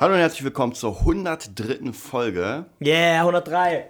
Hallo 0.00 0.14
und 0.14 0.20
herzlich 0.20 0.44
willkommen 0.44 0.74
zur 0.74 1.00
103. 1.00 1.92
Folge 1.92 2.64
Yeah, 2.80 3.18
103. 3.20 3.84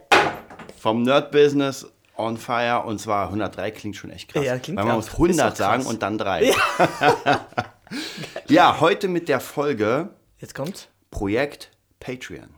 vom 0.77 1.03
Nerd 1.05 1.31
Business 1.31 1.87
on 2.17 2.37
Fire. 2.37 2.83
Und 2.85 2.99
zwar 2.99 3.27
103 3.29 3.71
klingt 3.71 3.95
schon 3.95 4.11
echt 4.11 4.29
krass. 4.33 4.45
Ja, 4.45 4.59
klingt 4.59 4.77
weil 4.77 4.87
man 4.87 4.97
muss 4.97 5.13
100 5.13 5.37
Ist 5.37 5.41
auch 5.53 5.57
sagen 5.57 5.87
und 5.87 6.03
dann 6.03 6.19
3. 6.19 6.51
Ja. 8.49 8.81
heute 8.81 9.07
mit 9.07 9.29
der 9.29 9.39
Folge 9.39 10.09
Jetzt 10.39 10.57
kommt's. 10.57 10.89
Projekt 11.13 11.71
Patreon. 12.01 12.49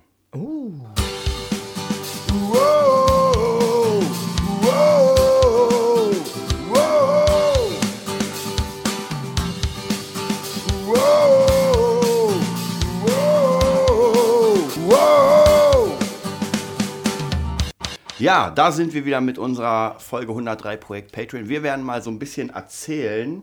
Ja, 18.22 18.50
da 18.50 18.70
sind 18.70 18.94
wir 18.94 19.04
wieder 19.04 19.20
mit 19.20 19.36
unserer 19.36 19.96
Folge 19.98 20.30
103 20.30 20.76
Projekt 20.76 21.10
Patreon. 21.12 21.48
Wir 21.48 21.64
werden 21.64 21.84
mal 21.84 22.02
so 22.02 22.10
ein 22.10 22.20
bisschen 22.20 22.50
erzählen. 22.50 23.42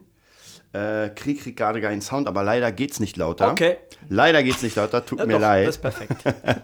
Äh, 0.71 1.09
Krieg 1.09 1.41
kriegt 1.41 1.57
gerade 1.57 1.81
keinen 1.81 2.01
Sound, 2.01 2.27
aber 2.29 2.43
leider 2.43 2.71
geht's 2.71 3.01
nicht 3.01 3.17
lauter. 3.17 3.51
Okay. 3.51 3.75
Leider 4.07 4.41
geht's 4.41 4.61
nicht 4.61 4.77
lauter, 4.77 5.05
tut 5.05 5.19
Ja, 5.19 5.25
mir 5.25 5.33
doch, 5.33 5.41
leid. 5.41 5.67
Das 5.67 5.75
ist 5.75 5.81
perfekt. 5.81 6.15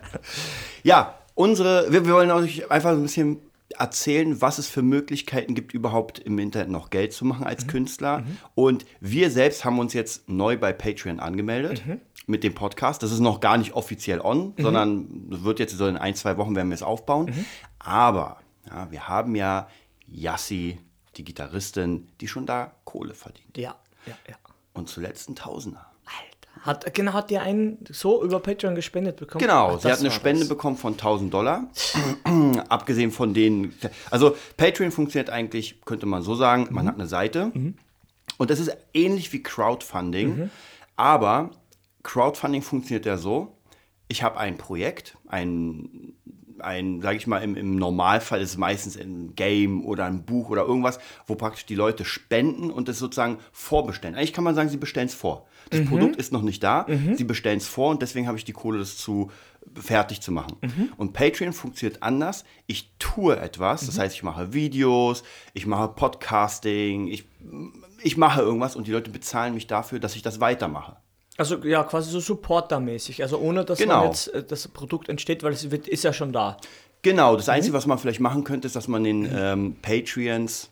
Ja, 0.84 1.16
unsere, 1.34 1.92
wir, 1.92 2.06
wir 2.06 2.14
wollen 2.14 2.32
euch 2.32 2.72
einfach 2.72 2.92
so 2.92 2.98
ein 2.98 3.02
bisschen 3.04 3.40
erzählen, 3.78 4.40
was 4.42 4.60
es 4.60 4.68
für 4.70 4.84
Möglichkeiten 4.84 5.56
gibt, 5.56 5.74
überhaupt 5.74 6.20
im 6.20 6.38
Internet 6.40 6.70
noch 6.70 6.92
Geld 6.92 7.12
zu 7.12 7.26
machen 7.26 7.42
Mhm. 7.42 7.48
als 7.48 7.68
Künstler. 7.68 8.24
Und 8.54 8.86
wir 9.02 9.30
selbst 9.32 9.66
haben 9.66 9.80
uns 9.80 9.92
jetzt 9.94 10.30
neu 10.30 10.56
bei 10.56 10.72
Patreon 10.72 11.20
angemeldet 11.20 11.84
Mhm. 11.86 12.00
mit 12.28 12.44
dem 12.46 12.54
Podcast. 12.54 13.02
Das 13.04 13.12
ist 13.12 13.20
noch 13.20 13.40
gar 13.42 13.58
nicht 13.58 13.74
offiziell 13.74 14.22
on, 14.22 14.54
sondern 14.58 15.08
wird 15.28 15.60
jetzt 15.60 15.76
so 15.76 15.88
in 15.88 15.98
ein, 15.98 16.16
zwei 16.16 16.38
Wochen 16.38 16.56
werden 16.56 16.70
wir 16.70 16.76
es 16.76 16.84
aufbauen. 16.84 17.34
Mhm. 17.86 17.92
Aber 17.92 18.38
ja, 18.70 18.92
wir 18.92 19.08
haben 19.08 19.36
ja 19.36 19.68
Yassi, 20.08 20.80
die 21.18 21.24
Gitarristin, 21.24 22.08
die 22.20 22.28
schon 22.28 22.46
da 22.46 22.72
Kohle 22.84 23.14
verdient. 23.14 23.58
ja, 23.58 23.76
ja, 24.06 24.14
ja. 24.28 24.36
Und 24.74 24.90
zuletzt 24.90 25.30
ein 25.30 25.36
Tausender. 25.36 25.86
Alter. 26.06 26.66
Hat, 26.66 26.94
genau, 26.94 27.14
hat 27.14 27.30
die 27.30 27.38
einen 27.38 27.78
so 27.90 28.22
über 28.24 28.40
Patreon 28.40 28.76
gespendet 28.76 29.16
bekommen? 29.16 29.42
Genau, 29.42 29.76
Ach, 29.76 29.80
sie 29.80 29.90
hat 29.92 30.00
eine 30.00 30.12
Spende 30.12 30.42
das. 30.42 30.50
bekommen 30.50 30.76
von 30.78 30.94
1000 30.94 31.34
Dollar. 31.34 31.68
Abgesehen 32.70 33.12
von 33.12 33.34
denen, 33.34 33.74
also 34.12 34.36
Patreon 34.58 34.92
funktioniert 34.92 35.30
eigentlich, 35.30 35.82
könnte 35.86 36.06
man 36.06 36.24
so 36.24 36.36
sagen, 36.36 36.68
man 36.72 36.88
hat 36.88 36.96
eine 36.96 37.08
Seite 37.08 37.52
und 38.38 38.50
das 38.50 38.60
ist 38.60 38.76
ähnlich 38.94 39.32
wie 39.32 39.42
Crowdfunding, 39.44 40.50
aber 40.98 41.52
Crowdfunding 42.04 42.62
funktioniert 42.62 43.06
ja 43.06 43.18
so, 43.18 43.58
ich 44.08 44.24
habe 44.24 44.38
ein 44.38 44.58
Projekt, 44.58 45.18
ein, 45.28 46.14
ein 46.60 47.02
sage 47.02 47.18
ich 47.18 47.28
mal, 47.28 47.40
im, 47.40 47.56
im 47.56 47.76
Normalfall 47.76 48.42
ist 48.42 48.52
es 48.52 48.58
meistens 48.58 48.98
ein 48.98 49.36
Game 49.36 49.86
oder 49.86 50.06
ein 50.06 50.24
Buch 50.26 50.50
oder 50.50 50.64
irgendwas, 50.64 51.00
wo 51.28 51.36
praktisch 51.36 51.66
die 51.66 51.76
Leute 51.76 52.06
spenden 52.06 52.72
und 52.72 52.90
es 52.90 53.00
sozusagen 53.00 53.40
vorbestellen. 53.52 54.16
Eigentlich 54.16 54.34
kann 54.34 54.44
man 54.44 54.56
sagen, 54.56 54.70
sie 54.70 54.78
bestellen 54.78 55.08
es 55.08 55.14
vor. 55.14 55.48
Das 55.70 55.80
Produkt 55.86 56.16
ist 56.18 56.32
noch 56.32 56.44
nicht 56.44 56.64
da, 56.64 56.86
sie 57.16 57.24
bestellen 57.24 57.58
es 57.58 57.68
vor 57.68 57.90
und 57.90 58.02
deswegen 58.02 58.28
habe 58.28 58.38
ich 58.38 58.46
die 58.46 58.54
Kohle, 58.54 58.80
das 58.80 58.98
zu 58.98 59.32
fertig 59.74 60.22
zu 60.22 60.32
machen. 60.32 60.58
Und 60.98 61.14
Patreon 61.14 61.52
funktioniert 61.52 62.04
anders. 62.04 62.46
Ich 62.68 62.94
tue 63.00 63.38
etwas, 63.40 63.86
das 63.88 63.98
heißt, 64.00 64.16
ich 64.16 64.24
mache 64.24 64.54
Videos, 64.54 65.24
ich 65.54 65.66
mache 65.66 65.88
Podcasting, 65.90 67.08
ich, 67.08 67.26
ich 68.04 68.16
mache 68.18 68.42
irgendwas 68.42 68.76
und 68.76 68.88
die 68.88 68.92
Leute 68.92 69.10
bezahlen 69.10 69.56
mich 69.56 69.68
dafür, 69.68 70.00
dass 70.00 70.16
ich 70.16 70.22
das 70.22 70.40
weitermache. 70.40 70.98
Also 71.38 71.58
ja, 71.64 71.84
quasi 71.84 72.12
so 72.12 72.20
supportermäßig. 72.20 73.22
Also 73.22 73.38
ohne, 73.40 73.66
dass 73.66 73.80
Genau. 73.80 73.98
man 74.00 74.08
jetzt 74.08 74.28
äh, 74.34 74.44
das 74.44 74.68
Produkt 74.70 75.10
entsteht, 75.10 75.44
weil 75.44 75.54
es 75.54 75.70
wird, 75.70 75.88
ist 75.88 76.04
ja 76.04 76.14
schon 76.14 76.32
da. 76.32 76.58
Genau, 77.02 77.36
das 77.36 77.50
Einzige, 77.50 77.74
was 77.74 77.86
man 77.86 77.98
vielleicht 78.00 78.20
machen 78.20 78.44
könnte, 78.44 78.66
ist, 78.68 78.76
dass 78.76 78.88
man 78.88 79.04
den 79.04 79.30
ähm, 79.32 79.76
Patreons 79.82 80.70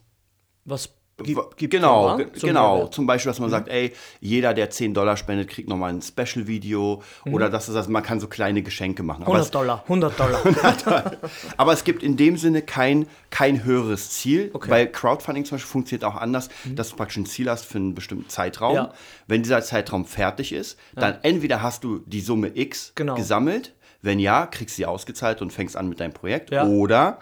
Was 0.66 0.90
gibt, 1.18 1.58
gibt 1.58 1.72
genau, 1.72 2.08
ja, 2.10 2.16
ge- 2.18 2.34
zum 2.34 2.48
genau. 2.48 2.88
Zum 2.88 3.06
Beispiel, 3.06 3.30
dass 3.30 3.40
man 3.40 3.50
sagt, 3.50 3.68
ey, 3.70 3.94
jeder, 4.20 4.54
der 4.54 4.70
10 4.70 4.94
Dollar 4.94 5.16
spendet, 5.18 5.50
kriegt 5.50 5.70
nochmal 5.70 5.92
ein 5.94 6.02
Special-Video. 6.02 7.02
Oder 7.32 7.50
dass 7.50 7.68
es, 7.68 7.76
also 7.76 7.92
man 7.92 8.04
kann 8.04 8.20
so 8.20 8.28
kleine 8.28 8.62
Geschenke 8.64 9.04
machen. 9.04 9.24
Aber 9.24 9.34
100 9.36 9.46
es, 9.46 9.52
Dollar, 9.52 9.82
100 9.84 10.20
Dollar. 10.86 11.12
aber 11.58 11.74
es 11.74 11.84
gibt 11.84 12.04
in 12.04 12.18
dem 12.18 12.38
Sinne 12.38 12.62
kein, 12.62 13.08
kein 13.30 13.64
höheres 13.64 14.12
Ziel. 14.12 14.50
Okay. 14.54 14.68
Mhm. 14.68 14.72
Weil 14.72 14.88
Crowdfunding 14.92 15.46
zum 15.46 15.56
Beispiel 15.58 15.70
funktioniert 15.72 16.04
auch 16.06 16.16
anders, 16.16 16.50
dass 16.66 16.90
du 16.90 16.96
praktisch 16.96 17.18
ein 17.18 17.26
Ziel 17.26 17.50
hast 17.50 17.66
für 17.66 17.78
einen 17.78 17.94
bestimmten 17.96 18.30
Zeitraum. 18.30 18.76
Ja. 18.76 18.94
Wenn 19.28 19.44
dieser 19.44 19.62
Zeitraum 19.62 20.06
fertig 20.06 20.52
ist, 20.54 20.78
dann 20.96 21.18
entweder 21.22 21.62
hast 21.62 21.84
du 21.84 22.00
die 22.06 22.22
Summe 22.22 22.52
X 22.56 22.92
Genau. 22.96 23.16
gesammelt. 23.16 23.74
Wenn 24.02 24.20
ja, 24.20 24.48
kriegst 24.48 24.76
du 24.76 24.82
sie 24.82 24.86
ausgezahlt 24.86 25.42
und 25.42 25.54
fängst 25.54 25.78
an 25.78 25.88
mit 25.88 26.00
deinem 26.02 26.12
Projekt. 26.14 26.52
Ja. 26.52 26.66
Oder 26.66 27.20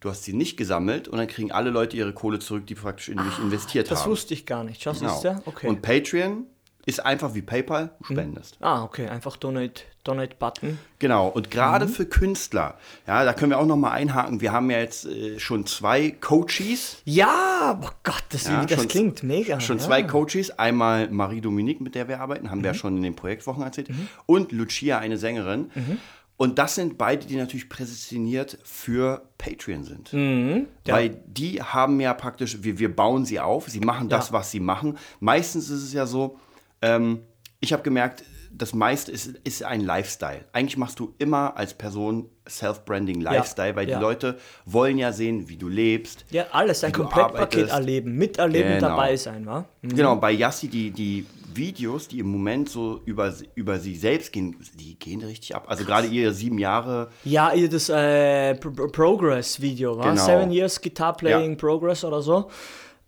du 0.00 0.10
hast 0.10 0.24
sie 0.24 0.32
nicht 0.32 0.56
gesammelt 0.56 1.08
und 1.08 1.18
dann 1.18 1.28
kriegen 1.28 1.52
alle 1.52 1.70
Leute 1.70 1.96
ihre 1.96 2.12
Kohle 2.12 2.38
zurück, 2.38 2.66
die 2.66 2.74
praktisch 2.74 3.08
in 3.08 3.18
dich 3.18 3.38
investiert 3.38 3.86
Ah, 3.88 3.90
Das 3.90 4.02
haben. 4.04 4.10
wusste 4.10 4.34
ich 4.34 4.46
gar 4.46 4.64
nicht. 4.64 4.84
Du 4.84 4.92
Genau. 4.92 5.16
es 5.16 5.22
ja? 5.22 5.40
Okay. 5.44 5.68
Und 5.68 5.82
Patreon 5.82 6.46
ist 6.86 7.04
einfach 7.04 7.34
wie 7.34 7.42
PayPal, 7.42 7.90
du 8.00 8.04
spendest. 8.14 8.56
ah, 8.60 8.82
okay. 8.82 9.06
Einfach 9.08 9.36
Donate, 9.36 9.82
Donate 10.02 10.34
Button. 10.38 10.78
Genau. 10.98 11.28
Und 11.28 11.50
gerade 11.50 11.84
Mhm. 11.84 11.90
für 11.90 12.06
Künstler, 12.06 12.78
ja, 13.06 13.22
da 13.24 13.34
können 13.34 13.50
wir 13.50 13.58
auch 13.58 13.66
noch 13.66 13.76
mal 13.76 13.90
einhaken. 13.90 14.40
Wir 14.40 14.50
haben 14.52 14.70
ja 14.70 14.78
jetzt 14.78 15.04
äh, 15.04 15.38
schon 15.38 15.66
zwei 15.66 16.10
Coaches. 16.10 16.96
Ja, 17.04 17.78
oh 17.84 17.90
Gott, 18.02 18.24
das, 18.30 18.44
Ja, 18.46 18.64
das 18.64 18.78
schon- 18.80 18.88
klingt 18.88 19.22
mega. 19.22 19.60
Schon 19.60 19.76
ja. 19.78 19.84
zwei 19.84 20.02
Coaches. 20.02 20.58
Einmal 20.58 21.10
Marie-Dominique, 21.10 21.82
mit 21.82 21.94
der 21.94 22.08
wir 22.08 22.18
arbeiten, 22.20 22.50
haben 22.50 22.62
wir 22.62 22.68
ja 22.70 22.72
Mhm. 22.72 22.78
schon 22.78 22.96
in 22.96 23.02
den 23.02 23.14
Projektwochen 23.14 23.62
erzählt. 23.62 23.90
Und 24.24 24.50
Lucia, 24.50 24.98
eine 24.98 25.18
Sängerin. 25.18 25.70
Mhm. 25.74 25.98
Und 26.40 26.58
das 26.58 26.74
sind 26.74 26.96
beide, 26.96 27.26
die 27.26 27.36
natürlich 27.36 27.68
präsentiert 27.68 28.56
für 28.64 29.28
Patreon 29.36 29.84
sind. 29.84 30.10
Mhm. 30.14 30.68
ja. 30.86 30.94
Weil 30.94 31.10
die 31.26 31.60
haben 31.62 32.00
ja 32.00 32.14
praktisch, 32.14 32.62
wir, 32.62 32.78
wir 32.78 32.96
bauen 32.96 33.26
sie 33.26 33.38
auf, 33.40 33.68
sie 33.68 33.80
machen 33.80 34.08
das, 34.08 34.28
Ja. 34.28 34.32
was 34.32 34.50
sie 34.50 34.58
machen. 34.60 34.96
Meistens 35.18 35.68
ist 35.68 35.82
es 35.82 35.92
ja 35.92 36.06
so, 36.06 36.38
ähm, 36.80 37.20
ich 37.60 37.74
habe 37.74 37.82
gemerkt, 37.82 38.24
das 38.52 38.74
meiste 38.74 39.12
ist, 39.12 39.28
ist 39.44 39.62
ein 39.64 39.80
Lifestyle. 39.80 40.44
Eigentlich 40.52 40.76
machst 40.76 40.98
du 40.98 41.14
immer 41.18 41.56
als 41.56 41.72
Person 41.74 42.28
Self-Branding 42.48 43.20
Lifestyle, 43.20 43.76
weil 43.76 43.88
ja. 43.88 43.96
die 43.98 44.02
Leute 44.02 44.38
wollen 44.66 44.98
ja 44.98 45.12
sehen, 45.12 45.48
wie 45.48 45.56
du 45.56 45.68
lebst. 45.68 46.24
Ja, 46.30 46.46
alles, 46.52 46.82
ein 46.84 46.92
Komplettpaket 46.92 47.68
erleben, 47.70 48.16
miterleben, 48.16 48.74
Genau. 48.74 48.88
dabei 48.88 49.16
sein, 49.16 49.46
wa? 49.46 49.64
Genau, 49.82 50.16
bei 50.16 50.32
Yassi, 50.32 50.68
die, 50.68 50.90
die 50.90 51.26
Videos, 51.54 52.08
die 52.08 52.18
im 52.18 52.26
Moment 52.28 52.68
so 52.68 53.00
über, 53.06 53.30
sie- 53.32 53.48
über 53.54 53.78
sie 53.78 53.96
selbst 53.96 54.32
gehen, 54.32 54.56
die 54.74 54.98
gehen 54.98 55.20
richtig 55.22 55.54
ab. 55.54 55.64
Also 55.68 55.84
gerade 55.84 56.06
ihr 56.08 56.32
sieben 56.32 56.58
Jahre, 56.58 57.10
Ja, 57.24 57.52
ihr 57.52 57.68
das 57.68 57.88
äh, 57.88 58.54
Pro- 58.56 58.70
Pro- 58.70 58.88
Progress-Video, 58.88 59.96
war 59.96 60.10
Genau. 60.12 60.24
Seven 60.24 60.50
Years 60.52 60.80
Guitar 60.80 61.16
Playing 61.16 61.52
Ja. 61.52 61.56
Progress 61.56 62.04
oder 62.04 62.20
so. 62.22 62.50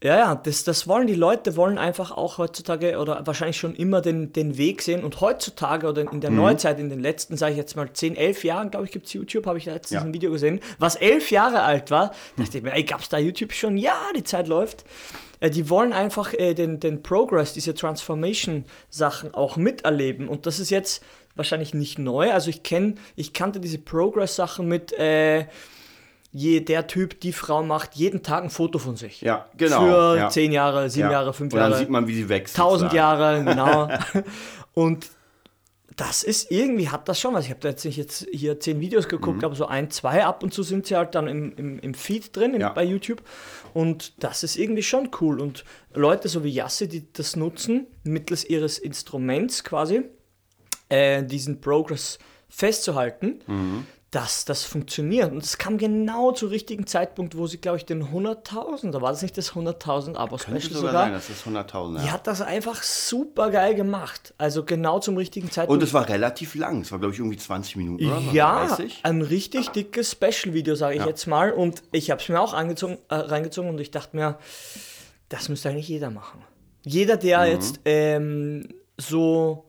Ja, 0.02 0.18
ja, 0.18 0.34
das, 0.34 0.64
das 0.64 0.88
wollen 0.88 1.06
die 1.06 1.14
Leute, 1.14 1.54
wollen 1.56 1.78
einfach 1.78 2.10
auch 2.10 2.38
heutzutage 2.38 2.98
oder 2.98 3.24
wahrscheinlich 3.24 3.56
schon 3.56 3.74
immer 3.76 4.00
den, 4.00 4.32
den 4.32 4.56
Weg 4.58 4.82
sehen. 4.82 5.04
Und 5.04 5.20
heutzutage 5.20 5.86
oder 5.86 6.02
in 6.12 6.20
der 6.20 6.30
Mhm. 6.32 6.38
Neuzeit, 6.38 6.80
in 6.80 6.90
den 6.90 6.98
letzten, 7.00 7.36
sage 7.36 7.52
ich 7.52 7.58
jetzt 7.58 7.76
mal, 7.76 7.88
10, 7.92 8.16
11 8.16 8.42
Jahren, 8.42 8.70
glaube 8.72 8.86
ich, 8.86 8.90
gibt 8.92 9.06
es 9.06 9.12
YouTube, 9.12 9.46
habe 9.46 9.58
ich 9.58 9.66
letztens 9.66 10.00
Ja. 10.00 10.06
ein 10.06 10.12
Video 10.12 10.32
gesehen, 10.32 10.58
was 10.80 10.96
elf 10.96 11.30
Jahre 11.30 11.62
alt 11.62 11.90
war. 11.92 12.12
dachte 12.36 12.58
ich 12.58 12.64
mir, 12.64 12.72
ey, 12.72 12.82
gab 12.82 13.00
es 13.00 13.08
da 13.10 13.18
YouTube 13.18 13.52
schon? 13.52 13.76
Ja, 13.76 13.96
die 14.16 14.24
Zeit 14.24 14.48
läuft. 14.48 14.84
Äh, 15.38 15.50
Die 15.50 15.70
wollen 15.70 15.92
einfach 15.92 16.34
äh, 16.34 16.54
den, 16.54 16.80
den 16.80 17.02
Progress, 17.04 17.52
diese 17.52 17.72
Transformation-Sachen 17.74 19.34
auch 19.34 19.56
miterleben. 19.56 20.28
Und 20.28 20.46
das 20.46 20.58
ist 20.58 20.70
jetzt 20.70 21.02
wahrscheinlich 21.36 21.74
nicht 21.74 21.98
neu. 21.98 22.32
Also 22.32 22.50
ich 22.50 22.62
kenne, 22.62 22.96
ich 23.16 23.32
kannte 23.32 23.60
diese 23.60 23.78
Progress-Sachen 23.78 24.66
mit, 24.66 24.92
äh, 24.98 25.46
je, 26.32 26.60
der 26.60 26.86
Typ, 26.86 27.20
die 27.20 27.32
Frau 27.32 27.62
macht 27.62 27.94
jeden 27.94 28.22
Tag 28.22 28.42
ein 28.44 28.50
Foto 28.50 28.78
von 28.78 28.96
sich. 28.96 29.20
Ja, 29.20 29.46
genau, 29.56 29.80
Für 29.84 30.16
ja. 30.16 30.28
zehn 30.30 30.50
Jahre, 30.52 30.88
sieben 30.90 31.06
ja. 31.08 31.12
Jahre, 31.12 31.32
fünf 31.34 31.52
und 31.52 31.58
dann 31.60 31.70
Jahre. 31.70 31.80
sieht 31.80 31.90
man, 31.90 32.06
wie 32.08 32.14
sie 32.14 32.28
wächst. 32.28 32.56
Tausend. 32.56 32.92
Jahre, 32.92 33.44
genau. 33.44 33.88
Und 34.74 35.10
das 35.96 36.22
ist 36.22 36.50
irgendwie, 36.50 36.88
hat 36.88 37.06
das 37.08 37.20
schon 37.20 37.34
was. 37.34 37.44
Ich 37.44 37.50
habe 37.50 37.60
da 37.60 37.68
jetzt 37.68 37.84
nicht 37.84 37.98
jetzt 37.98 38.26
hier 38.32 38.58
zehn 38.58 38.80
Videos 38.80 39.08
geguckt, 39.08 39.38
Mhm. 39.40 39.44
aber 39.44 39.54
so 39.54 39.66
ein, 39.66 39.90
zwei 39.90 40.24
ab 40.24 40.42
und 40.42 40.54
zu 40.54 40.62
sind 40.62 40.86
sie 40.86 40.96
halt 40.96 41.14
dann 41.14 41.28
im, 41.28 41.54
im, 41.56 41.78
im 41.80 41.92
Feed 41.94 42.34
drin, 42.34 42.54
im, 42.54 42.62
Ja. 42.62 42.70
bei 42.70 42.82
YouTube. 42.82 43.22
Und 43.74 44.14
das 44.24 44.42
ist 44.42 44.56
irgendwie 44.56 44.82
schon 44.82 45.10
cool. 45.20 45.38
Und 45.38 45.64
Leute 45.92 46.28
so 46.28 46.44
wie 46.44 46.50
Jasse, 46.50 46.88
die 46.88 47.12
das 47.12 47.36
nutzen, 47.36 47.86
mittels 48.04 48.42
ihres 48.48 48.78
Instruments 48.78 49.64
quasi, 49.64 50.02
äh, 50.88 51.22
diesen 51.24 51.60
Progress 51.60 52.18
festzuhalten, 52.48 53.40
Mhm. 53.46 53.86
Dass 54.12 54.44
das 54.44 54.62
funktioniert. 54.64 55.32
Und 55.32 55.42
es 55.42 55.56
kam 55.58 55.78
genau 55.78 56.32
zum 56.32 56.50
richtigen 56.50 56.86
Zeitpunkt, 56.86 57.34
wo 57.36 57.46
sie, 57.46 57.56
glaube 57.58 57.78
ich, 57.78 57.86
den 57.86 58.12
100.000, 58.12 58.90
da 58.92 59.00
war 59.00 59.10
das 59.10 59.22
nicht 59.22 59.36
das 59.38 59.52
100.000 59.54 60.16
Abo-Special 60.16 60.60
sogar, 60.60 60.76
sogar, 60.80 60.92
sein, 60.92 61.12
das 61.14 61.30
ist 61.30 61.46
100.000. 61.46 61.98
die 62.00 62.06
Ja. 62.06 62.12
hat 62.12 62.26
das 62.26 62.42
einfach 62.42 62.82
super 62.82 63.50
geil 63.50 63.74
gemacht. 63.74 64.34
Also 64.36 64.64
genau 64.64 64.98
zum 65.00 65.16
richtigen 65.16 65.46
Und 65.46 65.52
Zeitpunkt. 65.54 65.82
es 65.82 65.94
war 65.94 66.08
relativ 66.10 66.54
lang. 66.54 66.82
Es 66.82 66.92
war, 66.92 66.98
glaube 66.98 67.14
ich, 67.14 67.20
irgendwie 67.20 67.38
20 67.38 67.76
Minuten 67.76 68.06
oder 68.06 68.20
ja, 68.32 68.66
30. 68.66 69.00
ein 69.02 69.22
richtig 69.22 69.70
dickes 69.70 70.12
Special-Video, 70.12 70.74
sage 70.74 70.94
ich 70.96 71.00
Ja. 71.00 71.06
jetzt 71.08 71.26
mal. 71.26 71.50
Und 71.50 71.82
ich 71.90 72.10
habe 72.10 72.20
es 72.20 72.28
mir 72.28 72.38
auch 72.38 72.52
angezogen, 72.52 72.98
äh, 73.08 73.14
reingezogen 73.14 73.70
und 73.70 73.80
ich 73.80 73.90
dachte 73.90 74.14
mir, 74.14 74.36
das 75.30 75.48
müsste 75.48 75.70
eigentlich 75.70 75.88
jeder 75.88 76.10
machen. 76.10 76.44
Jeder, 76.84 77.16
der 77.16 77.40
Mhm. 77.40 77.46
jetzt 77.46 77.80
ähm, 77.86 78.68
so 78.98 79.64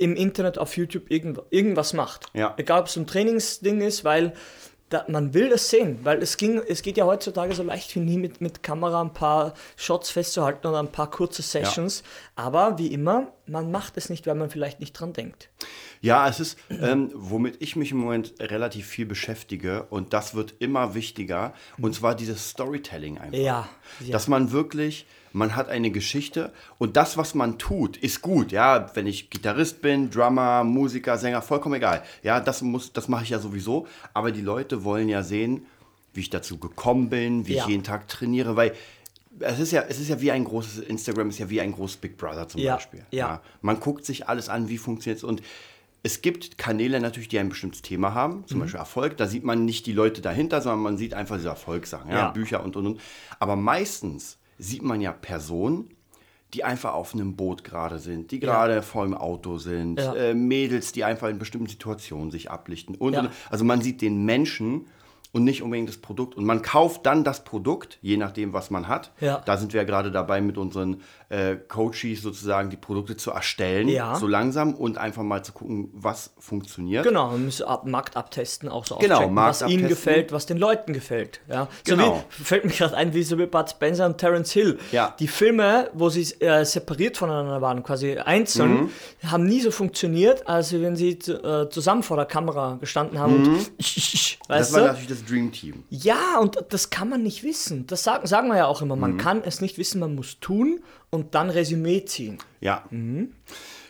im 0.00 0.16
Internet 0.16 0.58
auf 0.58 0.76
YouTube 0.76 1.10
irgend, 1.10 1.40
irgendwas 1.50 1.92
macht. 1.92 2.26
Ja. 2.32 2.54
Egal, 2.56 2.80
ob 2.80 2.86
es 2.86 2.96
ein 2.96 3.06
Trainingsding 3.06 3.82
ist, 3.82 4.02
weil 4.02 4.32
da, 4.88 5.04
man 5.08 5.34
will 5.34 5.50
das 5.50 5.68
sehen, 5.68 6.00
weil 6.02 6.22
es 6.22 6.36
ging, 6.36 6.60
es 6.66 6.82
geht 6.82 6.96
ja 6.96 7.04
heutzutage 7.04 7.54
so 7.54 7.62
leicht 7.62 7.94
wie 7.94 8.00
nie 8.00 8.16
mit, 8.16 8.40
mit 8.40 8.62
Kamera 8.62 9.02
ein 9.02 9.12
paar 9.12 9.52
Shots 9.76 10.10
festzuhalten 10.10 10.66
oder 10.66 10.80
ein 10.80 10.90
paar 10.90 11.10
kurze 11.10 11.42
Sessions. 11.42 12.02
Aber 12.34 12.78
wie 12.78 12.88
immer, 12.88 13.28
man 13.50 13.70
macht 13.70 13.96
es 13.96 14.08
nicht, 14.08 14.26
weil 14.26 14.34
man 14.36 14.48
vielleicht 14.50 14.80
nicht 14.80 14.92
dran 14.92 15.12
denkt. 15.12 15.50
Ja, 16.00 16.28
es 16.28 16.40
ist, 16.40 16.58
ähm, 16.70 17.10
womit 17.14 17.56
ich 17.60 17.76
mich 17.76 17.90
im 17.92 17.98
Moment 17.98 18.32
relativ 18.40 18.86
viel 18.86 19.04
beschäftige 19.06 19.82
und 19.90 20.12
das 20.12 20.34
wird 20.34 20.54
immer 20.60 20.94
wichtiger 20.94 21.52
und 21.78 21.94
zwar 21.94 22.14
dieses 22.14 22.48
Storytelling 22.50 23.18
einfach. 23.18 23.38
Ja, 23.38 23.68
ja. 24.00 24.12
Dass 24.12 24.28
man 24.28 24.52
wirklich, 24.52 25.04
man 25.32 25.56
hat 25.56 25.68
eine 25.68 25.90
Geschichte 25.90 26.52
und 26.78 26.96
das, 26.96 27.16
was 27.16 27.34
man 27.34 27.58
tut, 27.58 27.96
ist 27.98 28.22
gut. 28.22 28.50
Ja, 28.52 28.90
wenn 28.94 29.06
ich 29.06 29.28
Gitarrist 29.30 29.82
bin, 29.82 30.10
Drummer, 30.10 30.64
Musiker, 30.64 31.18
Sänger, 31.18 31.42
vollkommen 31.42 31.74
egal. 31.74 32.02
Ja, 32.22 32.40
das 32.40 32.62
muss, 32.62 32.92
das 32.92 33.08
mache 33.08 33.24
ich 33.24 33.30
ja 33.30 33.38
sowieso. 33.38 33.86
Aber 34.14 34.32
die 34.32 34.40
Leute 34.42 34.84
wollen 34.84 35.08
ja 35.08 35.22
sehen, 35.22 35.66
wie 36.14 36.20
ich 36.20 36.30
dazu 36.30 36.58
gekommen 36.58 37.08
bin, 37.10 37.46
wie 37.46 37.54
Ja. 37.54 37.62
ich 37.64 37.68
jeden 37.68 37.84
Tag 37.84 38.08
trainiere, 38.08 38.56
weil 38.56 38.74
es 39.38 39.60
ist 39.60 39.70
ja, 39.70 39.82
es 39.88 40.00
ist 40.00 40.08
ja 40.08 40.20
wie 40.20 40.30
ein 40.32 40.44
großes 40.44 40.78
Instagram, 40.80 41.28
ist 41.30 41.38
ja 41.38 41.48
wie 41.50 41.60
ein 41.60 41.72
großes 41.72 41.98
Big 41.98 42.16
Brother 42.16 42.48
zum 42.48 42.60
Ja, 42.60 42.74
Beispiel. 42.74 43.04
ja. 43.12 43.40
Man 43.62 43.78
guckt 43.80 44.04
sich 44.04 44.28
alles 44.28 44.48
an, 44.48 44.68
wie 44.68 44.78
funktioniert 44.78 45.18
es 45.18 45.24
und 45.24 45.42
es 46.02 46.22
gibt 46.22 46.56
Kanäle 46.56 46.98
natürlich, 46.98 47.28
die 47.28 47.38
ein 47.38 47.50
bestimmtes 47.50 47.82
Thema 47.82 48.14
haben, 48.14 48.38
Mhm. 48.38 48.46
zum 48.46 48.60
Beispiel 48.60 48.80
Erfolg. 48.80 49.16
Da 49.18 49.26
sieht 49.26 49.44
man 49.44 49.66
nicht 49.66 49.84
die 49.86 49.92
Leute 49.92 50.22
dahinter, 50.22 50.62
sondern 50.62 50.80
man 50.80 50.96
sieht 50.96 51.12
einfach 51.14 51.36
diese 51.36 51.48
Erfolgssachen, 51.48 52.10
ja, 52.10 52.16
Ja. 52.18 52.30
Bücher 52.30 52.64
und 52.64 52.74
und 52.76 52.86
und. 52.86 53.00
Aber 53.38 53.54
meistens 53.54 54.38
sieht 54.58 54.82
man 54.82 55.00
ja 55.02 55.12
Personen, 55.12 55.90
die 56.54 56.64
einfach 56.64 56.94
auf 56.94 57.14
einem 57.14 57.36
Boot 57.36 57.62
gerade 57.64 57.98
sind, 58.00 58.30
die 58.32 58.40
gerade 58.40 58.82
vor 58.82 59.04
dem 59.04 59.14
Auto 59.14 59.58
sind, 59.58 60.00
Ja. 60.00 60.14
äh, 60.14 60.34
Mädels, 60.34 60.90
die 60.92 61.04
einfach 61.04 61.28
in 61.28 61.38
bestimmten 61.38 61.68
Situationen 61.68 62.30
sich 62.32 62.50
ablichten. 62.50 62.94
Und, 62.96 63.12
Ja. 63.12 63.20
und 63.20 63.30
also 63.50 63.64
man 63.64 63.82
sieht 63.82 64.00
den 64.02 64.24
Menschen 64.24 64.86
und 65.32 65.44
nicht 65.44 65.62
unbedingt 65.62 65.88
das 65.88 65.98
Produkt. 65.98 66.36
Und 66.36 66.44
man 66.44 66.60
kauft 66.62 67.06
dann 67.06 67.22
das 67.24 67.44
Produkt, 67.44 67.98
je 68.02 68.16
nachdem, 68.16 68.52
was 68.52 68.70
man 68.70 68.88
hat. 68.88 69.12
Ja. 69.20 69.42
Da 69.46 69.56
sind 69.56 69.72
wir 69.72 69.80
ja 69.80 69.86
gerade 69.86 70.10
dabei, 70.10 70.40
mit 70.40 70.58
unseren 70.58 71.02
äh, 71.28 71.54
Coaches 71.54 72.22
sozusagen 72.22 72.70
die 72.70 72.76
Produkte 72.76 73.16
zu 73.16 73.30
erstellen, 73.30 73.86
Ja. 73.88 74.16
so 74.16 74.26
langsam 74.26 74.74
und 74.74 74.98
einfach 74.98 75.22
mal 75.22 75.44
zu 75.44 75.52
gucken, 75.52 75.90
was 75.92 76.32
funktioniert. 76.38 77.04
Genau, 77.04 77.28
man 77.30 77.44
muss 77.44 77.62
ab, 77.62 77.86
Markt 77.86 78.16
abtesten, 78.16 78.68
auch 78.68 78.84
so 78.84 78.96
Genau, 78.96 79.16
auschecken, 79.18 79.34
Markt 79.34 79.48
was 79.48 79.70
ihnen 79.70 79.84
abtesten. 79.84 79.88
gefällt, 79.88 80.32
was 80.32 80.46
den 80.46 80.58
Leuten 80.58 80.92
gefällt. 80.92 81.40
Ja. 81.48 81.68
So 81.86 81.94
Genau. 81.96 82.24
wie, 82.36 82.42
fällt 82.44 82.64
mir 82.64 82.72
gerade 82.72 82.96
ein, 82.96 83.14
wie 83.14 83.22
so 83.22 83.38
wie 83.38 83.46
Bud 83.46 83.70
Spencer 83.70 84.06
und 84.06 84.18
Terence 84.18 84.50
Hill. 84.50 84.78
Ja. 84.90 85.14
Die 85.20 85.28
Filme, 85.28 85.90
wo 85.94 86.08
sie 86.08 86.22
äh, 86.40 86.64
separiert 86.64 87.16
voneinander 87.16 87.60
waren, 87.62 87.82
quasi 87.84 88.18
einzeln, 88.18 88.70
Mhm. 88.70 88.90
haben 89.30 89.44
nie 89.44 89.60
so 89.60 89.70
funktioniert, 89.70 90.48
als 90.48 90.72
wenn 90.72 90.96
sie 90.96 91.10
äh, 91.10 91.68
zusammen 91.70 92.02
vor 92.02 92.16
der 92.16 92.26
Kamera 92.26 92.78
gestanden 92.80 93.18
haben 93.20 93.34
und 93.36 93.70
das 93.78 94.38
weißt 94.48 94.72
war 94.72 94.80
du? 94.80 94.86
natürlich 94.88 95.08
das 95.08 95.19
Dream 95.24 95.52
Team. 95.52 95.84
Ja, 95.90 96.38
und 96.38 96.64
das 96.70 96.90
kann 96.90 97.08
man 97.08 97.22
nicht 97.22 97.42
wissen. 97.42 97.86
Das 97.86 98.04
sagen, 98.04 98.26
sagen 98.26 98.48
wir 98.48 98.56
ja 98.56 98.66
auch 98.66 98.82
immer. 98.82 98.96
Mhm. 98.96 99.00
Man 99.00 99.16
kann 99.16 99.42
es 99.44 99.60
nicht 99.60 99.78
wissen, 99.78 100.00
man 100.00 100.14
muss 100.14 100.40
tun 100.40 100.80
und 101.10 101.34
dann 101.34 101.50
Resümee 101.50 102.04
ziehen. 102.04 102.38
Ja. 102.60 102.84
Mhm. 102.90 103.32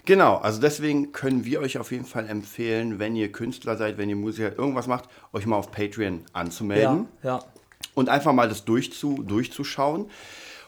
Genau, 0.05 0.37
also 0.37 0.61
deswegen 0.61 1.13
können 1.13 1.45
wir 1.45 1.61
euch 1.61 1.79
auf 1.79 1.93
jeden 1.93 2.07
Fall 2.07 2.27
empfehlen, 2.29 2.99
wenn 2.99 3.15
ihr 3.17 3.31
Künstler 3.31 3.77
seid, 3.77 3.99
wenn 3.99 4.09
ihr 4.09 4.17
Musiker 4.17 4.59
irgendwas 4.59 4.87
macht, 4.87 5.09
euch 5.33 5.47
mal 5.47 5.57
auf 5.57 5.71
Patreon 5.71 6.25
anzumelden. 6.33 7.07
Ja, 7.23 7.37
ja. 7.37 7.45
und 7.95 8.09
einfach 8.09 8.33
mal 8.33 8.49
das 8.49 8.65
durchzu, 8.65 9.23
durchzuschauen. 9.23 10.07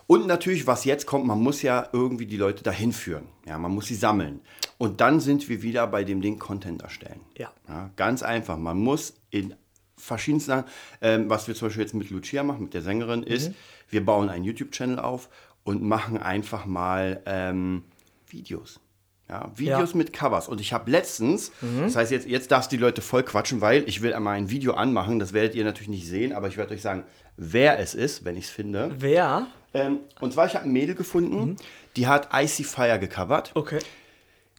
Und 0.07 0.27
natürlich, 0.27 0.67
was 0.67 0.85
jetzt 0.85 1.07
kommt, 1.07 1.27
man 1.27 1.41
muss 1.41 1.63
ja 1.63 1.89
irgendwie 1.93 2.27
die 2.27 2.37
Leute 2.37 2.63
dahin 2.63 2.93
führen. 2.93 3.29
Ja, 3.47 3.57
man 3.59 3.73
muss 3.73 3.87
sie 3.87 3.95
sammeln. 3.95 4.41
Und 4.79 5.01
dann 5.01 5.21
sind 5.21 5.49
wir 5.49 5.63
wieder 5.63 5.87
bei 5.87 6.05
dem 6.05 6.21
Ding 6.21 6.39
Content 6.39 6.83
erstellen. 6.83 7.21
Ja. 7.39 7.51
ganz 7.97 8.23
einfach. 8.23 8.59
Man 8.59 8.79
muss 8.79 9.15
in 9.31 9.55
verschiedensten 10.03 10.51
Sachen, 10.51 10.65
ähm, 11.01 11.31
was 11.31 11.49
wir 11.49 11.55
zum 11.55 11.69
Beispiel 11.69 11.83
jetzt 11.83 11.95
mit 11.95 12.11
Lucia 12.11 12.43
machen, 12.43 12.65
mit 12.65 12.75
der 12.75 12.83
Sängerin, 12.83 13.23
ist, 13.23 13.51
Mhm. 13.51 13.55
wir 13.91 14.05
bauen 14.05 14.29
einen 14.29 14.45
YouTube-Channel 14.45 14.99
auf 14.99 15.29
und 15.65 15.83
machen 15.83 16.17
einfach 16.19 16.67
mal 16.67 17.23
ähm, 17.27 17.85
Videos. 18.29 18.81
Ja, 19.29 19.51
Videos 19.55 19.93
Ja. 19.93 19.97
mit 19.97 20.13
Covers. 20.13 20.49
Und 20.49 20.61
ich 20.61 20.73
habe 20.73 20.91
letztens, 20.91 21.53
das 21.81 21.97
heißt, 21.97 22.11
jetzt, 22.11 22.27
jetzt 22.27 22.51
darfst 22.51 22.71
du 22.73 22.77
die 22.77 22.83
Leute 22.83 23.01
voll 23.01 23.23
quatschen, 23.23 23.61
weil 23.61 23.89
ich 23.89 24.03
will 24.03 24.13
einmal 24.13 24.37
ein 24.37 24.51
Video 24.51 24.75
anmachen. 24.75 25.19
Das 25.19 25.33
werdet 25.33 25.55
ihr 25.55 25.65
natürlich 25.65 25.89
nicht 25.89 26.07
sehen, 26.07 26.33
aber 26.35 26.49
ich 26.49 26.57
werde 26.59 26.75
euch 26.75 26.83
sagen, 26.83 27.05
wer 27.37 27.79
es 27.79 27.95
ist, 27.95 28.25
wenn 28.25 28.37
ich 28.37 28.47
es 28.47 28.51
finde. 28.51 28.95
Wer? 28.99 29.47
Ähm, 29.73 30.01
und 30.21 30.33
zwar, 30.35 30.47
ich 30.47 30.55
habe 30.55 30.65
ein 30.67 30.73
Mädel 30.73 30.95
gefunden, 30.95 31.57
die 31.97 32.09
hat 32.09 32.29
Icy 32.35 32.65
Fire 32.65 32.99
gecovert. 32.99 33.53
Okay. 33.55 33.79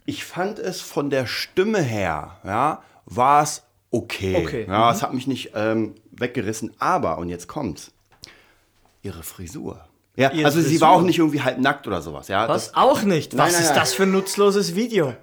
Ich 0.06 0.26
fand 0.26 0.58
es 0.58 0.82
von 0.82 1.10
der 1.12 1.28
Stimme 1.28 1.82
her, 1.82 2.40
ja, 2.44 2.82
war 3.06 3.44
es 3.44 3.64
okay. 3.94 4.44
Okay, 4.46 4.66
Ja, 4.68 4.92
es 4.92 5.02
hat 5.02 5.14
mich 5.14 5.28
nicht 5.28 5.52
ähm, 5.56 5.96
weggerissen, 6.12 6.74
aber, 6.80 7.18
und 7.18 7.30
jetzt 7.30 7.48
kommt's, 7.48 7.92
ihre 9.02 9.24
Frisur. 9.24 9.86
Ja, 10.16 10.30
Ihre 10.32 10.46
also 10.46 10.60
sie 10.62 10.68
Frisur? 10.68 10.82
war 10.88 10.96
auch 10.96 11.02
nicht 11.02 11.18
irgendwie 11.20 11.42
halb 11.42 11.58
nackt 11.58 11.88
oder 11.88 12.02
sowas. 12.02 12.28
Ja, 12.28 12.48
Was? 12.48 12.68
Das, 12.68 12.76
auch 12.76 13.02
nicht. 13.02 13.34
Nein, 13.34 13.48
Was 13.48 13.54
nein, 13.54 13.62
ist 13.64 13.70
nein. 13.70 13.80
das 13.80 13.94
für 13.96 14.04
ein 14.04 14.12
nutzloses 14.12 14.76
Video? 14.76 15.16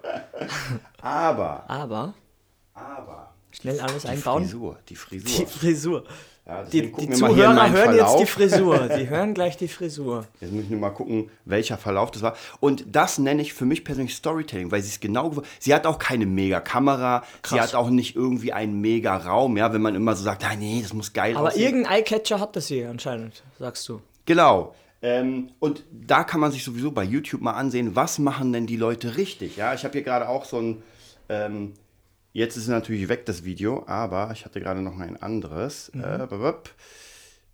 aber, 1.00 1.64
Aber 1.68 2.14
aber, 2.74 3.32
schnell 3.52 3.78
alles 3.80 4.02
die 4.02 4.08
einbauen. 4.08 4.44
Frisur, 4.44 4.78
die 4.88 4.96
Frisur. 4.96 5.30
Die 5.38 5.46
Frisur. 5.46 6.04
Ja, 6.50 6.64
Die, 6.64 6.90
die 6.90 7.06
hier 7.06 7.12
Zuhörer 7.12 7.70
hören 7.70 7.94
jetzt 7.94 7.98
Verlauf. 8.00 8.20
die 8.20 8.26
Frisur. 8.26 8.88
Die 8.98 9.08
hören 9.08 9.34
gleich 9.34 9.56
die 9.56 9.68
Frisur. 9.68 10.26
Jetzt 10.40 10.52
muss 10.52 10.64
ich 10.64 10.70
nur 10.70 10.80
mal 10.80 10.90
gucken, 10.90 11.30
welcher 11.44 11.78
Verlauf 11.78 12.10
das 12.10 12.22
war. 12.22 12.36
Und 12.58 12.84
das 12.90 13.18
nenne 13.18 13.40
ich 13.40 13.54
für 13.54 13.66
mich 13.66 13.84
persönlich 13.84 14.14
Storytelling, 14.16 14.72
weil 14.72 14.82
sie 14.82 14.88
es 14.88 14.98
genau. 14.98 15.32
Sie 15.60 15.72
hat 15.72 15.86
auch 15.86 15.98
keine 16.00 16.26
mega 16.26 16.58
Kamera. 16.60 17.22
Sie 17.46 17.60
hat 17.60 17.74
auch 17.76 17.88
nicht 17.88 18.16
irgendwie 18.16 18.52
einen 18.52 18.80
mega 18.80 19.16
Raum, 19.16 19.56
ja, 19.56 19.72
wenn 19.72 19.80
man 19.80 19.94
immer 19.94 20.16
so 20.16 20.24
sagt, 20.24 20.44
ah, 20.44 20.56
nee, 20.58 20.80
das 20.82 20.92
muss 20.92 21.12
geil 21.12 21.36
Aber 21.36 21.48
aussehen. 21.48 21.62
irgendein 21.62 21.92
Eyecatcher 21.98 22.40
hatte 22.40 22.60
sie 22.60 22.84
anscheinend, 22.84 23.44
sagst 23.58 23.88
du. 23.88 24.00
Genau. 24.26 24.74
Ähm, 25.02 25.50
und 25.60 25.84
da 25.92 26.24
kann 26.24 26.40
man 26.40 26.50
sich 26.50 26.64
sowieso 26.64 26.90
bei 26.90 27.04
YouTube 27.04 27.42
mal 27.42 27.52
ansehen, 27.52 27.94
was 27.94 28.18
machen 28.18 28.52
denn 28.52 28.66
die 28.66 28.76
Leute 28.76 29.16
richtig. 29.16 29.56
Ja, 29.56 29.72
ich 29.72 29.84
habe 29.84 29.92
hier 29.92 30.02
gerade 30.02 30.28
auch 30.28 30.44
so 30.44 30.58
ein. 30.58 30.82
Ähm, 31.28 31.74
jetzt 32.32 32.56
ist 32.56 32.64
es 32.64 32.68
natürlich 32.68 33.08
weg, 33.08 33.26
das 33.26 33.44
Video, 33.44 33.84
aber 33.86 34.30
ich 34.32 34.44
hatte 34.44 34.60
gerade 34.60 34.82
noch 34.82 34.98
ein 34.98 35.20
anderes. 35.20 35.90
Mhm. 35.94 36.04
Äh, 36.04 36.52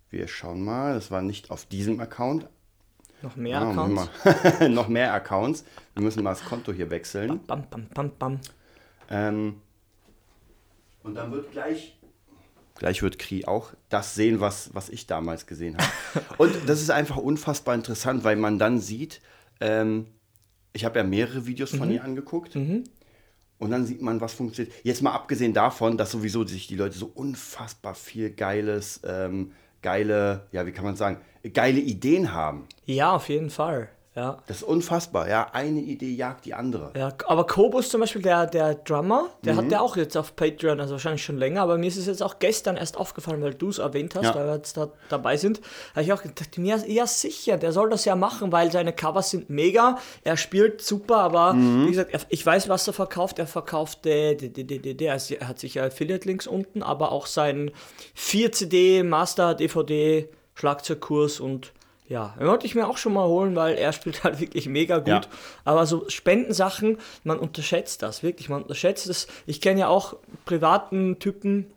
wir 0.09 0.27
schauen 0.27 0.61
mal, 0.63 0.93
das 0.93 1.11
war 1.11 1.21
nicht 1.21 1.51
auf 1.51 1.65
diesem 1.65 1.99
Account. 1.99 2.47
Noch 3.21 3.35
mehr 3.35 3.59
Ah, 3.61 3.71
Accounts. 3.71 4.09
Noch 4.69 4.87
mehr 4.87 5.13
Accounts. 5.13 5.65
Wir 5.95 6.03
müssen 6.03 6.23
mal 6.23 6.29
das 6.31 6.45
Konto 6.45 6.71
hier 6.71 6.91
wechseln. 6.91 7.39
Bam, 7.47 7.67
bam, 7.69 7.87
bam, 7.93 8.11
bam. 8.17 8.39
Ähm, 9.09 9.61
und 11.03 11.15
dann 11.15 11.31
wird 11.31 11.51
gleich. 11.51 11.97
Gleich 12.75 13.01
wird 13.01 13.17
Kri 13.17 13.45
auch 13.45 13.73
das 13.89 14.13
sehen, 14.13 14.39
was, 14.39 14.69
was 14.75 14.89
ich 14.89 15.07
damals 15.07 15.47
gesehen 15.47 15.77
habe. 15.77 16.25
und 16.37 16.53
das 16.69 16.79
ist 16.79 16.91
einfach 16.91 17.17
unfassbar 17.17 17.73
interessant, 17.73 18.23
weil 18.23 18.35
man 18.35 18.59
dann 18.59 18.79
sieht, 18.79 19.19
ähm, 19.59 20.05
ich 20.73 20.85
habe 20.85 20.99
ja 20.99 21.03
mehrere 21.03 21.47
Videos 21.47 21.71
von 21.75 21.89
ihr 21.89 22.03
angeguckt. 22.03 22.55
Und 23.59 23.71
dann 23.71 23.85
sieht 23.85 24.01
man, 24.01 24.21
was 24.21 24.33
funktioniert. 24.33 24.73
Jetzt 24.83 25.01
mal 25.01 25.13
abgesehen 25.13 25.53
davon, 25.53 25.97
dass 25.97 26.11
sowieso 26.11 26.45
sich 26.45 26.67
die 26.67 26.75
Leute 26.75 26.97
so 26.97 27.11
unfassbar 27.13 27.95
viel 27.95 28.29
geiles, 28.29 29.01
ähm, 29.03 29.51
geile, 29.81 30.47
ja, 30.51 30.65
wie 30.65 30.71
kann 30.71 30.85
man 30.85 30.95
sagen, 30.95 31.21
geile 31.53 31.79
Ideen 31.79 32.33
haben. 32.33 32.67
Ja, 32.85 33.15
auf 33.15 33.29
jeden 33.29 33.49
Fall. 33.49 33.89
Ja. 34.17 34.39
Das 34.47 34.57
ist 34.57 34.63
unfassbar, 34.63 35.29
ja. 35.29 35.47
Eine 35.53 35.79
Idee 35.79 36.11
jagt 36.11 36.45
die 36.45 36.55
andere. 36.55 36.91
Ja, 36.97 37.13
aber 37.27 37.45
Kobus 37.45 37.89
zum 37.89 38.01
Beispiel, 38.01 38.23
der, 38.23 38.47
der 38.47 38.73
Drummer, 38.73 39.29
der 39.45 39.53
Mhm. 39.53 39.57
hat 39.57 39.71
ja 39.71 39.79
auch 39.79 39.95
jetzt 39.95 40.17
auf 40.17 40.35
Patreon, 40.35 40.79
also 40.79 40.93
wahrscheinlich 40.93 41.23
schon 41.23 41.37
länger, 41.37 41.61
aber 41.61 41.77
mir 41.77 41.85
ist 41.87 41.97
es 41.97 42.07
jetzt 42.07 42.23
auch 42.23 42.39
gestern 42.39 42.77
erst 42.77 42.97
aufgefallen, 42.97 43.43
weil 43.43 43.53
du 43.53 43.69
es 43.69 43.77
erwähnt 43.77 44.15
hast, 44.15 44.23
Ja. 44.25 44.33
weil 44.35 44.47
wir 44.47 44.55
jetzt 44.55 44.75
da 44.75 44.89
dabei 45.09 45.37
sind, 45.37 45.61
habe 45.93 46.01
ich 46.01 46.11
auch 46.11 46.23
gedacht, 46.23 46.57
ja, 46.57 46.77
ja 46.77 47.05
sicher, 47.05 47.57
der 47.57 47.71
soll 47.71 47.91
das 47.91 48.05
ja 48.05 48.15
machen, 48.15 48.51
weil 48.51 48.71
seine 48.71 48.91
Covers 48.91 49.29
sind 49.29 49.51
mega, 49.51 49.99
er 50.23 50.35
spielt 50.35 50.81
super, 50.81 51.17
aber 51.17 51.53
Mhm. 51.53 51.85
wie 51.85 51.91
gesagt, 51.91 52.11
er, 52.11 52.19
ich 52.29 52.43
weiß, 52.43 52.69
was 52.69 52.87
er 52.87 52.93
verkauft, 52.93 53.37
er 53.37 53.45
verkauft, 53.45 54.03
der, 54.03 54.33
der, 54.33 54.49
der, 54.49 54.63
der, 54.79 54.93
der, 54.95 55.13
er 55.39 55.47
hat 55.47 55.59
sicher 55.59 55.83
Affiliate-Links 55.83 56.47
unten, 56.47 56.81
aber 56.81 57.11
auch 57.11 57.27
seinen 57.27 57.69
4CD, 58.15 59.03
Master, 59.03 59.53
DVD, 59.53 60.27
Schlagzeugkurs 60.55 61.39
und 61.39 61.71
ja, 62.07 62.33
den 62.39 62.47
wollte 62.47 62.65
ich 62.65 62.73
mir 62.75 62.87
auch 62.87 62.97
schon 62.97 63.13
mal 63.13 63.27
holen, 63.27 63.55
weil 63.55 63.75
er 63.75 63.91
spielt 63.91 64.23
halt 64.23 64.39
wirklich 64.39 64.67
mega 64.67 64.99
gut. 64.99 65.07
Ja. 65.07 65.21
Aber 65.65 65.85
so 65.85 66.07
Spendensachen, 66.09 66.97
man 67.23 67.37
unterschätzt 67.39 68.01
das 68.01 68.23
wirklich. 68.23 68.49
Man 68.49 68.61
unterschätzt 68.61 69.07
es. 69.07 69.27
Ich 69.45 69.59
kenne 69.61 69.81
ja 69.81 69.87
auch 69.89 70.15
privaten 70.45 71.19
Typen, 71.19 71.67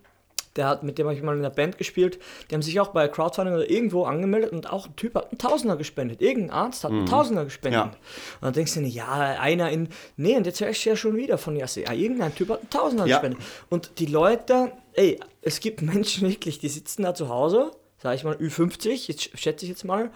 der 0.57 0.67
hat, 0.67 0.83
mit 0.83 0.99
dem 0.99 1.07
habe 1.07 1.17
ich 1.17 1.23
mal 1.23 1.37
in 1.37 1.43
der 1.43 1.51
Band 1.51 1.79
gespielt, 1.79 2.19
die 2.51 2.55
haben 2.55 2.63
sich 2.63 2.81
auch 2.81 2.89
bei 2.89 3.07
Crowdfunding 3.07 3.55
oder 3.55 3.71
irgendwo 3.71 4.05
angemeldet 4.05 4.51
und 4.53 4.71
auch 4.73 4.87
ein 4.87 4.97
Typ 4.97 5.15
hat 5.15 5.31
einen 5.31 5.39
Tausender 5.39 5.77
gespendet. 5.77 6.21
Irgendein 6.21 6.51
Arzt 6.51 6.83
hat 6.83 6.91
einen 6.91 7.07
Tausender 7.07 7.45
gespendet. 7.45 7.81
Ja. 7.81 7.85
Und 7.85 7.95
dann 8.43 8.53
denkst 8.53 8.75
du 8.75 8.81
dir, 8.81 8.89
ja, 8.89 9.07
einer 9.09 9.71
in. 9.71 9.89
Nee, 10.17 10.37
und 10.37 10.47
jetzt 10.47 10.61
hörst 10.61 10.85
du 10.85 10.91
ja 10.91 10.97
schon 10.97 11.17
wieder 11.17 11.39
von 11.39 11.57
Jasse. 11.57 11.83
Ja, 11.83 11.93
irgendein 11.93 12.35
Typ 12.35 12.49
hat 12.51 12.61
einen 12.61 12.71
Tausender 12.71 13.07
Ja. 13.07 13.19
gespendet. 13.19 13.41
Und 13.69 13.99
die 14.01 14.07
Leute, 14.07 14.73
ey, 14.95 15.21
es 15.41 15.61
gibt 15.61 15.83
Menschen 15.83 16.29
wirklich, 16.29 16.59
die 16.59 16.69
sitzen 16.69 17.05
da 17.05 17.15
zu 17.15 17.29
Hause, 17.29 17.71
sag 18.03 18.15
ich 18.15 18.25
mal, 18.25 18.37
Ü50, 18.37 19.09
jetzt 19.09 19.39
schätze 19.39 19.65
ich 19.65 19.71
jetzt 19.71 19.85
mal, 19.85 20.11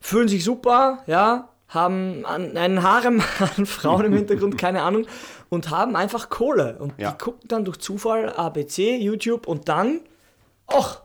fühlen 0.00 0.28
sich 0.28 0.44
super, 0.44 1.02
ja, 1.06 1.48
haben 1.68 2.24
an- 2.24 2.56
einen 2.56 2.82
Harem 2.82 3.22
an 3.56 3.66
Frauen 3.66 4.06
im 4.06 4.12
Hintergrund, 4.14 4.56
keine 4.58 4.82
Ahnung, 4.82 5.06
und 5.48 5.70
haben 5.70 5.96
einfach 5.96 6.28
Kohle. 6.30 6.76
Und 6.78 6.94
Ja. 6.98 7.10
die 7.12 7.18
gucken 7.18 7.48
dann 7.48 7.64
durch 7.64 7.78
Zufall 7.78 8.32
ABC, 8.32 8.96
YouTube 8.96 9.46
und 9.46 9.68
dann, 9.68 10.00
ach, 10.66 11.02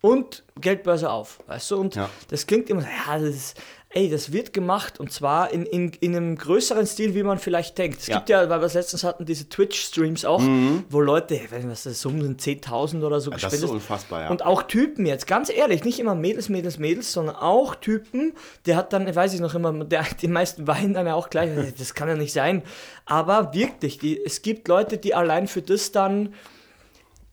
und 0.00 0.44
Geldbörse 0.60 1.10
auf, 1.10 1.40
weißt 1.48 1.72
du? 1.72 1.76
Und 1.80 1.94
Ja. 1.96 2.08
das 2.28 2.46
klingt 2.46 2.70
immer, 2.70 2.82
so, 2.82 2.86
ja, 2.88 3.18
das 3.18 3.34
ist, 3.34 3.60
ey, 3.98 4.08
das 4.08 4.32
wird 4.32 4.52
gemacht 4.52 5.00
und 5.00 5.10
zwar 5.12 5.50
in, 5.52 5.66
in, 5.66 5.90
in 5.98 6.14
einem 6.14 6.36
größeren 6.36 6.86
Stil, 6.86 7.16
wie 7.16 7.24
man 7.24 7.38
vielleicht 7.38 7.76
denkt. 7.78 8.00
Es 8.00 8.06
Ja. 8.06 8.16
gibt 8.18 8.28
ja, 8.28 8.48
weil 8.48 8.60
wir 8.60 8.66
es 8.66 8.74
letztens 8.74 9.02
hatten, 9.02 9.24
diese 9.24 9.48
Twitch-Streams 9.48 10.24
auch, 10.24 10.40
wo 10.88 11.00
Leute, 11.00 11.34
ich 11.34 11.50
weiß 11.50 11.64
nicht, 11.64 11.70
was 11.72 11.82
das 11.82 12.00
Summen 12.00 12.22
sind, 12.22 12.40
10.000 12.40 13.02
oder 13.04 13.20
so 13.20 13.30
Das 13.32 13.52
ist 13.52 13.64
unfassbar, 13.64 14.22
ja. 14.22 14.30
Und 14.30 14.44
auch 14.44 14.62
Typen 14.62 15.04
jetzt, 15.04 15.26
ganz 15.26 15.50
ehrlich, 15.50 15.82
nicht 15.82 15.98
immer 15.98 16.14
Mädels, 16.14 16.48
Mädels, 16.48 16.78
Mädels, 16.78 17.12
sondern 17.12 17.34
auch 17.34 17.74
Typen, 17.74 18.34
der 18.66 18.76
hat 18.76 18.92
dann, 18.92 19.12
weiß 19.12 19.34
ich 19.34 19.40
noch 19.40 19.54
immer, 19.56 19.72
der, 19.84 20.04
die 20.22 20.28
meisten 20.28 20.68
weinen 20.68 20.94
dann 20.94 21.06
ja 21.06 21.14
auch 21.14 21.28
gleich, 21.28 21.50
das 21.78 21.94
kann 21.94 22.06
ja 22.08 22.14
nicht 22.14 22.32
sein. 22.32 22.62
Aber 23.04 23.52
wirklich, 23.52 23.98
die, 23.98 24.20
es 24.24 24.42
gibt 24.42 24.68
Leute, 24.68 24.98
die 24.98 25.14
allein 25.14 25.48
für 25.48 25.62
das 25.62 25.90
dann, 25.90 26.34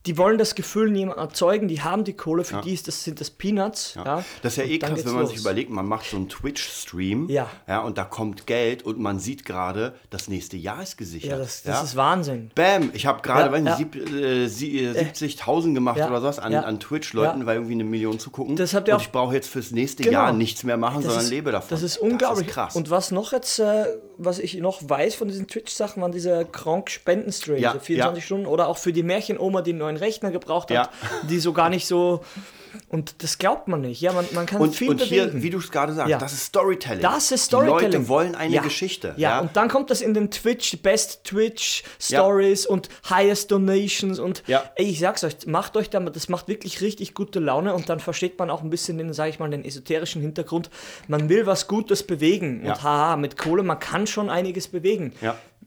die 0.06 0.16
wollen 0.18 0.38
das 0.38 0.54
Gefühl 0.54 0.88
in 0.88 0.94
jemandem 0.94 1.24
erzeugen, 1.24 1.68
die 1.68 1.82
haben 1.82 2.04
die 2.04 2.12
Kohle, 2.14 2.44
für 2.44 2.60
die 2.62 2.72
ist 2.74 2.86
das, 2.88 3.04
sind 3.04 3.20
das 3.20 3.30
Peanuts. 3.30 3.94
Ja. 3.96 4.04
Ja. 4.04 4.24
Das 4.42 4.52
ist 4.52 4.56
ja 4.58 4.64
Und 4.64 4.70
eh 4.70 4.78
krass, 4.78 5.04
wenn 5.04 5.12
man 5.12 5.22
los. 5.22 5.30
sich 5.30 5.40
überlegt, 5.40 5.70
man 5.70 5.86
macht 5.86 6.06
so 6.10 6.16
einen 6.16 6.28
Twitch-Stream 6.28 7.28
Ja. 7.28 7.48
Ja, 7.66 7.80
und 7.80 7.98
da 7.98 8.04
kommt 8.04 8.46
Geld 8.46 8.82
und 8.84 8.98
man 8.98 9.18
sieht 9.18 9.44
gerade, 9.44 9.94
das 10.10 10.28
nächste 10.28 10.56
Jahr 10.56 10.82
ist 10.82 10.96
gesichert. 10.96 11.30
Ja, 11.32 11.38
das, 11.38 11.62
das 11.62 11.74
ja? 11.76 11.82
ist 11.82 11.96
Wahnsinn. 11.96 12.50
Bam, 12.54 12.90
ich 12.94 13.06
habe 13.06 13.22
gerade 13.22 13.56
Ja, 13.56 13.62
ja. 13.64 13.76
sieb, 13.76 13.96
äh, 13.96 14.46
sie- 14.48 14.84
äh, 14.84 14.92
70.000 14.92 15.74
gemacht 15.74 15.98
ja, 15.98 16.08
oder 16.08 16.20
sowas 16.20 16.38
an, 16.38 16.52
ja. 16.52 16.60
an 16.62 16.78
Twitch-Leuten, 16.80 17.40
Ja. 17.40 17.46
weil 17.46 17.56
irgendwie 17.56 17.74
eine 17.74 17.84
Million 17.84 18.18
zu 18.18 18.30
gucken. 18.30 18.56
Das 18.56 18.74
habt 18.74 18.88
ihr 18.88 18.94
und 18.94 19.00
auch- 19.00 19.04
ich 19.04 19.12
brauche 19.12 19.34
jetzt 19.34 19.48
fürs 19.48 19.70
nächste 19.72 20.02
Genau. 20.02 20.12
Jahr 20.20 20.32
nichts 20.32 20.62
mehr 20.62 20.76
machen, 20.76 20.96
Das 20.96 21.04
sondern 21.06 21.24
ist- 21.24 21.30
lebe 21.30 21.52
davon. 21.52 21.68
Das 21.70 21.82
ist 21.82 21.96
unglaublich. 21.98 22.46
Das 22.46 22.48
ist 22.48 22.54
krass. 22.54 22.76
Und 22.76 22.90
was 22.90 23.10
noch 23.10 23.32
jetzt, 23.32 23.58
äh, 23.58 23.86
was 24.18 24.38
ich 24.38 24.54
noch 24.58 24.80
weiß 24.88 25.14
von 25.14 25.28
diesen 25.28 25.46
Twitch-Sachen, 25.46 26.00
waren 26.02 26.12
diese 26.12 26.44
Kronk-Spendenstreams, 26.44 27.60
Ja, 27.60 27.72
so 27.72 27.78
24 27.80 28.22
ja. 28.22 28.26
Stunden. 28.26 28.46
Oder 28.46 28.68
auch 28.68 28.78
für 28.78 28.92
die 28.92 29.02
Märchenoma, 29.02 29.62
die 29.62 29.72
einen 29.96 30.04
Rechner 30.04 30.30
gebraucht 30.30 30.70
hat, 30.70 30.76
Ja. 30.76 30.90
die 31.28 31.38
so 31.38 31.52
gar 31.52 31.68
nicht 31.68 31.86
so. 31.86 32.24
Und 32.88 33.22
das 33.22 33.38
glaubt 33.38 33.68
man 33.68 33.80
nicht. 33.80 34.02
Ja, 34.02 34.12
man, 34.12 34.26
man 34.32 34.44
kann 34.44 34.60
und, 34.60 34.76
viel 34.76 34.90
und 34.90 35.00
hier, 35.00 35.24
bewegen. 35.24 35.42
wie 35.42 35.48
du 35.48 35.58
es 35.58 35.70
gerade 35.70 35.94
sagst, 35.94 36.10
Ja. 36.10 36.18
das 36.18 36.34
ist 36.34 36.44
Storytelling. 36.46 37.00
das 37.00 37.32
ist 37.32 37.44
Die 37.44 37.46
Storytelling. 37.46 37.92
Leute 37.92 38.08
wollen 38.08 38.34
eine 38.34 38.54
ja. 38.54 38.60
Geschichte. 38.62 39.14
Ja. 39.16 39.40
und 39.40 39.56
dann 39.56 39.68
kommt 39.68 39.90
das 39.90 40.02
in 40.02 40.12
den 40.12 40.30
Twitch, 40.30 40.70
die 40.72 40.76
Best 40.76 41.24
Twitch 41.24 41.82
Ja. 42.08 42.18
Stories 42.20 42.66
und 42.66 42.90
Highest 43.08 43.50
Donations 43.50 44.18
und 44.18 44.42
Ja. 44.46 44.62
ey, 44.74 44.84
ich 44.90 45.00
sag's 45.00 45.24
euch, 45.24 45.46
macht 45.46 45.74
euch 45.78 45.88
damit, 45.88 46.16
das 46.16 46.28
macht 46.28 46.48
wirklich 46.48 46.82
richtig 46.82 47.14
gute 47.14 47.40
Laune 47.40 47.72
und 47.74 47.88
dann 47.88 47.98
versteht 47.98 48.38
man 48.38 48.50
auch 48.50 48.62
ein 48.62 48.68
bisschen 48.70 48.98
den, 48.98 49.10
sag 49.14 49.30
ich 49.30 49.38
mal, 49.38 49.48
den 49.48 49.64
esoterischen 49.64 50.20
Hintergrund. 50.20 50.68
Man 51.08 51.30
will 51.30 51.46
was 51.46 51.68
Gutes 51.68 52.02
bewegen 52.02 52.60
Ja. 52.62 52.74
und 52.74 52.82
haha, 52.82 53.16
mit 53.16 53.38
Kohle, 53.38 53.62
man 53.62 53.78
kann 53.80 54.06
schon 54.06 54.28
einiges 54.28 54.68
bewegen. 54.68 55.14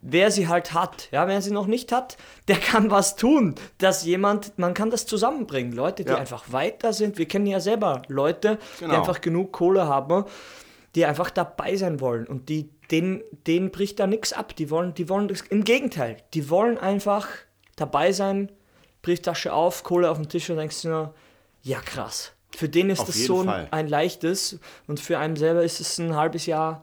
Wer 0.01 0.31
sie 0.31 0.47
halt 0.47 0.73
hat, 0.73 1.09
ja, 1.11 1.27
wer 1.27 1.41
sie 1.41 1.51
noch 1.51 1.67
nicht 1.67 1.91
hat, 1.91 2.15
der 2.47 2.55
kann 2.55 2.89
was 2.89 3.17
tun, 3.17 3.55
dass 3.79 4.05
jemand, 4.05 4.57
man 4.57 4.73
kann 4.73 4.89
das 4.89 5.05
zusammenbringen. 5.05 5.73
Leute, 5.73 6.05
die 6.05 6.11
Ja. 6.11 6.17
einfach 6.17 6.51
weiter 6.53 6.93
sind. 6.93 7.17
Wir 7.17 7.27
kennen 7.27 7.45
ja 7.47 7.59
selber 7.59 8.01
Leute, 8.07 8.59
die 8.77 8.85
Genau. 8.85 8.95
einfach 8.95 9.19
genug 9.19 9.51
Kohle 9.51 9.87
haben, 9.87 10.23
die 10.95 11.05
einfach 11.05 11.29
dabei 11.29 11.75
sein 11.75 11.99
wollen 11.99 12.25
und 12.27 12.47
die 12.49 12.69
denen, 12.91 13.21
denen 13.45 13.71
bricht 13.71 13.99
da 13.99 14.07
nichts 14.07 14.31
ab. 14.33 14.55
Die 14.55 14.69
wollen, 14.71 14.93
die 14.93 15.09
wollen 15.09 15.27
das, 15.27 15.41
im 15.41 15.63
Gegenteil, 15.63 16.17
die 16.33 16.49
wollen 16.49 16.77
einfach 16.77 17.27
dabei 17.75 18.11
sein, 18.13 18.51
Brieftasche 19.01 19.53
auf, 19.53 19.83
Kohle 19.83 20.09
auf 20.09 20.17
den 20.17 20.27
Tisch 20.29 20.49
und 20.49 20.57
denkst 20.57 20.81
du 20.81 20.89
nur, 20.89 21.13
ja 21.61 21.79
krass. 21.81 22.31
Für 22.55 22.67
den 22.67 22.89
ist 22.89 23.01
Auf 23.01 23.07
das 23.07 23.23
so 23.25 23.41
ein, 23.41 23.67
ein 23.71 23.87
leichtes 23.87 24.59
und 24.87 24.99
für 24.99 25.19
einen 25.19 25.35
selber 25.35 25.63
ist 25.63 25.79
es 25.79 25.97
ein 25.99 26.15
halbes 26.15 26.45
Jahr 26.47 26.81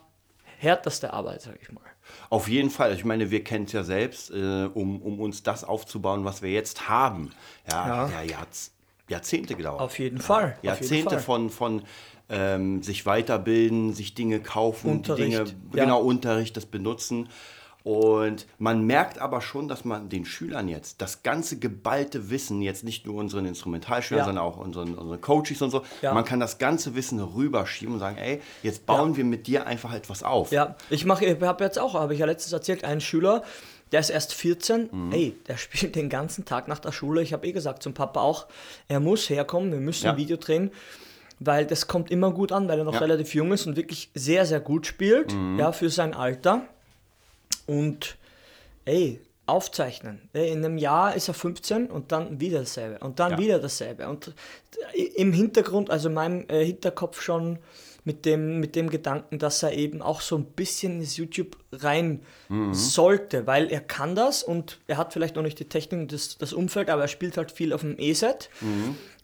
härteste 0.58 1.12
Arbeit, 1.12 1.42
sag 1.42 1.56
ich 1.60 1.70
mal. 1.72 1.82
Auf 2.30 2.48
jeden 2.48 2.70
Fall. 2.70 2.94
Ich 2.94 3.04
meine, 3.04 3.30
wir 3.30 3.44
kennen 3.44 3.64
es 3.66 3.72
ja 3.72 3.84
selbst, 3.84 4.30
äh, 4.30 4.68
um, 4.72 5.00
um 5.02 5.20
uns 5.20 5.42
das 5.42 5.64
aufzubauen, 5.64 6.24
was 6.24 6.42
wir 6.42 6.50
jetzt 6.50 6.88
haben. 6.88 7.32
Ja, 7.70 7.86
Ja. 7.86 8.10
ja. 8.10 8.22
Jahrz 8.22 8.72
Jahrzehnte 9.08 9.54
gedauert. 9.54 9.80
Auf 9.80 9.98
jeden 9.98 10.20
Fall, 10.20 10.56
jeden 10.62 10.66
Jahrzehnte 10.66 11.10
Fall. 11.10 11.20
von, 11.20 11.50
von 11.50 11.82
ähm, 12.28 12.82
sich 12.82 13.06
weiterbilden, 13.06 13.92
sich 13.92 14.14
Dinge 14.14 14.40
kaufen, 14.40 14.90
Unterricht, 14.90 15.38
Dinge, 15.38 15.50
ja. 15.74 15.84
genau, 15.84 16.00
Unterricht, 16.00 16.56
das 16.56 16.66
benutzen. 16.66 17.28
Und 17.86 18.46
man 18.58 18.84
merkt 18.84 19.20
aber 19.20 19.40
schon, 19.40 19.68
dass 19.68 19.84
man 19.84 20.08
den 20.08 20.24
Schülern 20.24 20.66
jetzt 20.66 21.00
das 21.00 21.22
ganze 21.22 21.56
geballte 21.60 22.30
Wissen, 22.30 22.60
jetzt 22.60 22.82
nicht 22.82 23.06
nur 23.06 23.14
unseren 23.14 23.46
Instrumentalschülern, 23.46 24.18
Ja. 24.22 24.24
sondern 24.24 24.42
auch 24.44 24.56
unseren, 24.56 24.94
unseren 24.96 25.20
Coaches 25.20 25.62
und 25.62 25.70
so, 25.70 25.82
Ja. 26.02 26.12
man 26.12 26.24
kann 26.24 26.40
das 26.40 26.58
ganze 26.58 26.96
Wissen 26.96 27.20
rüberschieben 27.20 27.94
und 27.94 28.00
sagen, 28.00 28.16
ey, 28.18 28.40
jetzt 28.64 28.86
bauen 28.86 29.16
wir 29.16 29.22
mit 29.24 29.46
dir 29.46 29.68
einfach 29.68 29.94
etwas 29.94 30.24
auf. 30.24 30.50
Ja, 30.50 30.74
ich 30.90 31.04
mache, 31.04 31.26
ich 31.26 31.40
habe 31.40 31.62
jetzt 31.62 31.78
auch, 31.78 31.94
habe 31.94 32.12
ich 32.12 32.18
ja 32.18 32.26
letztens 32.26 32.52
erzählt, 32.52 32.82
einen 32.82 33.00
Schüler, 33.00 33.44
der 33.92 34.00
ist 34.00 34.10
erst 34.10 34.34
14, 34.34 34.88
Mhm. 34.90 35.12
ey, 35.12 35.36
der 35.46 35.56
spielt 35.56 35.94
den 35.94 36.08
ganzen 36.08 36.44
Tag 36.44 36.66
nach 36.66 36.80
der 36.80 36.90
Schule. 36.90 37.22
Ich 37.22 37.32
habe 37.32 37.46
eh 37.46 37.52
gesagt 37.52 37.84
zum 37.84 37.94
Papa 37.94 38.20
auch, 38.20 38.46
er 38.88 38.98
muss 38.98 39.30
herkommen, 39.30 39.70
wir 39.70 39.78
müssen 39.78 40.06
Ja. 40.06 40.10
ein 40.10 40.16
Video 40.16 40.36
drehen, 40.38 40.72
weil 41.38 41.64
das 41.66 41.86
kommt 41.86 42.10
immer 42.10 42.32
gut 42.32 42.50
an, 42.50 42.66
weil 42.66 42.78
er 42.80 42.84
noch 42.84 42.94
Ja. 42.94 42.98
relativ 42.98 43.32
jung 43.32 43.52
ist 43.52 43.64
und 43.68 43.76
wirklich 43.76 44.10
sehr, 44.12 44.44
sehr 44.44 44.58
gut 44.58 44.86
spielt, 44.88 45.32
Mhm. 45.32 45.60
ja, 45.60 45.70
für 45.70 45.88
sein 45.88 46.14
Alter. 46.14 46.62
Und 47.66 48.16
ey, 48.84 49.20
aufzeichnen. 49.46 50.28
In 50.32 50.64
einem 50.64 50.76
Jahr 50.78 51.14
ist 51.14 51.28
er 51.28 51.34
15 51.34 51.86
und 51.90 52.10
dann 52.10 52.40
wieder 52.40 52.60
dasselbe 52.60 52.98
und 53.04 53.20
dann 53.20 53.32
Ja. 53.32 53.38
wieder 53.38 53.58
dasselbe. 53.60 54.08
Und 54.08 54.34
im 55.14 55.32
Hintergrund, 55.32 55.88
also 55.90 56.08
in 56.08 56.14
meinem 56.14 56.44
äh, 56.48 56.64
Hinterkopf 56.64 57.20
schon 57.22 57.58
mit 58.04 58.24
dem, 58.24 58.60
mit 58.60 58.74
dem 58.76 58.88
Gedanken, 58.90 59.38
dass 59.40 59.62
er 59.64 59.72
eben 59.72 60.00
auch 60.02 60.20
so 60.20 60.36
ein 60.36 60.44
bisschen 60.44 61.00
ins 61.00 61.16
YouTube 61.16 61.56
rein 61.72 62.22
sollte, 62.72 63.46
weil 63.48 63.70
er 63.72 63.80
kann 63.80 64.14
das 64.14 64.44
und 64.44 64.78
er 64.86 64.96
hat 64.96 65.12
vielleicht 65.12 65.34
noch 65.34 65.42
nicht 65.42 65.58
die 65.58 65.64
Technik 65.68 66.00
und 66.00 66.12
das, 66.12 66.38
das 66.38 66.52
Umfeld, 66.52 66.88
aber 66.88 67.02
er 67.02 67.08
spielt 67.08 67.36
halt 67.36 67.50
viel 67.50 67.72
auf 67.72 67.80
dem 67.80 67.96
E-Set. 67.98 68.48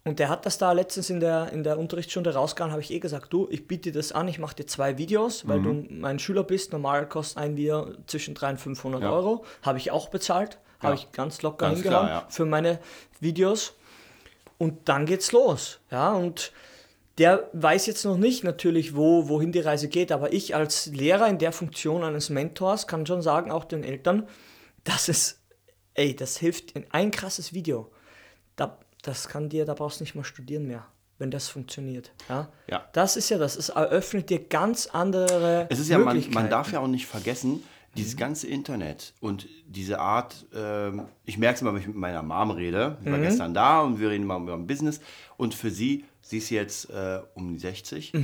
Und 0.04 0.18
der 0.18 0.28
hat 0.28 0.46
das 0.46 0.58
da 0.58 0.72
letztens 0.72 1.10
in 1.10 1.20
der, 1.20 1.52
in 1.52 1.62
der 1.62 1.78
Unterrichtsstunde 1.78 2.34
rausgehauen, 2.34 2.72
habe 2.72 2.82
ich 2.82 2.90
eh 2.90 2.98
gesagt, 2.98 3.32
du, 3.32 3.46
ich 3.50 3.68
biete 3.68 3.92
dir 3.92 3.98
das 3.98 4.10
an, 4.10 4.26
ich 4.26 4.40
mache 4.40 4.56
dir 4.56 4.66
zwei 4.66 4.98
Videos, 4.98 5.46
weil 5.46 5.62
du 5.62 5.86
mein 5.90 6.18
Schüler 6.18 6.42
bist. 6.42 6.72
Normal 6.72 7.08
kostet 7.08 7.38
ein 7.38 7.56
Video 7.56 7.92
zwischen 8.08 8.34
300 8.34 8.54
und 8.66 8.76
500 8.76 9.02
Ja. 9.02 9.12
Euro. 9.12 9.44
Habe 9.62 9.78
ich 9.78 9.92
auch 9.92 10.08
bezahlt, 10.08 10.58
habe 10.80 10.94
Ja. 10.94 11.00
ich 11.00 11.12
ganz 11.12 11.42
locker 11.42 11.66
Ganz 11.68 11.82
hingehauen 11.82 12.06
klar, 12.08 12.22
ja. 12.22 12.26
für 12.30 12.44
meine 12.44 12.80
Videos. 13.20 13.74
Und 14.58 14.88
dann 14.88 15.06
geht's 15.06 15.30
los. 15.30 15.78
Ja, 15.90 16.12
und 16.12 16.52
der 17.18 17.48
weiß 17.52 17.86
jetzt 17.86 18.04
noch 18.04 18.16
nicht 18.16 18.42
natürlich, 18.42 18.96
wo, 18.96 19.28
wohin 19.28 19.52
die 19.52 19.60
Reise 19.60 19.88
geht, 19.88 20.10
aber 20.10 20.32
ich 20.32 20.56
als 20.56 20.86
Lehrer 20.86 21.28
in 21.28 21.38
der 21.38 21.52
Funktion 21.52 22.02
eines 22.02 22.28
Mentors 22.28 22.88
kann 22.88 23.06
schon 23.06 23.22
sagen, 23.22 23.52
auch 23.52 23.64
den 23.64 23.84
Eltern, 23.84 24.26
dass 24.82 25.08
es, 25.08 25.40
ey, 25.94 26.16
das 26.16 26.38
hilft 26.38 26.72
in 26.72 26.86
ein 26.90 27.10
krasses 27.12 27.52
Video. 27.52 27.92
Da, 28.56 28.78
das 29.02 29.28
kann 29.28 29.48
dir, 29.48 29.64
da 29.64 29.74
brauchst 29.74 30.00
du 30.00 30.04
nicht 30.04 30.14
mal 30.14 30.24
studieren 30.24 30.66
mehr, 30.66 30.86
wenn 31.18 31.30
das 31.30 31.48
funktioniert. 31.48 32.12
Ja, 32.28 32.48
Ja. 32.68 32.84
das 32.92 33.16
ist 33.16 33.28
ja 33.28 33.38
das, 33.38 33.56
es 33.56 33.68
eröffnet 33.68 34.30
dir 34.30 34.38
ganz 34.42 34.86
andere 34.86 35.66
Es 35.70 35.78
ist 35.78 35.88
ja, 35.88 35.98
man, 35.98 36.22
man 36.30 36.48
darf 36.50 36.72
ja 36.72 36.80
auch 36.80 36.86
nicht 36.88 37.06
vergessen, 37.06 37.62
dieses 37.94 38.16
ganze 38.16 38.46
Internet 38.46 39.12
und 39.20 39.46
diese 39.66 39.98
Art, 39.98 40.46
ähm, 40.54 41.02
ich 41.26 41.36
merke 41.36 41.56
es 41.56 41.60
immer, 41.60 41.74
wenn 41.74 41.80
ich 41.82 41.88
mit 41.88 41.96
meiner 41.96 42.22
Mom 42.22 42.50
rede, 42.50 42.96
ich 43.04 43.10
war 43.10 43.18
gestern 43.18 43.52
da 43.52 43.82
und 43.82 44.00
wir 44.00 44.08
reden 44.08 44.22
immer 44.24 44.38
über 44.38 44.54
ein 44.54 44.66
Business 44.66 44.98
und 45.36 45.54
für 45.54 45.70
sie, 45.70 46.06
sie 46.22 46.38
ist 46.38 46.48
jetzt 46.48 46.88
äh, 46.88 47.20
um 47.34 47.52
die 47.52 47.58
60 47.58 48.14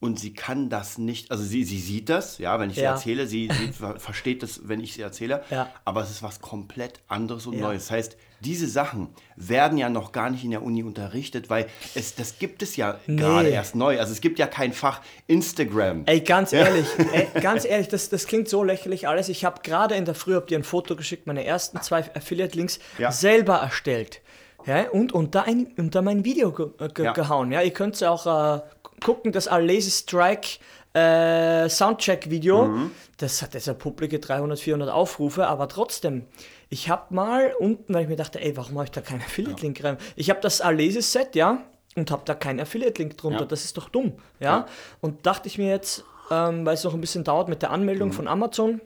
und 0.00 0.18
sie 0.18 0.32
kann 0.32 0.70
das 0.70 0.96
nicht, 0.98 1.30
also 1.30 1.44
sie, 1.44 1.62
sie 1.64 1.78
sieht 1.78 2.08
das, 2.08 2.38
ja, 2.38 2.58
wenn 2.58 2.70
ich 2.70 2.76
sie 2.76 2.82
Ja. 2.82 2.92
erzähle, 2.92 3.26
sie, 3.26 3.50
sie 3.52 3.72
ver 3.78 4.00
versteht 4.00 4.42
das, 4.42 4.62
wenn 4.64 4.80
ich 4.80 4.94
sie 4.94 5.02
erzähle, 5.02 5.42
Ja. 5.50 5.68
aber 5.84 6.02
es 6.02 6.10
ist 6.10 6.22
was 6.22 6.40
komplett 6.40 7.00
anderes 7.06 7.46
und 7.46 7.54
Ja. 7.54 7.60
Neues. 7.66 7.84
Das 7.88 7.90
heißt, 7.90 8.16
diese 8.40 8.66
Sachen 8.66 9.08
werden 9.36 9.76
ja 9.76 9.90
noch 9.90 10.12
gar 10.12 10.30
nicht 10.30 10.42
in 10.44 10.50
der 10.52 10.62
Uni 10.62 10.82
unterrichtet, 10.82 11.50
weil 11.50 11.66
es, 11.94 12.14
das 12.14 12.38
gibt 12.38 12.62
es 12.62 12.76
ja 12.76 12.98
gerade 13.06 13.50
erst 13.50 13.74
neu. 13.74 14.00
Also 14.00 14.12
es 14.12 14.22
gibt 14.22 14.38
ja 14.38 14.46
kein 14.46 14.72
Fach 14.72 15.02
Instagram. 15.26 16.04
Ey, 16.06 16.20
ganz 16.20 16.54
ehrlich, 16.54 16.86
ey, 17.12 17.28
ganz 17.42 17.66
ehrlich, 17.66 17.88
das, 17.88 18.08
das 18.08 18.26
klingt 18.26 18.48
so 18.48 18.64
lächerlich 18.64 19.06
alles. 19.06 19.28
Ich 19.28 19.44
habe 19.44 19.60
gerade 19.62 19.94
in 19.94 20.06
der 20.06 20.14
Früh, 20.14 20.34
hab 20.34 20.46
dir 20.46 20.58
ein 20.58 20.64
Foto 20.64 20.96
geschickt, 20.96 21.26
meine 21.26 21.44
ersten 21.44 21.82
zwei 21.82 21.98
Affiliate-Links 22.14 22.78
selber 23.10 23.56
erstellt. 23.56 24.22
Ja, 24.66 24.90
und 24.90 25.12
unter, 25.12 25.44
ein, 25.44 25.68
unter 25.78 26.02
mein 26.02 26.24
Video 26.24 26.52
ge 26.52 26.66
äh, 26.78 26.88
ge 26.88 27.12
gehauen. 27.14 27.50
Ja, 27.50 27.62
ihr 27.62 27.70
könnt 27.72 27.94
es 27.94 28.02
auch 28.02 28.26
äh, 28.26 28.60
gucken, 29.00 29.32
das 29.32 29.46
Lazy 29.46 29.90
Strike 29.90 30.58
äh, 30.94 31.68
Soundcheck-Video. 31.68 32.66
Mhm. 32.66 32.90
Das 33.18 33.42
hat 33.42 33.54
jetzt 33.54 33.68
eine 33.68 33.78
publike 33.78 34.18
300, 34.18 34.58
400 34.58 34.90
Aufrufe, 34.90 35.46
aber 35.46 35.68
trotzdem. 35.68 36.24
Ich 36.68 36.88
habe 36.88 37.14
mal 37.14 37.52
unten, 37.58 37.94
weil 37.94 38.02
ich 38.04 38.08
mir 38.08 38.16
dachte, 38.16 38.40
ey, 38.40 38.56
warum 38.56 38.74
habe 38.74 38.84
ich 38.84 38.90
da 38.90 39.00
keinen 39.00 39.20
Affiliate-Link 39.22 39.82
rein? 39.84 39.98
Ich 40.16 40.30
habe 40.30 40.40
das 40.40 40.60
Alesis-Set, 40.60 41.34
ja, 41.34 41.64
und 41.96 42.10
habe 42.10 42.22
da 42.24 42.34
keinen 42.34 42.60
Affiliate-Link 42.60 43.16
drunter. 43.18 43.40
Ja. 43.40 43.46
Das 43.46 43.64
ist 43.64 43.76
doch 43.76 43.88
dumm, 43.88 44.14
ja. 44.38 44.58
Ja. 44.58 44.66
Und 45.00 45.26
dachte 45.26 45.48
ich 45.48 45.58
mir 45.58 45.68
jetzt, 45.68 46.04
ähm, 46.30 46.64
weil 46.64 46.74
es 46.74 46.84
noch 46.84 46.94
ein 46.94 47.00
bisschen 47.00 47.24
dauert 47.24 47.48
mit 47.48 47.62
der 47.62 47.70
Anmeldung 47.72 48.08
Mhm. 48.10 48.12
von 48.14 48.28
Amazon, 48.28 48.80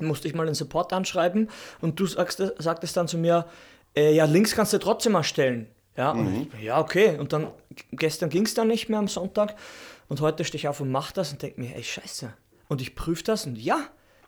musste 0.00 0.28
ich 0.28 0.34
mal 0.34 0.46
den 0.46 0.54
Support 0.54 0.92
anschreiben 0.92 1.50
und 1.80 1.98
du 2.00 2.06
sagst, 2.06 2.42
sagtest 2.58 2.96
dann 2.96 3.08
zu 3.08 3.18
mir, 3.18 3.46
äh, 3.96 4.14
ja, 4.14 4.24
Links 4.26 4.54
kannst 4.54 4.72
du 4.72 4.78
trotzdem 4.78 5.14
erstellen. 5.14 5.68
Ja, 5.98 6.12
und 6.12 6.48
ich, 6.54 6.62
ja, 6.62 6.80
okay. 6.80 7.18
Und 7.18 7.32
dann, 7.32 7.48
gestern 7.90 8.30
ging 8.30 8.46
es 8.46 8.54
dann 8.54 8.68
nicht 8.68 8.88
mehr 8.88 9.00
am 9.00 9.08
Sonntag. 9.08 9.56
Und 10.08 10.20
heute 10.20 10.44
stehe 10.44 10.60
ich 10.60 10.68
auf 10.68 10.80
und 10.80 10.90
mache 10.90 11.12
das 11.12 11.32
und 11.32 11.42
denke 11.42 11.60
mir, 11.60 11.74
ey, 11.74 11.82
scheiße. 11.82 12.32
Und 12.68 12.80
ich 12.80 12.94
prüfe 12.94 13.24
das 13.24 13.46
und 13.46 13.58
ja, 13.58 13.80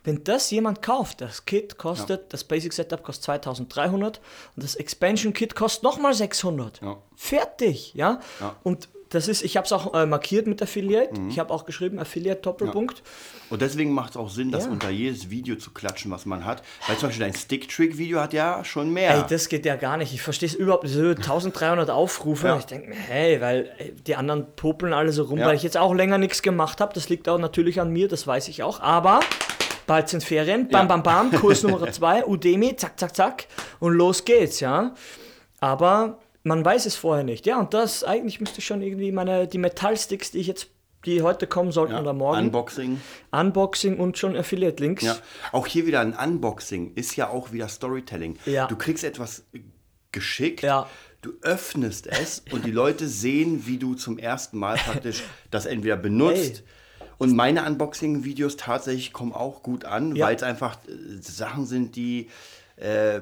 wenn 0.03 0.25
das 0.25 0.51
jemand 0.51 0.83
kauft, 0.83 1.21
das 1.21 1.45
Kit 1.45 1.79
kostet, 1.79 2.33
das 2.33 2.45
Basic 2.45 2.73
Setup 2.73 3.03
kostet 3.03 3.25
2300 3.25 4.21
und 4.57 4.65
das 4.65 4.75
Expansion 4.75 5.33
Kit 5.33 5.55
kostet 5.55 5.85
nochmal 5.85 6.15
600. 6.15 6.81
Ja. 6.81 6.97
Fertig, 7.15 7.95
ja? 7.95 8.21
Ja. 8.41 8.57
Und 8.63 8.89
das 9.11 9.29
ist, 9.29 9.43
ich 9.43 9.57
habe 9.57 9.65
es 9.67 9.73
auch 9.73 9.93
äh, 9.95 10.07
markiert 10.07 10.47
mit 10.47 10.63
Affiliate. 10.63 11.11
Ich 11.29 11.39
habe 11.39 11.53
auch 11.53 11.65
geschrieben, 11.67 11.99
Affiliate 11.99 12.41
Doppelpunkt. 12.41 13.03
Und 13.51 13.61
deswegen 13.61 13.93
macht 13.93 14.11
es 14.11 14.17
auch 14.17 14.31
Sinn, 14.31 14.51
das 14.53 14.65
Ja. 14.67 14.71
unter 14.71 14.89
jedes 14.91 15.31
Video 15.31 15.57
zu 15.57 15.73
klatschen, 15.73 16.11
was 16.11 16.27
man 16.27 16.45
hat. 16.45 16.63
Weil 16.87 16.97
zum 16.97 17.09
Beispiel 17.09 17.27
dein 17.27 17.35
Stick-Trick-Video 17.35 18.21
hat 18.21 18.33
ja 18.33 18.65
schon 18.65 18.91
mehr. 18.93 19.11
Ey, 19.17 19.25
das 19.29 19.49
geht 19.49 19.67
ja 19.67 19.77
gar 19.77 19.97
nicht. 19.97 20.15
Ich 20.15 20.23
verstehe 20.23 20.49
es 20.49 20.55
überhaupt 20.55 20.85
nicht. 20.85 20.93
So 20.95 21.01
1300 21.03 21.91
Aufrufe. 21.91 22.47
Ja. 22.47 22.59
Ich 22.59 22.67
denke 22.67 22.89
mir, 22.91 22.95
hey, 22.95 23.41
weil 23.41 23.73
äh, 23.79 23.93
die 24.07 24.15
anderen 24.17 24.47
popeln 24.55 24.93
alle 24.93 25.13
so 25.13 25.25
rum, 25.25 25.39
Ja. 25.41 25.47
weil 25.47 25.57
ich 25.57 25.63
jetzt 25.65 25.77
auch 25.77 25.93
länger 25.93 26.17
nichts 26.19 26.41
gemacht 26.43 26.81
habe. 26.81 26.95
Das 26.95 27.09
liegt 27.09 27.29
auch 27.29 27.39
natürlich 27.39 27.81
an 27.81 27.91
mir, 27.93 28.07
das 28.09 28.27
weiß 28.27 28.47
ich 28.49 28.63
auch. 28.63 28.79
Aber 28.81 29.21
bald 29.89 30.09
sind 30.09 30.23
Ferien. 30.23 30.69
Bam, 30.69 30.83
Ja. 30.83 30.97
bam, 30.97 31.03
bam. 31.03 31.33
Kurs 31.33 31.63
Nummer 31.65 31.91
zwei, 31.91 32.25
Udemy, 32.25 32.77
zack, 32.77 32.99
zack, 33.01 33.17
zack. 33.17 33.47
Und 33.81 33.95
los 33.95 34.25
geht's, 34.25 34.61
ja. 34.61 34.95
Aber 35.59 36.19
man 36.43 36.65
weiß 36.65 36.87
es 36.87 36.97
vorher 36.97 37.25
nicht. 37.25 37.47
Ja, 37.47 37.59
und 37.59 37.75
das 37.75 38.05
eigentlich 38.05 38.41
müsste 38.41 38.61
schon 38.61 38.83
irgendwie 38.83 39.13
meine, 39.13 39.47
die 39.47 39.59
Metallsticks, 39.59 40.31
die 40.31 40.39
ich 40.39 40.47
jetzt, 40.47 40.69
die 41.07 41.23
heute 41.23 41.47
kommen 41.47 41.73
sollten 41.73 41.95
ja. 41.95 42.01
oder 42.01 42.13
morgen, 42.13 42.47
Unboxing. 42.47 43.01
Unboxing 43.31 43.99
und 43.99 44.19
schon 44.19 44.37
Affiliate-Links. 44.37 45.03
Ja. 45.03 45.17
Auch 45.53 45.67
hier 45.67 45.87
wieder 45.87 46.01
ein 46.01 46.15
Unboxing 46.15 46.95
ist 46.95 47.17
ja 47.17 47.29
auch 47.29 47.53
wieder 47.53 47.69
Storytelling. 47.69 48.39
Ja. 48.47 48.67
Du 48.67 48.77
kriegst 48.77 49.05
etwas 49.05 49.45
geschickt. 50.13 50.63
Ja. 50.63 50.89
Du 51.23 51.33
öffnest 51.43 52.07
es 52.07 52.43
und 52.51 52.65
die 52.65 52.71
Leute 52.71 53.07
sehen, 53.07 53.67
wie 53.67 53.77
du 53.77 53.95
zum 53.95 54.19
ersten 54.19 54.59
Mal 54.59 54.77
praktisch 54.77 55.23
das 55.51 55.67
entweder 55.67 55.97
benutzt. 55.97 56.65
Und 57.19 57.37
meine 57.37 57.67
Unboxing-Videos 57.67 58.57
tatsächlich 58.57 59.13
kommen 59.13 59.35
auch 59.35 59.63
gut 59.63 59.85
an, 59.85 60.19
weil 60.19 60.35
es 60.37 60.43
einfach 60.43 60.79
äh, 60.89 61.21
Sachen 61.21 61.67
sind, 61.67 61.95
die 61.95 62.31
äh, 62.77 63.21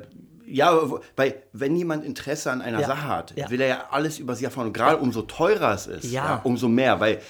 ja, 0.50 0.78
weil 1.16 1.42
wenn 1.52 1.76
jemand 1.76 2.04
Interesse 2.04 2.50
an 2.50 2.62
einer 2.62 2.80
Ja. 2.80 2.86
Sache 2.86 3.06
hat, 3.08 3.32
Ja. 3.36 3.50
will 3.50 3.60
er 3.60 3.68
ja 3.68 3.84
alles 3.90 4.18
über 4.18 4.34
sie 4.34 4.44
erfahren. 4.44 4.68
Und 4.68 4.72
gerade 4.72 4.96
umso 4.98 5.22
teurer 5.22 5.74
es 5.74 5.86
ist, 5.86 6.04
Ja. 6.10 6.40
umso 6.44 6.68
mehr. 6.68 7.00
Weil, 7.00 7.14
äh, 7.14 7.20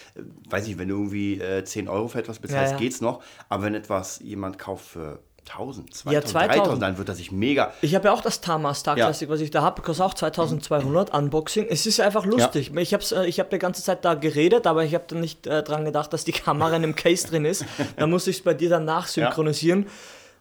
weiß 0.51 0.67
ich, 0.69 0.79
wenn 0.79 0.89
du 0.89 0.97
irgendwie 0.97 1.41
äh, 1.41 1.65
10 1.65 1.89
Euro 1.89 2.09
für 2.09 2.19
etwas 2.21 2.39
bezahlst, 2.39 2.73
Ja, 2.73 2.73
ja. 2.73 2.77
geht's 2.79 3.01
noch. 3.01 3.23
Aber 3.49 3.65
wenn 3.65 3.75
etwas 3.75 4.21
jemand 4.21 4.59
kauft 4.59 4.87
für 4.87 5.21
1000, 5.47 5.95
2000, 5.95 6.13
Ja, 6.13 6.21
2000. 6.23 6.57
3000, 6.59 6.83
dann 6.83 6.99
wird 6.99 7.09
das 7.09 7.17
sich 7.17 7.33
mega. 7.33 7.73
Ich 7.81 7.95
habe 7.95 8.05
ja 8.09 8.13
auch 8.13 8.21
das 8.21 8.43
Tama 8.43 8.75
Star 8.75 8.99
Ja. 8.99 9.07
Classic, 9.07 9.29
was 9.31 9.41
ich 9.41 9.51
da 9.51 9.63
habe, 9.63 9.81
kostet 9.81 10.05
auch 10.05 10.13
2200 10.13 11.15
Unboxing. 11.15 11.67
Es 11.71 11.87
ist 11.87 12.01
einfach 12.01 12.27
lustig. 12.27 12.71
Ich 12.77 12.93
habe 12.93 13.03
äh, 13.13 13.27
ich 13.27 13.41
hab 13.41 13.49
die 13.49 13.59
ganze 13.59 13.83
Zeit 13.83 14.05
da 14.05 14.13
geredet, 14.15 14.67
aber 14.67 14.85
ich 14.85 14.95
habe 14.95 15.05
dann 15.09 15.21
nicht 15.21 15.47
äh, 15.47 15.63
dran 15.63 15.87
gedacht, 15.87 16.13
dass 16.13 16.25
die 16.25 16.33
Kamera 16.33 16.69
in 16.77 16.83
einem 16.83 16.95
Case 16.95 17.27
drin 17.29 17.47
ist. 17.47 17.65
Da 17.97 18.07
muss 18.07 18.27
ich 18.27 18.37
es 18.37 18.43
bei 18.43 18.53
dir 18.55 18.69
dann 18.69 18.85
nachsynchronisieren. 18.85 19.87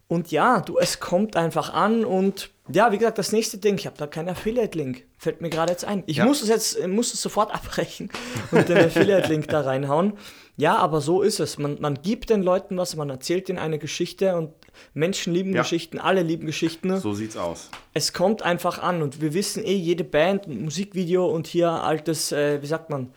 Und 0.09 0.31
ja, 0.31 0.61
du, 0.61 0.77
es 0.77 0.99
kommt 0.99 1.35
einfach 1.35 1.73
an 1.73 2.05
und 2.05 2.49
ja, 2.71 2.91
wie 2.91 2.97
gesagt, 2.97 3.17
das 3.17 3.31
nächste 3.31 3.57
Ding, 3.57 3.75
ich 3.75 3.85
habe 3.85 3.97
da 3.97 4.07
keinen 4.07 4.29
Affiliate-Link. 4.29 5.03
Fällt 5.17 5.41
mir 5.41 5.49
gerade 5.49 5.71
jetzt 5.71 5.85
ein. 5.85 6.03
Ich 6.07 6.17
Ja. 6.17 6.25
muss 6.25 6.41
es 6.41 6.49
jetzt, 6.49 6.85
muss 6.87 7.13
es 7.13 7.21
sofort 7.21 7.51
abbrechen 7.53 8.09
und 8.51 8.67
den 8.69 8.77
Affiliate-Link 8.77 9.47
da 9.47 9.61
reinhauen. 9.61 10.13
Ja, 10.57 10.75
aber 10.77 11.01
so 11.01 11.21
ist 11.21 11.39
es. 11.39 11.57
Man, 11.59 11.77
man 11.81 12.01
gibt 12.01 12.29
den 12.31 12.41
Leuten 12.41 12.77
was, 12.77 12.95
man 12.95 13.09
erzählt 13.11 13.47
ihnen 13.49 13.59
eine 13.59 13.77
Geschichte 13.77 14.35
und 14.35 14.53
Menschen 14.93 15.33
lieben 15.33 15.53
Ja. 15.53 15.61
Geschichten, 15.61 15.99
alle 15.99 16.23
lieben 16.23 16.45
Geschichten 16.47 16.97
So 16.97 17.13
sieht's 17.13 17.37
aus. 17.37 17.69
es 17.93 18.11
kommt 18.13 18.41
einfach 18.41 18.79
an 18.81 19.01
und 19.03 19.21
wir 19.21 19.33
wissen 19.33 19.63
eh, 19.63 19.73
jede 19.75 20.03
Band, 20.03 20.47
ein 20.47 20.63
Musikvideo 20.63 21.25
und 21.27 21.45
hier 21.47 21.69
altes, 21.69 22.31
äh, 22.31 22.61
wie 22.61 22.67
sagt 22.67 22.89
man, 22.89 23.11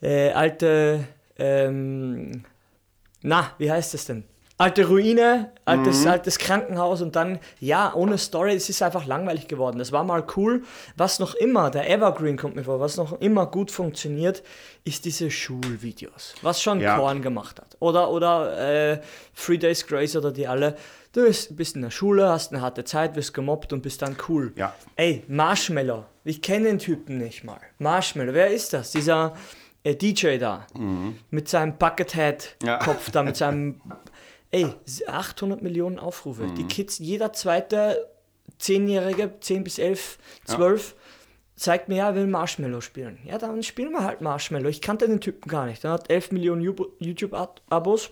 äh, 0.00 0.30
alte, 0.30 1.06
ähm, 1.38 2.44
na, 3.22 3.50
wie 3.58 3.70
heißt 3.70 3.94
es 3.94 4.04
denn? 4.06 4.24
Alte 4.62 4.86
Ruine, 4.86 5.50
altes, 5.64 6.06
altes 6.06 6.38
Krankenhaus 6.38 7.02
und 7.02 7.16
dann, 7.16 7.40
ja, 7.58 7.92
ohne 7.94 8.16
Story, 8.16 8.54
es 8.54 8.68
ist 8.68 8.80
einfach 8.80 9.06
langweilig 9.06 9.48
geworden. 9.48 9.78
Das 9.80 9.90
war 9.90 10.04
mal 10.04 10.24
cool. 10.36 10.62
Was 10.96 11.18
noch 11.18 11.34
immer, 11.34 11.68
der 11.70 11.90
Evergreen 11.90 12.36
kommt 12.36 12.54
mir 12.54 12.62
vor, 12.62 12.78
was 12.78 12.96
noch 12.96 13.20
immer 13.20 13.46
gut 13.46 13.72
funktioniert, 13.72 14.44
ist 14.84 15.04
diese 15.04 15.32
Schulvideos. 15.32 16.34
Was 16.42 16.62
schon 16.62 16.78
Ja. 16.80 16.96
Korn 16.96 17.22
gemacht 17.22 17.60
hat. 17.60 17.76
Oder, 17.80 18.08
oder 18.10 18.92
äh, 18.92 19.00
Three 19.34 19.58
Days 19.58 19.84
Grace 19.84 20.14
oder 20.14 20.30
die 20.30 20.46
alle. 20.46 20.76
Du 21.12 21.22
bist, 21.26 21.74
in 21.74 21.82
der 21.82 21.90
Schule, 21.90 22.28
hast 22.28 22.52
eine 22.52 22.62
harte 22.62 22.84
Zeit, 22.84 23.16
wirst 23.16 23.34
gemobbt 23.34 23.72
und 23.72 23.82
bist 23.82 24.00
dann 24.00 24.14
cool. 24.28 24.52
Ja. 24.54 24.74
Ey, 24.94 25.24
Marshmallow. 25.26 26.04
Ich 26.22 26.40
kenne 26.40 26.66
den 26.66 26.78
Typen 26.78 27.18
nicht 27.18 27.42
mal. 27.42 27.58
Marshmallow, 27.80 28.32
wer 28.32 28.46
ist 28.52 28.72
das? 28.72 28.92
Dieser 28.92 29.34
äh, 29.82 29.96
DJ 29.96 30.38
da. 30.38 30.68
Mit 31.30 31.48
seinem 31.48 31.76
Buckethead-Kopf 31.78 33.06
Ja. 33.08 33.12
da, 33.12 33.22
mit 33.24 33.36
seinem. 33.36 33.80
Ey, 34.52 34.66
800 35.06 35.62
Millionen 35.62 35.98
Aufrufe. 35.98 36.46
Die 36.56 36.64
Kids, 36.64 36.98
jeder 36.98 37.32
zweite 37.32 38.08
Zehnjährige, 38.58 39.32
10 39.40 39.64
bis 39.64 39.78
11, 39.78 40.18
12, 40.44 40.94
zeigt 41.56 41.88
mir, 41.88 41.96
ja, 41.96 42.14
will 42.14 42.26
Marshmallow 42.26 42.80
spielen. 42.82 43.18
Ja, 43.24 43.38
dann 43.38 43.62
spielen 43.62 43.92
wir 43.92 44.04
halt 44.04 44.20
Marshmallow. 44.20 44.68
Ich 44.68 44.80
kannte 44.82 45.06
den 45.08 45.20
Typen 45.20 45.48
gar 45.48 45.66
nicht. 45.66 45.84
Er 45.84 45.92
hat 45.92 46.10
11 46.10 46.32
Millionen 46.32 46.60
YouTube-Abos. 46.62 48.10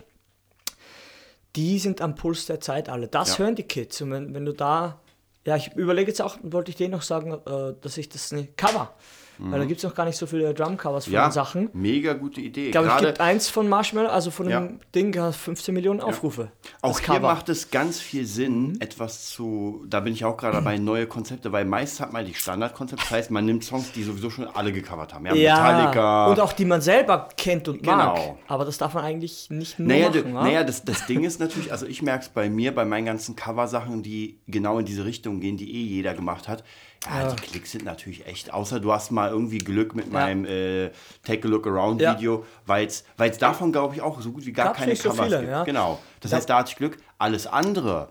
Die 1.56 1.78
sind 1.78 2.00
am 2.00 2.14
Puls 2.14 2.46
der 2.46 2.60
Zeit 2.60 2.88
alle. 2.88 3.08
Das 3.08 3.32
Ja. 3.36 3.44
hören 3.44 3.54
die 3.56 3.64
Kids. 3.64 4.00
Und 4.00 4.12
wenn, 4.12 4.34
wenn 4.34 4.44
du 4.46 4.52
da. 4.52 5.00
Ja, 5.44 5.56
ich 5.56 5.72
überlege 5.74 6.10
jetzt 6.10 6.22
auch, 6.22 6.36
wollte 6.42 6.70
ich 6.70 6.76
dir 6.76 6.88
noch 6.88 7.02
sagen, 7.02 7.32
äh, 7.32 7.74
dass 7.80 7.96
ich 7.98 8.08
das 8.08 8.30
nicht 8.32 8.56
cover. 8.56 8.94
Weil 9.42 9.60
da 9.60 9.64
gibt 9.64 9.78
es 9.78 9.84
noch 9.84 9.94
gar 9.94 10.04
nicht 10.04 10.16
so 10.18 10.26
viele 10.26 10.52
Drum-Covers 10.52 11.04
von 11.04 11.10
Mhm. 11.12 11.14
Ja, 11.14 11.28
den 11.28 11.32
Sachen. 11.32 11.70
mega 11.72 12.12
gute 12.12 12.40
Idee. 12.40 12.66
Ich 12.66 12.72
glaube, 12.72 12.88
es 12.88 12.98
gibt 13.00 13.20
eins 13.20 13.48
von 13.48 13.68
Marshmallow, 13.68 14.08
also 14.10 14.30
von 14.30 14.48
Ja. 14.50 14.60
dem 14.60 14.80
Ding, 14.94 15.18
hat 15.18 15.34
15 15.34 15.72
Millionen 15.74 16.00
Aufrufe. 16.00 16.50
Auch 16.82 16.90
Das 16.90 16.98
hier 16.98 17.06
Cover. 17.06 17.18
Mhm. 17.18 17.22
macht 17.24 17.48
es 17.48 17.70
ganz 17.70 18.00
viel 18.00 18.26
Sinn, 18.26 18.76
etwas 18.80 19.28
zu, 19.30 19.84
da 19.88 20.00
bin 20.00 20.12
ich 20.12 20.24
auch 20.24 20.36
gerade 20.36 20.56
dabei, 20.58 20.76
neue 20.78 21.06
Konzepte, 21.06 21.52
weil 21.52 21.64
meist 21.64 22.00
hat 22.00 22.12
man 22.12 22.26
die 22.26 22.34
Standardkonzepte, 22.34 23.02
das 23.04 23.10
heißt, 23.10 23.30
man 23.30 23.44
nimmt 23.46 23.64
Songs, 23.64 23.92
die 23.92 24.02
sowieso 24.02 24.28
schon 24.30 24.46
alle 24.46 24.72
gecovert 24.72 25.14
haben. 25.14 25.24
Ja, 25.26 25.34
Ja, 25.34 25.54
Metallica. 25.56 26.26
und 26.26 26.40
auch 26.40 26.52
die 26.52 26.64
man 26.66 26.80
selber 26.82 27.28
kennt 27.36 27.66
und 27.68 27.84
mag. 27.86 28.14
Genau. 28.14 28.38
Aber 28.48 28.64
das 28.64 28.78
darf 28.78 28.94
man 28.94 29.04
eigentlich 29.04 29.48
nicht 29.50 29.78
nur 29.78 29.88
Naja, 29.88 30.08
machen. 30.10 30.22
du, 30.24 30.28
naja 30.30 30.64
das, 30.64 30.84
das 30.84 31.06
Ding 31.06 31.24
ist 31.24 31.40
natürlich, 31.40 31.72
also 31.72 31.86
ich 31.86 32.02
merke 32.02 32.24
es 32.24 32.28
bei 32.28 32.50
mir, 32.50 32.74
bei 32.74 32.84
meinen 32.84 33.06
ganzen 33.06 33.36
Coversachen, 33.36 34.02
die 34.02 34.38
genau 34.46 34.78
in 34.78 34.84
diese 34.84 35.04
Richtung 35.04 35.40
gehen, 35.40 35.56
die 35.56 35.70
eh 35.74 35.82
jeder 35.86 36.14
gemacht 36.14 36.46
hat. 36.48 36.62
Ja, 37.06 37.22
Ja. 37.22 37.32
die 37.32 37.36
Klicks 37.42 37.72
sind 37.72 37.86
natürlich 37.86 38.26
echt, 38.26 38.52
außer 38.52 38.78
du 38.78 38.92
hast 38.92 39.10
mal 39.10 39.29
irgendwie 39.30 39.58
Glück 39.58 39.94
mit 39.94 40.06
Ja. 40.06 40.12
meinem 40.12 40.44
äh, 40.44 40.90
Take 41.24 41.46
a 41.46 41.50
Look 41.50 41.66
Around 41.66 42.00
Ja. 42.00 42.16
Video, 42.16 42.44
weil 42.66 42.86
es 42.86 43.04
davon, 43.38 43.72
glaube 43.72 43.94
ich, 43.94 44.02
auch 44.02 44.20
so 44.20 44.32
gut 44.32 44.44
wie 44.46 44.52
gar 44.52 44.66
Gab's 44.66 44.78
keine 44.78 44.90
nicht 44.92 45.02
so 45.02 45.10
Covers 45.10 45.26
viele, 45.26 45.38
gibt. 45.40 45.50
ja. 45.50 45.64
Genau. 45.64 45.98
Das 46.20 46.32
heißt, 46.32 46.48
da 46.50 46.58
hatte 46.58 46.70
ich 46.72 46.76
Glück. 46.76 46.98
Alles 47.18 47.46
andere, 47.46 48.10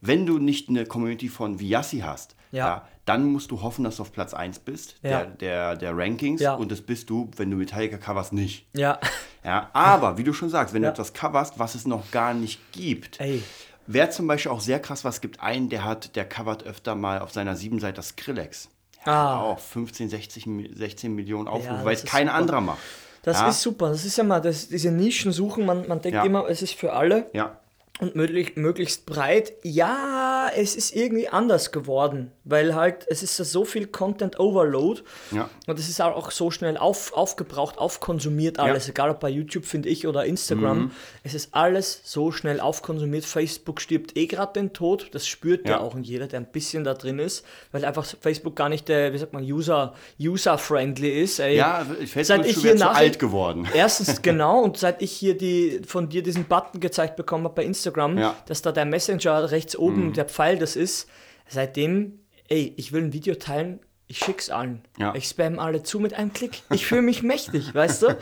wenn 0.00 0.26
du 0.26 0.38
nicht 0.38 0.68
eine 0.68 0.84
Community 0.86 1.28
von 1.28 1.58
Viassi 1.60 2.00
hast, 2.00 2.36
Ja. 2.52 2.86
dann 3.06 3.24
musst 3.26 3.50
du 3.50 3.62
hoffen, 3.62 3.84
dass 3.84 3.96
du 3.96 4.02
auf 4.02 4.12
Platz 4.12 4.34
1 4.34 4.60
bist, 4.60 4.96
der, 5.02 5.26
der, 5.26 5.76
der 5.76 5.96
Rankings. 5.96 6.42
Und 6.42 6.70
das 6.72 6.80
bist 6.80 7.10
du, 7.10 7.30
wenn 7.36 7.50
du 7.50 7.56
Metallica 7.56 7.96
coverst, 7.98 8.32
nicht. 8.32 8.66
Ja, 8.74 8.98
Ja, 9.44 9.70
aber 9.74 10.18
wie 10.18 10.24
du 10.24 10.32
schon 10.32 10.48
sagst, 10.50 10.74
wenn 10.74 10.82
du 10.82 10.88
etwas 10.88 11.12
coverst, 11.12 11.58
was 11.58 11.74
es 11.76 11.86
noch 11.86 12.10
gar 12.10 12.34
nicht 12.34 12.60
gibt, 12.72 13.20
ey. 13.20 13.42
wäre 13.86 14.10
zum 14.10 14.26
Beispiel 14.26 14.50
auch 14.50 14.60
sehr 14.60 14.80
krass, 14.80 15.04
was 15.04 15.20
gibt 15.20 15.40
einen, 15.40 15.68
der 15.68 15.84
hat, 15.84 16.16
der 16.16 16.28
covert 16.28 16.64
öfter 16.64 16.94
mal 16.96 17.20
auf 17.20 17.30
seiner 17.32 17.54
Siebenseite 17.54 17.94
das 17.94 18.08
Skrillex. 18.08 18.68
Ja, 19.06 19.12
Ah. 19.12 19.40
Auch 19.42 19.58
15, 19.58 20.08
60, 20.08 20.46
Mi- 20.46 20.70
16 20.76 21.14
Millionen 21.14 21.48
Aufrufe, 21.48 21.74
das 21.76 21.84
weil 21.84 21.94
es 21.94 22.04
kein 22.04 22.26
super. 22.26 22.34
anderer 22.38 22.60
macht. 22.60 22.78
Das 23.22 23.40
ja, 23.40 23.48
ist 23.48 23.60
super. 23.62 23.88
Das 23.90 24.04
ist 24.04 24.16
ja 24.18 24.24
mal, 24.24 24.40
das, 24.40 24.68
diese 24.68 24.90
Nischen 24.90 25.32
suchen, 25.32 25.64
man, 25.66 25.86
man 25.88 26.00
denkt 26.00 26.16
Ja. 26.16 26.24
immer, 26.24 26.48
es 26.48 26.62
ist 26.62 26.74
für 26.74 26.92
alle 26.92 27.28
Ja, 27.32 27.58
und 27.98 28.14
möglich, 28.14 28.56
möglichst 28.56 29.06
breit. 29.06 29.52
Ja, 29.62 30.50
es 30.54 30.76
ist 30.76 30.94
irgendwie 30.94 31.28
anders 31.28 31.72
geworden, 31.72 32.30
weil 32.44 32.74
halt, 32.74 33.06
es 33.08 33.22
ist 33.22 33.38
ja 33.38 33.44
so 33.46 33.64
viel 33.64 33.86
Content 33.86 34.38
Overload 34.38 35.00
Ja. 35.32 35.48
und 35.66 35.78
es 35.78 35.88
ist 35.88 36.00
auch 36.02 36.30
so 36.30 36.50
schnell 36.50 36.76
auf, 36.76 37.14
aufgebraucht, 37.14 37.78
aufkonsumiert 37.78 38.58
alles, 38.58 38.88
egal 38.88 39.10
ob 39.10 39.20
bei 39.20 39.30
YouTube, 39.30 39.64
finde 39.64 39.88
ich, 39.88 40.06
oder 40.06 40.26
Instagram. 40.26 40.78
Mhm. 40.78 40.90
Es 41.22 41.32
ist 41.32 41.54
alles 41.54 42.02
so 42.04 42.32
schnell 42.32 42.60
aufkonsumiert. 42.60 43.24
Facebook 43.24 43.80
stirbt 43.80 44.16
eh 44.16 44.26
gerade 44.26 44.52
den 44.52 44.72
Tod, 44.74 45.08
das 45.12 45.26
spürt 45.26 45.66
ja. 45.66 45.76
Ja. 45.76 45.80
auch 45.80 45.96
jeder, 45.98 46.26
der 46.26 46.40
ein 46.40 46.46
bisschen 46.52 46.84
da 46.84 46.92
drin 46.94 47.18
ist, 47.18 47.46
weil 47.72 47.84
einfach 47.86 48.04
Facebook 48.20 48.54
gar 48.56 48.68
nicht, 48.68 48.90
äh, 48.90 49.12
wie 49.14 49.18
sagt 49.18 49.32
man, 49.32 49.42
user, 49.42 49.94
user-friendly 50.20 51.22
ist. 51.22 51.38
Ey, 51.38 51.56
ja 51.56 51.84
Facebook 52.06 52.24
Seit 52.26 52.46
ich 52.46 52.58
hier 52.58 52.74
nach- 52.74 52.94
alt 52.94 53.18
geworden. 53.18 53.66
Erstens, 53.74 54.20
genau, 54.22 54.60
und 54.62 54.76
seit 54.76 55.00
ich 55.02 55.12
hier 55.12 55.36
die, 55.36 55.80
von 55.86 56.08
dir 56.10 56.22
diesen 56.22 56.44
Button 56.44 56.78
gezeigt 56.80 57.16
bekommen 57.16 57.44
habe 57.44 57.54
bei 57.54 57.64
Instagram, 57.64 57.85
Ja. 58.18 58.36
dass 58.46 58.62
da 58.62 58.72
der 58.72 58.84
Messenger 58.84 59.50
rechts 59.50 59.76
oben, 59.76 60.12
der 60.12 60.24
Pfeil 60.26 60.58
das 60.58 60.76
ist, 60.76 61.08
seitdem, 61.48 62.20
ey, 62.48 62.74
ich 62.76 62.92
will 62.92 63.02
ein 63.04 63.12
Video 63.12 63.34
teilen, 63.34 63.80
ich 64.08 64.18
schick's 64.18 64.50
allen. 64.50 64.82
Ja. 64.98 65.12
Ich 65.16 65.26
spam 65.26 65.58
alle 65.58 65.82
zu 65.82 65.98
mit 65.98 66.14
einem 66.14 66.32
Klick. 66.32 66.62
Ich 66.70 66.86
fühle 66.86 67.02
mich 67.02 67.24
mächtig, 67.24 67.74
weißt 67.74 68.02
du? 68.02 68.16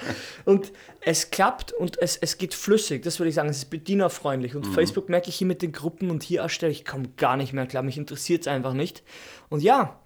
Und 0.47 0.73
es 1.03 1.31
klappt 1.31 1.73
und 1.73 2.01
es, 2.01 2.17
es 2.17 2.39
geht 2.39 2.55
flüssig, 2.55 3.03
das 3.03 3.19
würde 3.19 3.29
ich 3.29 3.35
sagen, 3.35 3.51
es 3.51 3.59
ist 3.59 3.71
bedienerfreundlich. 3.71 4.57
Und 4.57 4.67
Facebook 4.67 5.11
merke 5.11 5.29
ich 5.29 5.37
hier 5.37 5.47
mit 5.47 5.61
den 5.61 5.73
Gruppen 5.73 6.11
und 6.11 6.23
hier 6.23 6.41
erstelle 6.41 6.73
ich, 6.73 6.87
komme 6.87 7.09
gar 7.19 7.37
nicht 7.37 7.53
mehr 7.53 7.67
klar, 7.67 7.83
mich 7.83 7.99
interessiert 7.99 8.43
es 8.43 8.49
einfach 8.49 8.73
nicht. 8.73 9.03
Und 9.51 9.63
ja, 9.63 10.01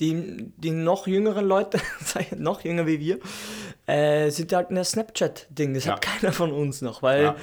die, 0.00 0.50
die 0.56 0.70
noch 0.70 1.06
jüngeren 1.06 1.44
Leute, 1.44 1.78
noch 2.38 2.64
jünger 2.64 2.86
wie 2.86 3.00
wir, 3.00 3.18
äh, 3.86 4.30
sind 4.30 4.50
halt 4.54 4.70
in 4.70 4.76
der 4.76 4.84
Snapchat-Ding. 4.84 5.74
Das 5.74 5.84
Ja. 5.84 5.92
hat 5.92 6.00
keiner 6.00 6.32
von 6.32 6.52
uns 6.52 6.80
noch, 6.80 7.02
weil 7.02 7.22
Ja. 7.24 7.36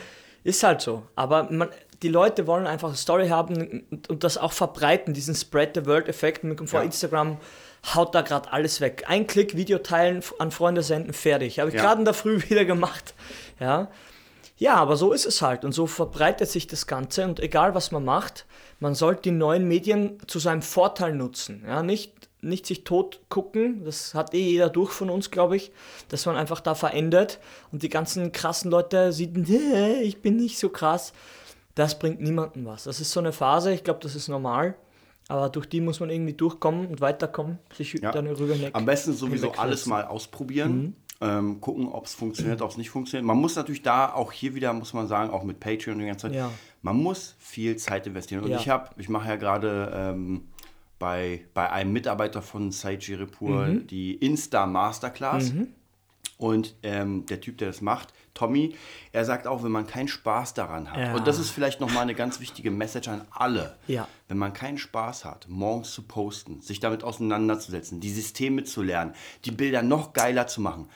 Ist 0.43 0.63
halt 0.63 0.81
so. 0.81 1.03
Aber 1.15 1.47
man, 1.51 1.69
die 2.03 2.09
Leute 2.09 2.45
wollen 2.47 2.67
einfach 2.67 2.89
eine 2.89 2.97
Story 2.97 3.29
haben 3.29 3.83
und, 3.89 4.09
und 4.09 4.23
das 4.23 4.37
auch 4.37 4.53
verbreiten, 4.53 5.13
diesen 5.13 5.35
Spread 5.35 5.71
the 5.75 5.85
World-Effekt. 5.85 6.41
Kommt 6.41 6.69
vor, 6.69 6.79
Ja. 6.81 6.85
Instagram 6.85 7.37
haut 7.95 8.13
da 8.13 8.21
gerade 8.21 8.51
alles 8.51 8.81
weg. 8.81 9.03
Ein 9.07 9.27
Klick, 9.27 9.55
Video 9.55 9.77
teilen, 9.79 10.21
an 10.39 10.51
Freunde 10.51 10.83
senden, 10.83 11.13
fertig. 11.13 11.59
Habe 11.59 11.69
ich 11.69 11.75
Ja. 11.75 11.81
gerade 11.81 11.99
in 11.99 12.05
der 12.05 12.13
Früh 12.13 12.41
wieder 12.49 12.65
gemacht. 12.65 13.13
Ja. 13.59 13.89
Ja, 14.59 14.73
aber 14.75 14.95
so 14.97 15.13
ist 15.13 15.25
es 15.27 15.43
halt 15.43 15.63
und 15.63 15.71
so 15.71 15.85
verbreitet 15.85 16.49
sich 16.49 16.65
das 16.65 16.87
Ganze 16.87 17.25
und 17.25 17.39
egal 17.39 17.75
was 17.75 17.91
man 17.91 18.03
macht, 18.03 18.45
man 18.79 18.95
sollte 18.95 19.21
die 19.23 19.31
neuen 19.31 19.67
Medien 19.67 20.17
zu 20.25 20.39
seinem 20.39 20.63
Vorteil 20.63 21.13
nutzen. 21.13 21.63
Ja, 21.67 21.83
nicht, 21.83 22.11
nicht 22.41 22.65
sich 22.65 22.83
tot 22.83 23.21
gucken, 23.29 23.83
das 23.83 24.13
hat 24.13 24.33
eh 24.33 24.41
jeder 24.51 24.69
durch 24.69 24.91
von 24.91 25.09
uns, 25.09 25.31
glaube 25.31 25.55
ich, 25.57 25.71
dass 26.09 26.25
man 26.25 26.35
einfach 26.35 26.59
da 26.59 26.75
verändert 26.75 27.39
und 27.71 27.81
die 27.83 27.89
ganzen 27.89 28.31
krassen 28.31 28.69
Leute 28.71 29.11
sieht, 29.11 29.35
"Nee, 29.49 30.01
ich 30.01 30.21
bin 30.21 30.35
nicht 30.37 30.57
so 30.59 30.69
krass. 30.69 31.13
Das 31.75 31.97
bringt 31.99 32.21
niemandem 32.21 32.65
was. 32.65 32.85
Das 32.85 32.99
ist 32.99 33.11
so 33.11 33.19
eine 33.19 33.31
Phase, 33.31 33.71
ich 33.73 33.83
glaube, 33.83 33.99
das 34.01 34.15
ist 34.15 34.27
normal, 34.29 34.75
aber 35.27 35.49
durch 35.49 35.67
die 35.67 35.81
muss 35.81 35.99
man 35.99 36.09
irgendwie 36.09 36.33
durchkommen 36.33 36.87
und 36.87 37.01
weiterkommen, 37.01 37.59
sich 37.75 37.93
Ja. 37.93 38.11
dann 38.11 38.27
rüber 38.27 38.53
hinweg. 38.53 38.71
Am 38.73 38.85
besten 38.85 39.13
sowieso 39.13 39.51
alles 39.53 39.85
mal 39.85 40.03
ausprobieren. 40.05 40.95
Ähm, 41.19 41.59
gucken, 41.61 41.87
ob 41.87 42.05
es 42.05 42.13
funktioniert, 42.13 42.61
ob 42.61 42.69
es 42.69 42.77
nicht 42.77 42.91
funktioniert. 42.91 43.25
Man 43.25 43.37
muss 43.37 43.55
natürlich 43.55 43.81
da 43.81 44.13
auch 44.13 44.31
hier 44.31 44.53
wieder, 44.53 44.71
muss 44.73 44.93
man 44.93 45.07
sagen, 45.07 45.31
auch 45.31 45.41
mit 45.43 45.59
Patreon 45.59 45.97
die 45.97 46.05
ganze 46.05 46.27
Zeit, 46.27 46.35
Ja. 46.35 46.51
man 46.83 46.95
muss 46.97 47.35
viel 47.39 47.75
Zeit 47.77 48.05
investieren. 48.05 48.43
Und 48.43 48.51
Ja. 48.51 48.59
ich 48.59 48.69
habe, 48.69 48.91
ich 48.97 49.09
mache 49.09 49.27
ja 49.27 49.35
gerade 49.35 49.91
ähm, 49.95 50.47
bei, 50.99 51.45
bei 51.53 51.69
einem 51.71 51.93
Mitarbeiter 51.93 52.41
von 52.41 52.71
Saiji 52.71 53.13
Repur 53.15 53.65
Mhm. 53.67 53.87
die 53.87 54.15
Insta 54.15 54.65
Masterclass. 54.65 55.53
Und 56.39 56.75
ähm, 56.83 57.25
der 57.25 57.41
Typ, 57.41 57.57
der 57.57 57.69
das 57.69 57.81
macht, 57.81 58.13
Tommy, 58.35 58.75
er 59.11 59.25
sagt 59.25 59.47
auch, 59.47 59.63
wenn 59.63 59.71
man 59.71 59.87
keinen 59.87 60.07
Spaß 60.07 60.53
daran 60.53 60.91
hat, 60.91 60.99
Ja. 60.99 61.15
und 61.15 61.25
das 61.25 61.39
ist 61.39 61.49
vielleicht 61.49 61.79
nochmal 61.79 62.03
eine 62.03 62.13
ganz 62.13 62.39
wichtige 62.39 62.69
Message 62.69 63.07
an 63.07 63.21
alle, 63.31 63.75
Ja. 63.87 64.07
wenn 64.27 64.37
man 64.37 64.53
keinen 64.53 64.77
Spaß 64.77 65.25
hat, 65.25 65.47
morgens 65.49 65.91
zu 65.93 66.03
posten, 66.03 66.61
sich 66.61 66.79
damit 66.79 67.03
auseinanderzusetzen, 67.03 68.01
die 68.01 68.11
Systeme 68.11 68.63
zu 68.65 68.83
lernen, 68.83 69.15
die 69.45 69.51
Bilder 69.51 69.81
noch 69.81 70.13
geiler 70.13 70.45
zu 70.45 70.61
machen, 70.61 70.87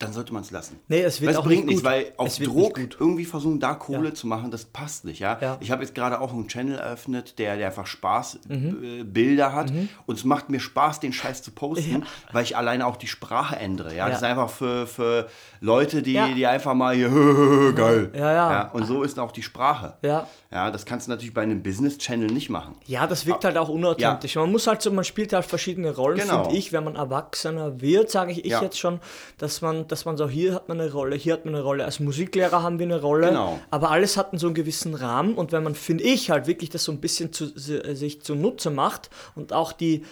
dann 0.00 0.12
sollte 0.12 0.32
man 0.32 0.42
es 0.42 0.52
lassen. 0.52 0.78
Nee, 0.86 1.00
es 1.02 1.20
wird 1.20 1.30
das 1.32 1.38
auch 1.38 1.42
bringt 1.44 1.66
nicht 1.66 1.82
nichts, 1.82 1.82
gut. 1.82 1.90
weil 1.90 2.12
auf 2.18 2.36
Druck 2.38 2.78
irgendwie 3.00 3.24
versuchen, 3.24 3.58
da 3.58 3.74
Kohle 3.74 4.10
Ja. 4.10 4.14
zu 4.14 4.28
machen, 4.28 4.52
das 4.52 4.64
passt 4.64 5.04
nicht. 5.04 5.18
Ja? 5.18 5.38
Ja. 5.40 5.56
Ich 5.58 5.72
habe 5.72 5.82
jetzt 5.82 5.92
gerade 5.96 6.20
auch 6.20 6.32
einen 6.32 6.46
Channel 6.46 6.78
eröffnet, 6.78 7.38
der, 7.40 7.56
der 7.56 7.66
einfach 7.66 7.86
Spaß 7.88 8.38
Mhm. 8.48 8.78
äh, 9.00 9.02
Bilder 9.02 9.52
hat 9.52 9.72
und 10.06 10.16
es 10.16 10.22
macht 10.24 10.50
mir 10.50 10.60
Spaß, 10.60 11.00
den 11.00 11.12
Scheiß 11.12 11.42
zu 11.42 11.50
posten, 11.50 12.04
weil 12.32 12.44
ich 12.44 12.56
alleine 12.56 12.86
auch 12.86 12.94
die 12.94 13.08
Sprache 13.08 13.56
ändere. 13.56 13.92
Ja? 13.96 14.06
Das 14.08 14.18
ist 14.18 14.22
Ja. 14.22 14.28
einfach 14.28 14.50
für, 14.50 14.86
für 14.86 15.26
Leute, 15.60 16.00
die, 16.02 16.12
Ja. 16.12 16.28
die 16.28 16.46
einfach 16.46 16.74
mal 16.74 16.94
hier 16.94 17.08
geil. 17.74 18.12
Ja, 18.14 18.32
ja. 18.32 18.70
Und 18.70 18.86
so 18.86 19.02
ist 19.02 19.18
auch 19.18 19.32
die 19.32 19.42
Sprache. 19.42 19.94
Ja. 20.02 20.28
Ja, 20.52 20.70
das 20.70 20.86
kannst 20.86 21.08
du 21.08 21.10
natürlich 21.10 21.34
bei 21.34 21.42
einem 21.42 21.62
Business-Channel 21.62 22.28
nicht 22.28 22.48
machen. 22.50 22.76
Ja, 22.86 23.06
das 23.08 23.26
wirkt 23.26 23.44
halt 23.44 23.58
auch 23.58 23.68
unauthentisch. 23.68 24.36
Man 24.36 24.50
muss 24.52 24.66
halt 24.68 24.80
so, 24.80 24.90
man 24.92 25.04
spielt 25.04 25.32
halt 25.32 25.44
verschiedene 25.44 25.94
Rollen, 25.94 26.18
Genau. 26.20 26.44
finde 26.44 26.56
ich. 26.56 26.72
Wenn 26.72 26.84
man 26.84 26.94
erwachsener 26.94 27.80
wird, 27.80 28.10
sage 28.10 28.30
ich, 28.32 28.44
ich 28.44 28.52
Ja. 28.52 28.62
jetzt 28.62 28.78
schon, 28.78 29.00
dass 29.38 29.60
man, 29.60 29.87
dass 29.92 30.04
man 30.04 30.16
so, 30.16 30.28
hier 30.28 30.54
hat 30.54 30.68
man 30.68 30.80
eine 30.80 30.92
Rolle, 30.92 31.16
hier 31.16 31.32
hat 31.34 31.44
man 31.44 31.54
eine 31.54 31.62
Rolle. 31.64 31.84
Als 31.84 32.00
Musiklehrer 32.00 32.62
haben 32.62 32.78
wir 32.78 32.86
eine 32.86 33.00
Rolle. 33.00 33.28
Genau. 33.28 33.60
Aber 33.70 33.90
alles 33.90 34.16
hat 34.16 34.30
so 34.38 34.46
einen 34.46 34.54
gewissen 34.54 34.94
Rahmen. 34.94 35.34
Und 35.34 35.52
wenn 35.52 35.62
man, 35.62 35.74
finde 35.74 36.04
ich, 36.04 36.30
halt 36.30 36.46
wirklich 36.46 36.70
das 36.70 36.84
so 36.84 36.92
ein 36.92 37.00
bisschen 37.00 37.32
zu, 37.32 37.46
si- 37.58 37.94
sich 37.94 38.22
zunutze 38.22 38.70
macht 38.70 39.10
und 39.34 39.52
auch 39.52 39.72
die, 39.72 40.04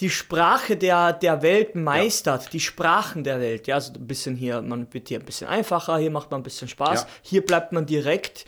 die 0.00 0.10
Sprache 0.10 0.76
der, 0.76 1.12
der 1.12 1.42
Welt 1.42 1.76
meistert, 1.76 2.52
die 2.52 2.60
Sprachen 2.60 3.22
der 3.22 3.40
Welt. 3.40 3.66
Ja, 3.66 3.76
also 3.76 3.92
ein 3.92 4.06
bisschen 4.06 4.34
hier, 4.36 4.60
man 4.62 4.92
wird 4.92 5.08
hier 5.08 5.20
ein 5.20 5.24
bisschen 5.24 5.46
einfacher, 5.48 5.98
hier 5.98 6.10
macht 6.10 6.30
man 6.30 6.40
ein 6.40 6.44
bisschen 6.44 6.66
Spaß, 6.68 7.02
Ja. 7.02 7.08
hier 7.22 7.44
bleibt 7.44 7.72
man 7.72 7.86
direkt. 7.86 8.44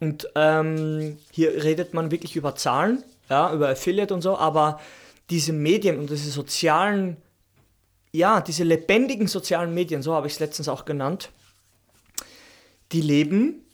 Und 0.00 0.28
ähm, 0.36 1.18
hier 1.32 1.64
redet 1.64 1.94
man 1.94 2.12
wirklich 2.12 2.36
über 2.36 2.54
Zahlen, 2.54 3.02
ja, 3.28 3.52
über 3.52 3.68
Affiliate 3.70 4.14
und 4.14 4.22
so, 4.22 4.38
aber 4.38 4.78
diese 5.30 5.52
Medien 5.52 5.98
und 5.98 6.08
diese 6.10 6.30
sozialen, 6.30 7.16
ja, 8.18 8.40
diese 8.40 8.64
lebendigen 8.64 9.28
sozialen 9.28 9.72
Medien, 9.72 10.02
so 10.02 10.12
habe 10.12 10.26
ich 10.26 10.34
es 10.34 10.40
letztens 10.40 10.68
auch 10.68 10.84
genannt, 10.84 11.30
die 12.92 13.00
leben 13.00 13.64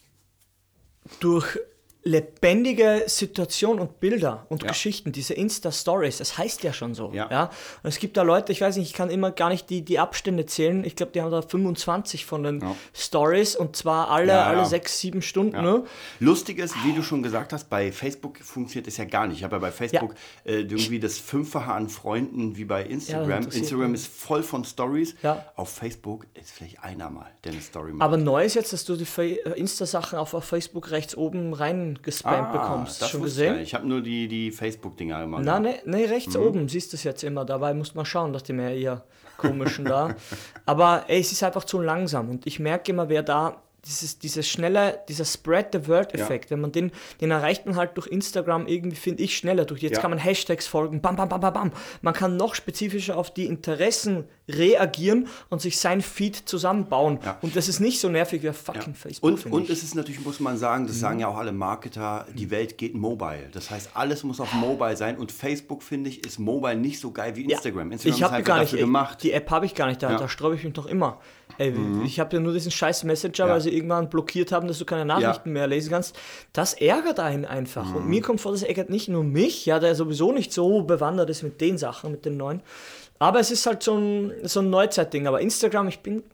durch 1.20 1.58
lebendige 2.04 3.04
Situationen 3.06 3.80
und 3.80 3.98
Bilder 4.00 4.46
und 4.50 4.62
Ja. 4.62 4.68
Geschichten, 4.68 5.10
diese 5.10 5.34
Insta-Stories, 5.34 6.18
das 6.18 6.36
heißt 6.38 6.62
ja 6.62 6.72
schon 6.72 6.94
so. 6.94 7.10
Ja. 7.12 7.28
Ja. 7.30 7.50
Es 7.82 7.98
gibt 7.98 8.16
da 8.16 8.22
Leute, 8.22 8.52
ich 8.52 8.60
weiß 8.60 8.76
nicht, 8.76 8.88
ich 8.88 8.92
kann 8.92 9.08
immer 9.10 9.30
gar 9.30 9.48
nicht 9.48 9.70
die, 9.70 9.82
die 9.82 9.98
Abstände 9.98 10.44
zählen. 10.46 10.84
Ich 10.84 10.96
glaube, 10.96 11.12
die 11.12 11.22
haben 11.22 11.30
da 11.30 11.40
25 11.42 12.26
von 12.26 12.42
den 12.42 12.60
Ja. 12.60 12.76
Stories 12.92 13.56
und 13.56 13.74
zwar 13.76 14.10
alle, 14.10 14.44
alle 14.44 14.64
sechs, 14.66 15.00
sieben 15.00 15.22
Stunden. 15.22 15.60
Ne? 15.60 15.84
Lustig 16.20 16.58
ist, 16.58 16.74
wie 16.84 16.92
du 16.92 17.02
schon 17.02 17.22
gesagt 17.22 17.52
hast, 17.52 17.70
bei 17.70 17.90
Facebook 17.90 18.38
funktioniert 18.38 18.86
es 18.86 18.96
ja 18.98 19.04
gar 19.06 19.26
nicht. 19.26 19.38
Ich 19.38 19.44
habe 19.44 19.56
ja 19.56 19.60
bei 19.60 19.72
Facebook 19.72 20.14
äh, 20.44 20.60
irgendwie 20.60 21.00
das 21.00 21.18
Fünffache 21.18 21.72
an 21.72 21.88
Freunden 21.88 22.56
wie 22.56 22.64
bei 22.64 22.84
Instagram. 22.84 23.46
das 23.46 23.54
Instagram 23.56 23.94
ist 23.94 24.06
voll 24.06 24.42
von 24.42 24.64
Stories. 24.64 25.14
Ja. 25.22 25.44
Auf 25.56 25.70
Facebook 25.70 26.26
ist 26.34 26.50
vielleicht 26.52 26.82
einer 26.84 27.08
mal, 27.10 27.30
der 27.44 27.52
eine 27.52 27.60
Story 27.62 27.92
macht. 27.92 28.04
Aber 28.06 28.16
neu 28.18 28.44
ist 28.44 28.54
jetzt, 28.54 28.72
dass 28.72 28.84
du 28.84 28.96
die 28.96 29.06
äh, 29.22 29.58
Insta-Sachen 29.58 30.18
auf, 30.18 30.34
auf 30.34 30.44
Facebook 30.44 30.90
rechts 30.90 31.16
oben 31.16 31.52
bekommst. 32.02 32.96
Ah, 33.02 33.04
das 33.04 33.10
Schon 33.10 33.20
ich 33.20 33.24
gesehen? 33.26 33.54
nicht. 33.56 33.62
Ich 33.68 33.74
habe 33.74 33.86
nur 33.86 34.00
die, 34.00 34.28
die 34.28 34.50
Facebook-Dinger 34.50 35.22
immer. 35.24 35.40
Na, 35.40 35.58
gehabt. 35.58 35.86
ne, 35.86 35.96
ne, 35.98 36.10
rechts 36.10 36.36
Mhm. 36.36 36.42
oben 36.42 36.68
siehst 36.68 36.92
du 36.92 36.96
es 36.96 37.04
jetzt 37.04 37.22
immer. 37.24 37.44
Dabei 37.44 37.74
musst 37.74 37.94
man 37.94 38.04
schauen, 38.04 38.32
dass 38.32 38.42
die 38.42 38.52
mehr 38.52 38.74
ihr 38.76 39.02
komischen 39.36 39.84
da. 39.84 40.14
Aber 40.66 41.04
ey, 41.08 41.20
es 41.20 41.32
ist 41.32 41.42
einfach 41.42 41.64
zu 41.64 41.80
langsam 41.80 42.28
und 42.30 42.46
ich 42.46 42.60
merke 42.60 42.92
immer, 42.92 43.08
wer 43.08 43.22
da 43.22 43.62
dieses, 43.86 44.18
dieses 44.18 44.48
schnelle, 44.48 45.00
dieser 45.08 45.24
Spread 45.24 45.68
the 45.72 45.86
Word-Effekt, 45.88 46.50
wenn 46.50 46.60
man 46.60 46.72
den, 46.72 46.90
den 47.20 47.30
erreicht 47.30 47.66
man 47.66 47.76
halt 47.76 47.96
durch 47.96 48.06
Instagram 48.06 48.66
irgendwie, 48.66 48.96
finde 48.96 49.22
ich, 49.22 49.36
schneller. 49.36 49.64
Durch 49.64 49.82
jetzt 49.82 49.96
Ja. 49.96 50.00
kann 50.00 50.10
man 50.10 50.18
Hashtags 50.18 50.66
folgen, 50.66 51.00
bam, 51.00 51.16
bam, 51.16 51.28
bam, 51.28 51.40
bam, 51.40 51.52
bam. 51.52 51.72
Man 52.02 52.14
kann 52.14 52.36
noch 52.36 52.54
spezifischer 52.54 53.16
auf 53.16 53.32
die 53.32 53.46
Interessen 53.46 54.24
reagieren 54.48 55.28
und 55.48 55.60
sich 55.62 55.78
sein 55.78 56.00
Feed 56.02 56.36
zusammenbauen. 56.36 57.18
Ja. 57.24 57.38
Und 57.42 57.56
das 57.56 57.68
ist 57.68 57.80
nicht 57.80 58.00
so 58.00 58.08
nervig 58.08 58.42
wie 58.42 58.52
fucking 58.52 58.94
Facebook. 58.94 59.30
Und, 59.30 59.46
und. 59.52 59.68
Mhm. 59.68 59.72
es 59.72 59.82
ist 59.82 59.94
natürlich, 59.94 60.24
muss 60.24 60.40
man 60.40 60.56
sagen, 60.58 60.86
das 60.86 60.98
sagen 61.00 61.18
ja 61.20 61.28
auch 61.28 61.36
alle 61.36 61.52
Marketer, 61.52 62.26
die 62.34 62.50
Welt 62.50 62.76
geht 62.78 62.94
mobile. 62.94 63.48
Das 63.52 63.70
heiheißt, 63.70 63.90
alles 63.94 64.22
muss 64.24 64.40
auf 64.40 64.52
mobile 64.54 64.96
sein. 64.96 65.16
Und 65.16 65.32
Facebook, 65.32 65.82
finde 65.82 66.10
ich, 66.10 66.24
ist 66.26 66.38
mobile 66.38 66.76
nicht 66.76 67.00
so 67.00 67.10
geil 67.10 67.36
wie 67.36 67.44
Instagram. 67.44 67.92
Instagram 67.92 68.16
ich 68.16 68.22
habe 68.22 68.30
ist 68.30 68.36
halt 68.36 68.44
gar 68.46 68.54
nicht, 68.58 68.66
dafür 68.72 68.78
ey, 68.80 68.84
gemacht. 68.84 69.22
die 69.22 69.32
App 69.32 69.50
habe 69.50 69.66
ich 69.66 69.74
gar 69.74 69.86
nicht, 69.86 70.02
da, 70.02 70.08
Ja. 70.10 70.16
Mhm. 70.16 70.20
da 70.20 70.28
sträube 70.28 70.56
ich 70.56 70.64
mich 70.64 70.74
noch 70.74 70.86
immer. 70.86 71.20
Ey, 71.58 71.72
Ich 72.04 72.18
habe 72.18 72.34
ja 72.36 72.42
nur 72.42 72.52
diesen 72.52 72.70
scheiß 72.72 73.04
Messenger, 73.04 73.46
Ja. 73.46 73.48
weil 73.48 73.60
sie 73.60 73.70
irgendwann 73.74 74.08
blockiert 74.10 74.50
haben, 74.50 74.66
dass 74.66 74.78
du 74.78 74.84
keine 74.84 75.04
Nachrichten 75.04 75.52
mehr 75.52 75.66
lesen 75.68 75.90
kannst. 75.90 76.16
Das 76.52 76.74
ärgert 76.74 77.20
einen 77.20 77.44
einfach. 77.44 77.86
Mhm. 77.90 77.96
Und 77.96 78.06
mir 78.08 78.22
kommt 78.22 78.40
vor, 78.40 78.50
das 78.52 78.62
ärgert 78.64 78.90
nicht 78.90 79.08
nur 79.08 79.22
mich, 79.22 79.64
ja, 79.66 79.78
der 79.78 79.94
sowieso 79.94 80.32
nicht 80.32 80.52
so 80.52 80.82
bewandert 80.82 81.30
ist 81.30 81.42
mit 81.44 81.60
den 81.60 81.78
Sachen, 81.78 82.10
mit 82.10 82.24
den 82.24 82.36
neuen. 82.36 82.60
Aber 83.20 83.38
es 83.38 83.50
ist 83.52 83.64
halt 83.66 83.82
so 83.84 83.96
ein, 83.96 84.32
so 84.42 84.60
ein 84.60 84.70
Neuzeitding. 84.70 85.26
Aber 85.28 85.40
Instagram, 85.40 85.88
ich 85.88 86.00
bin. 86.00 86.24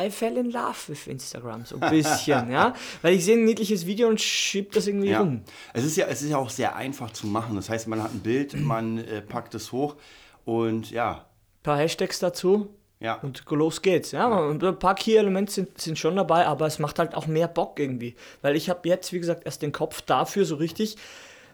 I 0.00 0.10
fell 0.10 0.36
in 0.36 0.50
love 0.50 0.76
with 0.88 1.06
Instagram, 1.06 1.64
so 1.64 1.78
ein 1.80 1.90
bisschen, 1.90 2.50
ja. 2.52 2.74
Weil 3.02 3.14
ich 3.14 3.24
sehe 3.24 3.36
ein 3.36 3.44
niedliches 3.44 3.86
Video 3.86 4.08
und 4.08 4.20
schieb 4.20 4.72
das 4.72 4.86
irgendwie 4.86 5.10
Ja. 5.10 5.20
rum. 5.20 5.42
Es 5.72 5.84
ist 5.84 5.96
ja, 5.96 6.06
es 6.06 6.22
ist 6.22 6.30
ja 6.30 6.36
auch 6.36 6.50
sehr 6.50 6.76
einfach 6.76 7.10
zu 7.12 7.26
machen. 7.26 7.56
Das 7.56 7.68
heißt, 7.70 7.88
man 7.88 8.02
hat 8.02 8.12
ein 8.12 8.20
Bild, 8.20 8.54
man 8.54 8.98
äh, 8.98 9.22
packt 9.22 9.54
es 9.54 9.72
hoch 9.72 9.96
und 10.44 10.90
ja, 10.90 11.12
Ein 11.12 11.62
paar 11.62 11.78
Hashtags 11.78 12.18
dazu, 12.18 12.68
ja. 13.00 13.14
Und 13.14 13.42
los 13.50 13.80
geht's. 13.80 14.12
Ja, 14.12 14.28
und 14.28 14.62
ein 14.62 14.78
paar 14.78 14.94
Key-Elemente 14.94 15.52
sind, 15.52 15.80
sind 15.80 15.98
schon 15.98 16.16
dabei, 16.16 16.46
aber 16.46 16.66
es 16.66 16.78
macht 16.78 16.98
halt 16.98 17.14
auch 17.14 17.26
mehr 17.26 17.48
Bock 17.48 17.80
irgendwie. 17.80 18.14
Weil 18.42 18.56
ich 18.56 18.68
habe 18.68 18.86
jetzt, 18.88 19.12
wie 19.12 19.18
gesagt, 19.20 19.46
erst 19.46 19.62
den 19.62 19.72
Kopf 19.72 20.02
dafür 20.02 20.44
so 20.44 20.56
richtig. 20.56 20.96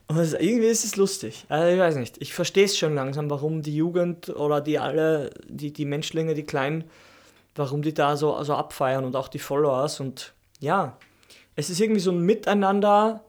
Und 0.08 0.18
es, 0.18 0.34
irgendwie 0.34 0.66
ist 0.66 0.84
es 0.84 0.96
lustig. 0.96 1.46
Also 1.48 1.72
ich 1.72 1.78
weiß 1.78 1.96
nicht. 1.96 2.20
Ich 2.20 2.34
verstehe 2.34 2.64
es 2.64 2.76
schon 2.76 2.96
langsam, 2.96 3.30
warum 3.30 3.62
die 3.62 3.76
Jugend 3.76 4.28
oder 4.28 4.60
die 4.60 4.80
alle, 4.80 5.30
die, 5.48 5.72
die 5.72 5.84
Menschlinge, 5.84 6.34
die 6.34 6.44
Kleinen, 6.44 6.84
warum 7.54 7.80
die 7.80 7.94
da 7.94 8.16
so 8.16 8.34
also 8.34 8.54
abfeiern 8.54 9.04
und 9.04 9.14
auch 9.14 9.28
die 9.28 9.38
Followers. 9.38 10.00
Und 10.00 10.34
ja, 10.58 10.96
es 11.54 11.70
ist 11.70 11.80
irgendwie 11.80 12.00
so 12.00 12.10
ein 12.10 12.22
Miteinander 12.22 13.22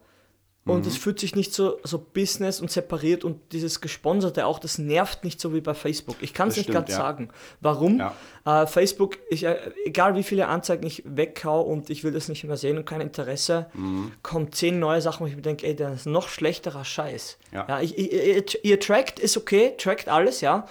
und 0.68 0.82
Mhm. 0.82 0.88
es 0.88 0.98
fühlt 0.98 1.20
sich 1.20 1.36
nicht 1.36 1.54
so, 1.54 1.80
so 1.84 1.98
Business 1.98 2.60
und 2.62 2.70
separiert 2.70 3.24
und 3.24 3.40
dieses 3.54 3.82
Gesponserte 3.82 4.46
auch, 4.46 4.60
das 4.60 4.78
nervt 4.78 5.24
nicht 5.24 5.40
so 5.40 5.54
wie 5.54 5.62
bei 5.62 5.74
Facebook. 5.74 6.18
Ich 6.22 6.34
kann 6.34 6.50
es 6.50 6.58
nicht 6.58 6.70
ganz 6.72 6.90
ja. 6.90 6.98
sagen. 6.98 7.30
Warum? 7.62 8.00
Ja. 8.00 8.14
Äh, 8.46 8.68
Facebook, 8.68 9.18
ich, 9.30 9.44
äh, 9.46 9.58
egal 9.86 10.16
wie 10.16 10.24
viele 10.24 10.48
Anzeigen 10.48 10.86
ich 10.86 11.04
weghau 11.06 11.62
und 11.62 11.90
ich 11.90 12.04
will 12.04 12.12
das 12.12 12.28
nicht 12.28 12.44
mehr 12.44 12.58
sehen 12.58 12.78
und 12.78 12.86
kein 12.86 13.02
Interesse, 13.02 13.68
Mhm. 13.74 14.12
kommen 14.24 14.52
zehn 14.52 14.80
neue 14.80 15.02
Sachen, 15.02 15.22
wo 15.26 15.28
ich 15.30 15.36
mir 15.36 15.42
denke, 15.42 15.66
ey, 15.66 15.76
das 15.76 16.02
ist 16.02 16.06
noch 16.06 16.28
schlechterer 16.30 16.86
Scheiß. 16.86 17.38
Ja. 17.54 17.80
ich, 17.82 17.98
ich, 17.98 18.64
ihr, 18.66 18.80
trackt, 18.80 19.20
ist 19.20 19.38
okay, 19.38 19.74
trackt 19.78 20.10
alles, 20.10 20.42
ja. 20.42 20.68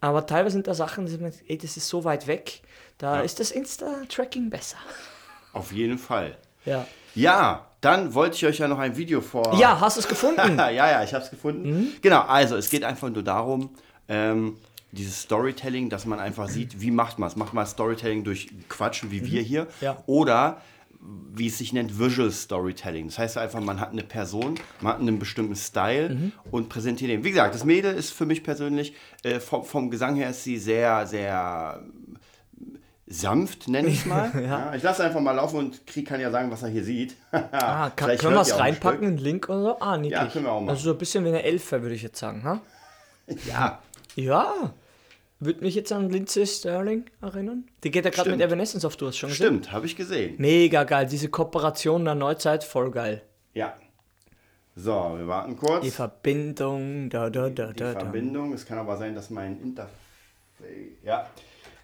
Aber 0.00 0.26
teilweise 0.26 0.54
sind 0.54 0.66
da 0.66 0.74
Sachen, 0.74 1.06
die 1.06 1.12
sind, 1.12 1.34
ey, 1.48 1.58
das 1.58 1.76
ist 1.76 1.88
so 1.88 2.04
weit 2.04 2.26
weg, 2.26 2.60
da 2.98 3.16
Ja. 3.16 3.22
ist 3.22 3.40
das 3.40 3.50
Insta-Tracking 3.50 4.50
besser. 4.50 4.76
Auf 5.52 5.72
jeden 5.72 5.98
Fall. 5.98 6.36
Ja. 6.64 6.86
Ja, 7.14 7.67
dann 7.80 8.14
wollte 8.14 8.36
ich 8.36 8.46
euch 8.46 8.58
ja 8.58 8.68
noch 8.68 8.78
ein 8.78 8.96
Video 8.96 9.20
vor. 9.20 9.56
Ja, 9.58 9.80
hast 9.80 9.96
du 9.96 10.00
es 10.00 10.08
gefunden? 10.08 10.40
ja, 10.58 10.70
ja, 10.70 11.02
ich 11.04 11.14
habe 11.14 11.24
es 11.24 11.30
gefunden. 11.30 11.92
Genau, 12.02 12.22
also 12.22 12.56
es 12.56 12.70
geht 12.70 12.84
einfach 12.84 13.08
nur 13.10 13.22
darum, 13.22 13.70
ähm, 14.08 14.56
dieses 14.90 15.22
Storytelling, 15.22 15.90
dass 15.90 16.06
man 16.06 16.18
einfach 16.18 16.48
sieht, 16.48 16.80
wie 16.80 16.90
macht 16.90 17.18
man 17.18 17.28
es. 17.28 17.36
Macht 17.36 17.52
man 17.54 17.66
Storytelling 17.66 18.24
durch 18.24 18.48
Quatschen 18.68 19.10
wie 19.10 19.24
wir 19.24 19.42
hier 19.42 19.66
Ja. 19.80 20.02
oder 20.06 20.60
wie 21.00 21.46
es 21.46 21.58
sich 21.58 21.72
nennt, 21.72 21.98
Visual 22.00 22.30
Storytelling. 22.32 23.06
Das 23.06 23.18
heißt 23.18 23.38
einfach, 23.38 23.60
man 23.60 23.78
hat 23.80 23.92
eine 23.92 24.02
Person, 24.02 24.56
man 24.80 24.94
hat 24.94 25.00
einen 25.00 25.18
bestimmten 25.20 25.54
Style 25.54 26.32
und 26.50 26.68
präsentiert 26.68 27.10
den. 27.10 27.22
Wie 27.22 27.30
gesagt, 27.30 27.54
das 27.54 27.64
Mädel 27.64 27.94
ist 27.94 28.12
für 28.12 28.26
mich 28.26 28.42
persönlich, 28.42 28.94
äh, 29.22 29.38
vom, 29.38 29.64
vom 29.64 29.90
Gesang 29.90 30.16
her 30.16 30.30
ist 30.30 30.42
sie 30.42 30.58
sehr, 30.58 31.06
sehr 31.06 31.80
sanft, 33.08 33.68
nenne 33.68 33.88
ich 33.88 34.00
es 34.00 34.06
mal. 34.06 34.30
ja. 34.42 34.74
ich 34.74 34.82
lasse 34.82 35.04
einfach 35.04 35.20
mal 35.20 35.32
laufen 35.32 35.58
und 35.58 35.86
Krieg 35.86 36.06
kann 36.06 36.20
ja 36.20 36.30
sagen, 36.30 36.50
was 36.50 36.62
er 36.62 36.68
hier 36.68 36.84
sieht. 36.84 37.16
Ah, 37.32 37.90
kann, 37.96 38.16
können 38.18 38.34
wir 38.34 38.40
es 38.42 38.52
ein 38.52 38.60
reinpacken, 38.60 39.06
einen 39.06 39.18
Link 39.18 39.48
oder 39.48 39.62
so? 39.62 39.80
Ah, 39.80 39.96
niedlich. 39.96 40.12
Ja, 40.18 40.26
können 40.26 40.44
wir 40.44 40.52
auch 40.52 40.60
machen. 40.60 40.70
Also 40.70 40.84
so 40.84 40.90
ein 40.92 40.98
bisschen 40.98 41.24
wie 41.24 41.28
eine 41.28 41.42
Elfe, 41.42 41.82
würde 41.82 41.94
ich 41.94 42.02
jetzt 42.02 42.18
sagen. 42.18 42.44
Ha? 42.44 42.60
Ja, 43.46 43.80
Ja. 44.16 44.72
Würde 45.40 45.60
mich 45.60 45.76
jetzt 45.76 45.92
an 45.92 46.10
Lindsay 46.10 46.44
Sterling 46.48 47.04
erinnern. 47.22 47.68
Die 47.84 47.92
geht 47.92 48.04
ja 48.04 48.10
gerade 48.10 48.30
mit. 48.30 48.40
Evanescence 48.40 48.84
auf 48.84 48.96
Tour, 48.96 49.12
schon 49.12 49.28
gesehen? 49.28 49.46
stimmt, 49.46 49.70
habe 49.70 49.86
ich 49.86 49.94
gesehen. 49.94 50.34
Mega 50.38 50.82
geil, 50.82 51.06
diese 51.06 51.28
Kooperation 51.28 52.04
der 52.04 52.16
Neuzeit, 52.16 52.64
voll 52.64 52.90
geil. 52.90 53.22
Ja. 53.54 53.74
So, 54.74 55.14
wir 55.16 55.28
warten 55.28 55.56
kurz. 55.56 55.84
Die 55.84 55.92
Verbindung, 55.92 57.08
da, 57.08 57.30
da, 57.30 57.50
da, 57.50 57.68
die 57.68 57.78
da, 57.78 57.92
da. 57.94 58.00
Verbindung. 58.00 58.52
Es 58.52 58.66
kann 58.66 58.78
aber 58.78 58.96
sein, 58.96 59.14
dass 59.14 59.30
mein 59.30 59.60
Interface. 59.62 59.92
Ja. 61.04 61.28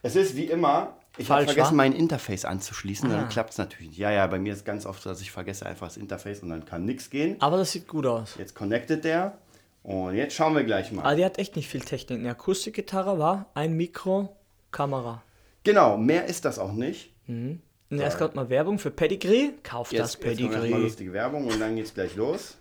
Es 0.02 0.16
ist 0.16 0.34
wie 0.34 0.46
immer. 0.46 0.96
Ich 1.16 1.30
habe 1.30 1.44
vergessen, 1.44 1.76
mein 1.76 1.92
Interface 1.92 2.44
anzuschließen. 2.44 3.10
Ah. 3.10 3.16
Dann 3.16 3.28
klappt 3.28 3.50
es 3.50 3.58
natürlich 3.58 3.88
nicht. 3.88 3.98
Ja, 3.98 4.10
ja, 4.10 4.26
bei 4.26 4.38
mir 4.38 4.52
ist 4.52 4.64
ganz 4.64 4.84
oft 4.84 5.02
so, 5.02 5.10
dass 5.10 5.20
ich 5.20 5.30
vergesse 5.30 5.64
einfach 5.66 5.86
das 5.86 5.96
Interface 5.96 6.42
und 6.42 6.50
dann 6.50 6.64
kann 6.64 6.84
nichts 6.84 7.08
gehen. 7.10 7.36
Aber 7.40 7.56
das 7.56 7.72
sieht 7.72 7.86
gut 7.86 8.06
aus. 8.06 8.34
Jetzt 8.38 8.54
connectet 8.54 9.04
der. 9.04 9.38
Und 9.82 10.14
jetzt 10.16 10.34
schauen 10.34 10.54
wir 10.56 10.64
gleich 10.64 10.90
mal. 10.92 11.02
Aber 11.02 11.14
die 11.14 11.24
hat 11.24 11.38
echt 11.38 11.56
nicht 11.56 11.68
viel 11.68 11.82
Technik. 11.82 12.18
Eine 12.18 12.30
Akustikgitarre 12.30 13.18
war 13.18 13.46
ein 13.54 13.74
Mikro, 13.76 14.34
Kamera. 14.70 15.22
Genau, 15.62 15.96
mehr 15.98 16.24
ist 16.24 16.44
das 16.44 16.58
auch 16.58 16.72
nicht. 16.72 17.12
Und 17.28 17.60
erst 17.90 18.18
kommt 18.18 18.34
mal 18.34 18.48
Werbung 18.48 18.78
für 18.78 18.90
Pedigree. 18.90 19.50
Kauft 19.62 19.92
das 19.92 20.14
Jetzt, 20.14 20.24
jetzt 20.24 20.36
Pedigree. 20.38 20.70
lustige 20.70 21.12
Werbung 21.12 21.46
und 21.46 21.60
dann 21.60 21.76
geht's 21.76 21.94
gleich 21.94 22.16
los. 22.16 22.56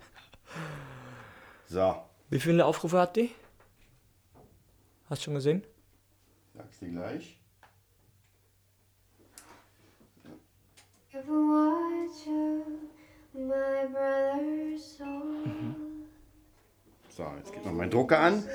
So, 1.66 1.96
Wie 2.30 2.38
viele 2.38 2.64
Aufrufe 2.64 2.98
hat 2.98 3.16
die? 3.16 3.30
Hast 5.10 5.22
du 5.22 5.24
schon 5.24 5.34
gesehen? 5.34 5.64
sag's 6.54 6.78
dir 6.78 6.90
gleich. 6.90 7.40
So, 17.08 17.24
jetzt 17.38 17.52
geht 17.52 17.64
noch 17.64 17.72
mein 17.72 17.90
Drucker 17.90 18.18
an. 18.18 18.42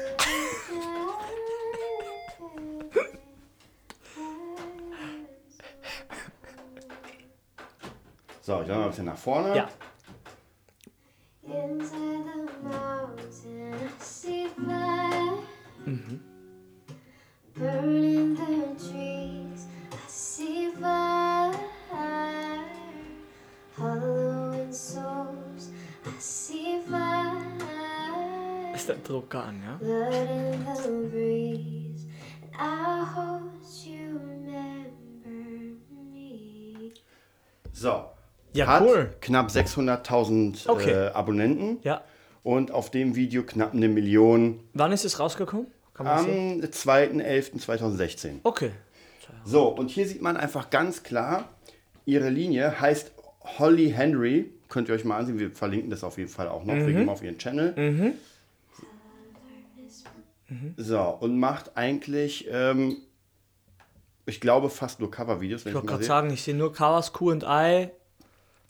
So, 8.41 8.61
ich 8.63 8.67
mache 8.67 8.79
mal 8.79 8.83
ein 8.85 8.89
bisschen 8.89 9.05
nach 9.05 9.17
vorne. 9.17 9.55
Ja. 9.55 9.69
Fire. 14.65 15.39
Burning 17.55 18.35
the 18.35 18.75
trees, 18.77 19.67
I 19.91 19.97
see 20.07 20.71
fire. 20.71 21.18
Drucker 28.95 29.43
an, 29.43 29.61
ja? 29.63 29.79
So. 37.73 38.03
Ja, 38.53 38.67
Hat 38.67 38.81
cool. 38.83 39.09
knapp 39.21 39.49
600.000 39.49 40.67
Okay. 40.67 40.91
äh, 40.91 41.07
Abonnenten. 41.09 41.77
Ja. 41.83 42.01
Und 42.43 42.71
auf 42.71 42.89
dem 42.89 43.15
Video 43.15 43.43
knapp 43.43 43.73
eine 43.73 43.87
Million 43.87 44.59
Wann 44.73 44.91
ist 44.91 45.05
es 45.05 45.19
rausgekommen? 45.19 45.67
Am 45.95 46.23
sehen? 46.23 46.63
2.11.2016. 46.63 48.39
Okay. 48.43 48.71
So, 49.43 49.67
und 49.67 49.89
hier 49.91 50.07
sieht 50.07 50.21
man 50.21 50.37
einfach 50.37 50.69
ganz 50.69 51.03
klar, 51.03 51.49
ihre 52.05 52.29
Linie 52.29 52.79
heißt 52.81 53.11
Holly 53.59 53.91
Henry. 53.91 54.51
Könnt 54.69 54.87
ihr 54.89 54.95
euch 54.95 55.05
mal 55.05 55.17
ansehen, 55.17 55.37
wir 55.39 55.51
verlinken 55.51 55.89
das 55.89 56.03
auf 56.03 56.17
jeden 56.17 56.29
Fall 56.29 56.47
auch 56.47 56.63
noch. 56.63 56.73
Wir 56.75 56.87
gehen 56.87 57.05
mal 57.05 57.11
auf 57.11 57.23
ihren 57.23 57.37
Channel. 57.37 58.13
So, 60.77 60.99
und 60.99 61.39
macht 61.39 61.77
eigentlich, 61.77 62.47
ähm, 62.51 62.97
ich 64.25 64.39
glaube, 64.41 64.69
fast 64.69 64.99
nur 64.99 65.11
Covervideos, 65.11 65.65
Ich 65.65 65.73
wollte 65.73 65.87
gerade 65.87 66.03
sagen, 66.03 66.29
ich 66.31 66.43
sehe 66.43 66.55
nur 66.55 66.73
Chaos, 66.73 67.13
Q&I. 67.13 67.89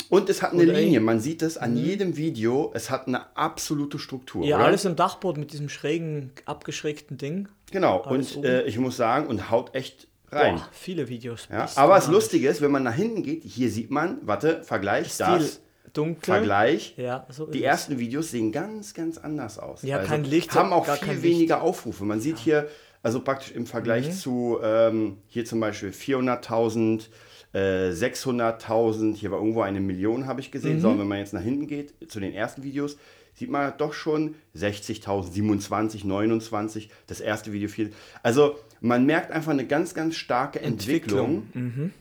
Und 0.10 0.30
es 0.30 0.42
hat 0.42 0.54
eine 0.54 0.64
ey- 0.64 0.86
Linie, 0.86 1.02
man 1.02 1.20
sieht 1.20 1.42
es 1.42 1.58
an 1.58 1.78
jedem 1.78 2.18
Video, 2.18 2.72
es 2.74 2.90
hat 2.90 3.08
eine 3.08 3.36
absolute 3.38 4.00
Struktur. 4.00 4.46
Ja, 4.46 4.58
oder? 4.58 4.66
alles 4.66 4.86
im 4.86 4.96
Dachboden 4.96 5.40
mit 5.40 5.54
diesem 5.54 5.70
schrägen, 5.70 6.32
abgeschrägten 6.46 7.18
Ding. 7.18 7.48
Genau, 7.72 8.02
alles 8.02 8.36
und 8.36 8.46
äh, 8.46 8.64
ich 8.64 8.80
muss 8.80 8.98
sagen, 8.98 9.28
und 9.28 9.52
haut 9.52 9.76
echt 9.76 10.08
rein. 10.32 10.56
Boah, 10.56 10.70
viele 10.72 11.08
Videos. 11.10 11.48
Ja, 11.52 11.70
aber 11.76 11.96
das 11.96 12.08
Lustige 12.08 12.50
ist, 12.50 12.62
wenn 12.62 12.72
man 12.72 12.84
nach 12.84 12.96
hinten 12.96 13.22
geht, 13.22 13.44
hier 13.44 13.70
sieht 13.70 13.92
man, 13.92 14.18
warte, 14.24 14.64
Vergleich, 14.64 15.12
Stil, 15.12 15.26
das, 15.28 15.62
dunkel. 15.94 16.34
Vergleich. 16.36 16.94
Ja, 16.98 17.26
so 17.30 17.46
Die 17.46 17.60
es. 17.60 17.66
ersten 17.66 18.00
Videos 18.00 18.32
sehen 18.32 18.52
ganz, 18.52 18.94
ganz 18.94 19.18
anders 19.18 19.58
aus. 19.60 19.80
Also 19.80 19.88
Ja, 19.88 20.00
kein 20.00 20.24
Licht, 20.24 20.54
Haben 20.56 20.74
auch 20.74 20.86
gar 20.86 20.98
viel 20.98 21.08
kein 21.08 21.22
Licht. 21.22 21.36
weniger 21.36 21.62
Aufrufe. 21.62 22.04
Man 22.06 22.20
sieht 22.22 22.38
hier, 22.38 22.68
also 23.04 23.22
praktisch 23.22 23.52
im 23.52 23.66
Vergleich 23.66 24.08
Mhm. 24.08 24.12
zu, 24.14 24.58
ähm, 24.64 25.18
hier 25.28 25.46
zum 25.46 25.60
Beispiel 25.60 25.92
400.000, 25.92 27.10
äh, 27.54 27.92
600.000, 27.92 29.16
hier 29.16 29.32
war 29.32 29.40
irgendwo 29.40 29.62
eine 29.62 29.80
Million, 29.82 30.28
habe 30.28 30.42
ich 30.42 30.52
gesehen. 30.52 30.78
Mhm. 30.78 30.82
So, 30.82 31.00
wenn 31.00 31.08
man 31.08 31.18
jetzt 31.20 31.34
nach 31.34 31.42
hinten 31.42 31.68
geht, 31.68 31.94
zu 32.12 32.20
den 32.20 32.34
ersten 32.34 32.64
Videos, 32.64 32.98
sieht 33.34 33.50
man 33.50 33.74
doch 33.78 33.94
schon 33.94 34.36
60.000, 34.54 35.32
27, 35.34 36.04
29, 36.04 36.90
das 37.08 37.22
erste 37.22 37.54
Video 37.54 37.70
viel. 37.70 37.92
Also 38.22 38.56
man 38.82 39.06
merkt 39.06 39.32
einfach 39.32 39.52
eine 39.52 39.66
ganz, 39.66 39.94
ganz 39.94 40.16
starke 40.16 40.60
Entwicklung. 40.62 41.48
Mhm. 41.54 41.92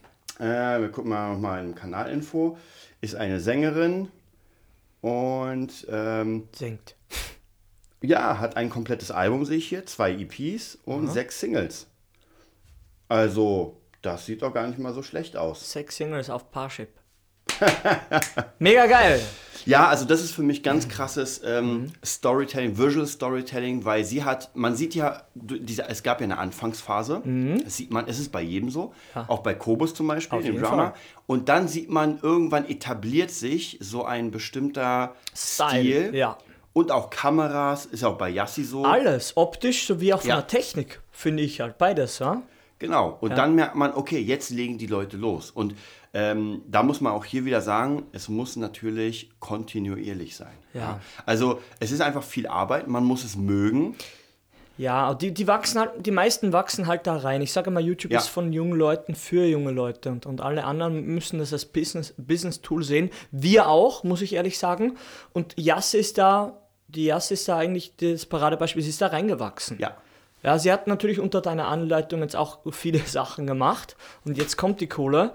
Äh, 0.40 0.80
wir 0.80 0.88
gucken 0.90 1.10
mal 1.10 1.32
nochmal 1.32 1.64
im 1.64 1.74
Kanalinfo. 1.74 2.58
Ist 3.00 3.14
eine 3.14 3.40
Sängerin 3.40 4.08
und 5.00 5.86
ähm, 5.88 6.48
Singt. 6.54 6.96
ja, 8.02 8.38
hat 8.38 8.56
ein 8.56 8.70
komplettes 8.70 9.10
Album, 9.10 9.44
sehe 9.44 9.58
ich 9.58 9.68
hier, 9.68 9.86
zwei 9.86 10.12
EPs 10.12 10.78
und 10.84 11.08
sechs 11.08 11.38
Singles. 11.40 11.86
Also, 13.08 13.80
das 14.02 14.26
sieht 14.26 14.42
doch 14.42 14.52
gar 14.52 14.66
nicht 14.66 14.78
mal 14.78 14.92
so 14.92 15.02
schlecht 15.02 15.36
aus. 15.36 15.72
Sechs 15.72 15.96
Singles 15.96 16.28
auf 16.28 16.50
Parship. 16.50 16.90
Mega 18.58 18.86
geil. 18.86 19.20
Ja, 19.66 19.88
also 19.88 20.06
das 20.06 20.22
ist 20.22 20.32
für 20.32 20.42
mich 20.42 20.62
ganz 20.62 20.88
krasses 20.88 21.42
ähm, 21.44 21.92
Storytelling, 22.02 22.78
Visual 22.78 23.06
Storytelling, 23.06 23.84
weil 23.84 24.02
sie 24.04 24.24
hat, 24.24 24.50
man 24.54 24.74
sieht 24.74 24.94
ja, 24.94 25.24
diese, 25.34 25.86
es 25.88 26.02
gab 26.02 26.20
ja 26.20 26.24
eine 26.24 26.38
Anfangsphase, 26.38 27.20
das 27.64 27.76
sieht 27.76 27.90
man, 27.90 28.06
es 28.08 28.18
ist 28.18 28.32
bei 28.32 28.40
jedem 28.40 28.70
so, 28.70 28.94
auch 29.26 29.40
bei 29.40 29.52
Kobus 29.54 29.92
zum 29.92 30.06
Beispiel, 30.06 30.38
Auf 30.38 30.44
dem 30.44 30.54
jeden 30.54 30.64
Drummer. 30.64 30.92
Fall. 30.92 30.94
Und 31.26 31.50
dann 31.50 31.68
sieht 31.68 31.90
man, 31.90 32.18
irgendwann 32.22 32.66
etabliert 32.66 33.30
sich 33.30 33.76
so 33.80 34.04
ein 34.06 34.30
bestimmter 34.30 35.14
Style, 35.36 35.80
Stil. 36.06 36.14
ja. 36.14 36.38
Und 36.72 36.90
auch 36.92 37.10
Kameras, 37.10 37.84
ist 37.86 38.04
auch 38.04 38.16
bei 38.16 38.30
Yassi 38.30 38.62
so. 38.64 38.84
Alles, 38.84 39.36
optisch 39.36 39.86
sowie 39.86 40.14
auch 40.14 40.20
von 40.20 40.30
Ja. 40.30 40.36
der 40.36 40.46
Technik, 40.46 41.00
finde 41.10 41.42
ich 41.42 41.60
halt. 41.60 41.76
Beides, 41.76 42.20
ja? 42.20 42.40
Genau. 42.78 43.18
Und 43.20 43.36
dann 43.36 43.54
merkt 43.56 43.74
man, 43.74 43.92
okay, 43.92 44.20
jetzt 44.20 44.50
legen 44.50 44.78
die 44.78 44.86
Leute 44.86 45.16
los. 45.16 45.50
Und 45.50 45.74
ähm, 46.20 46.62
da 46.66 46.82
muss 46.82 47.00
man 47.00 47.12
auch 47.12 47.24
hier 47.24 47.44
wieder 47.44 47.60
sagen, 47.60 48.02
es 48.10 48.28
muss 48.28 48.56
natürlich 48.56 49.30
kontinuierlich 49.38 50.34
sein. 50.34 50.56
Ja. 50.74 50.98
Also 51.26 51.60
es 51.78 51.92
ist 51.92 52.00
einfach 52.00 52.24
viel 52.24 52.48
Arbeit, 52.48 52.88
man 52.88 53.04
muss 53.04 53.22
es 53.22 53.36
mögen. 53.36 53.94
Ja, 54.78 55.14
die, 55.14 55.32
die 55.32 55.46
wachsen 55.46 55.78
halt, 55.80 56.06
die 56.06 56.10
meisten 56.10 56.52
wachsen 56.52 56.88
halt 56.88 57.06
da 57.06 57.16
rein. 57.18 57.40
Ich 57.40 57.52
sage 57.52 57.70
immer, 57.70 57.78
YouTube 57.78 58.10
Ja. 58.10 58.18
ist 58.18 58.26
von 58.28 58.52
jungen 58.52 58.76
Leuten 58.76 59.14
für 59.14 59.44
junge 59.46 59.70
Leute 59.70 60.10
und, 60.10 60.26
und 60.26 60.40
alle 60.40 60.64
anderen 60.64 61.04
müssen 61.04 61.38
das 61.38 61.52
als 61.52 61.66
Business, 61.66 62.14
Business 62.16 62.62
Tool 62.62 62.82
sehen. 62.82 63.10
Wir 63.30 63.68
auch, 63.68 64.02
muss 64.02 64.20
ich 64.20 64.32
ehrlich 64.34 64.58
sagen. 64.58 64.96
Und 65.32 65.54
Jas 65.56 65.94
ist 65.94 66.18
da, 66.18 66.58
die 66.88 67.04
Jas 67.04 67.30
ist 67.30 67.48
da 67.48 67.58
eigentlich 67.58 67.94
das 67.96 68.26
Paradebeispiel, 68.26 68.82
sie 68.82 68.90
ist 68.90 69.00
da 69.00 69.06
reingewachsen. 69.06 69.78
Ja. 69.78 69.96
Ja, 70.44 70.56
sie 70.58 70.70
hat 70.72 70.86
natürlich 70.86 71.18
unter 71.18 71.40
deiner 71.40 71.66
Anleitung 71.66 72.20
jetzt 72.22 72.36
auch 72.36 72.58
viele 72.72 72.98
Sachen 73.06 73.46
gemacht 73.46 73.96
und 74.24 74.36
jetzt 74.38 74.56
kommt 74.56 74.80
die 74.80 74.88
Kohle, 74.88 75.32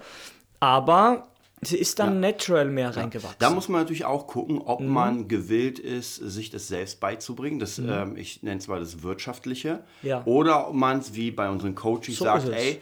aber 0.64 1.28
sie 1.62 1.78
ist 1.78 2.00
dann 2.00 2.22
natural 2.22 2.66
mehr 2.70 2.96
reingewachsen. 2.96 3.36
Da 3.40 3.50
muss 3.50 3.68
man 3.68 3.82
natürlich 3.82 4.06
auch 4.06 4.28
gucken, 4.28 4.62
ob 4.62 4.80
man 4.80 5.28
gewillt 5.28 5.78
ist, 5.78 6.16
sich 6.16 6.52
das 6.52 6.70
selbst 6.70 7.02
beizubringen. 7.02 7.60
Das, 7.60 7.80
ähm, 7.80 8.16
ich 8.16 8.44
nenne 8.44 8.60
es 8.60 8.70
mal 8.70 8.80
das 8.80 9.04
Wirtschaftliche. 9.04 9.84
Ja. 10.04 10.24
Oder 10.24 10.70
ob 10.70 10.76
man 10.76 11.00
es 11.00 11.16
wie 11.16 11.32
bei 11.32 11.50
unseren 11.50 11.76
Coaches 11.76 12.16
So 12.16 12.24
sagt, 12.24 12.48
ey, 12.48 12.80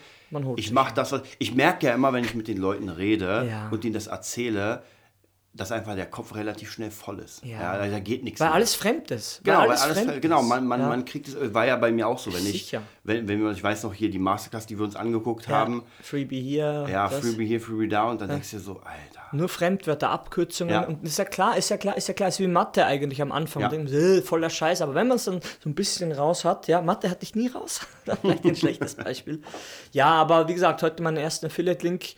ich 0.58 0.72
mache 0.72 0.94
das, 0.94 1.12
was. 1.12 1.24
Ich 1.40 1.56
merke 1.56 1.88
ja 1.88 1.96
immer, 1.96 2.14
wenn 2.14 2.24
ich 2.24 2.36
mit 2.36 2.48
den 2.48 2.58
Leuten 2.58 2.88
rede 2.88 3.48
Ja. 3.50 3.70
und 3.72 3.84
ihnen 3.84 3.96
das 3.96 4.06
erzähle, 4.06 4.84
dass 5.54 5.72
einfach 5.72 5.96
der 5.96 6.06
Kopf 6.06 6.34
relativ 6.36 6.72
schnell 6.72 6.92
voll 6.92 7.20
ist. 7.20 7.44
Ja. 7.44 7.76
Ja, 7.76 7.88
da 7.88 8.00
geht 8.00 8.24
nichts 8.24 8.40
Weil 8.40 8.48
mehr. 8.48 8.56
alles 8.56 8.74
fremd 8.74 9.12
ist. 9.12 9.42
Genau, 9.44 9.60
weil 9.60 9.70
weil 9.70 9.78
alles, 9.78 10.22
genau, 10.22 10.42
man, 10.44 10.66
man, 10.66 10.80
ja. 10.80 10.88
man 10.88 11.04
kriegt 11.04 11.28
es, 11.28 11.54
war 11.54 11.66
ja 11.66 11.76
bei 11.76 11.92
mir 11.92 12.08
auch 12.08 12.20
so, 12.20 12.34
wenn 12.34 12.46
ich, 12.46 12.64
Sicher. 12.64 12.84
wenn, 13.04 13.28
wenn 13.28 13.44
wir, 13.44 13.52
ich 13.52 13.62
weiß 13.62 13.84
noch 13.84 13.94
hier 13.94 14.10
die 14.10 14.20
Masterclass, 14.20 14.66
die 14.66 14.78
wir 14.78 14.86
uns 14.86 14.96
angeguckt 14.96 15.48
ja. 15.48 15.56
haben, 15.56 15.84
Freebie 16.02 16.42
hier. 16.42 16.88
ja, 16.90 17.10
das. 17.10 17.20
Freebie 17.20 17.46
here, 17.46 17.60
Freebie 17.60 17.90
da, 17.90 18.06
und 18.06 18.22
dann 18.22 18.30
denkst 18.30 18.52
du 18.52 18.58
dir 18.58 18.64
so, 18.64 18.74
Alter. 18.80 19.22
Nur 19.34 19.50
Fremdwörter, 19.50 20.10
Abkürzungen. 20.10 20.74
Ja. 20.74 20.86
Und 20.86 21.04
ist 21.04 21.18
ja 21.18 21.26
klar, 21.26 21.58
ist 21.58 21.70
ja 21.70 21.78
klar, 21.78 21.98
ist 21.98 22.08
ja 22.08 22.14
klar, 22.14 22.30
ist 22.30 22.40
wie 22.40 22.48
Mathe 22.48 22.86
eigentlich 22.86 23.22
am 23.22 23.32
Anfang. 23.32 23.64
Ja. 23.64 23.70
Denkt, 23.70 23.92
äh, 23.92 24.22
voller 24.22 24.50
Scheiß. 24.50 24.82
Aber 24.82 24.94
wenn 24.94 25.08
man 25.08 25.18
es 25.18 25.26
dann 25.26 25.42
so 25.62 25.70
ein 25.70 25.76
bisschen 25.76 26.12
raus 26.12 26.46
hat, 26.46 26.68
ja, 26.68 26.82
Mathe 26.82 27.10
hatte 27.10 27.24
ich 27.24 27.36
nie 27.36 27.48
raus. 27.48 27.82
Vielleicht 28.22 28.46
ein 28.46 28.56
schlechtes 28.56 28.96
Beispiel. 28.96 29.42
Ja, 29.92 30.08
aber 30.08 30.48
wie 30.48 30.54
gesagt, 30.54 30.82
heute 30.82 31.02
meinen 31.04 31.18
ersten 31.18 31.46
Affiliate-Link 31.46 32.16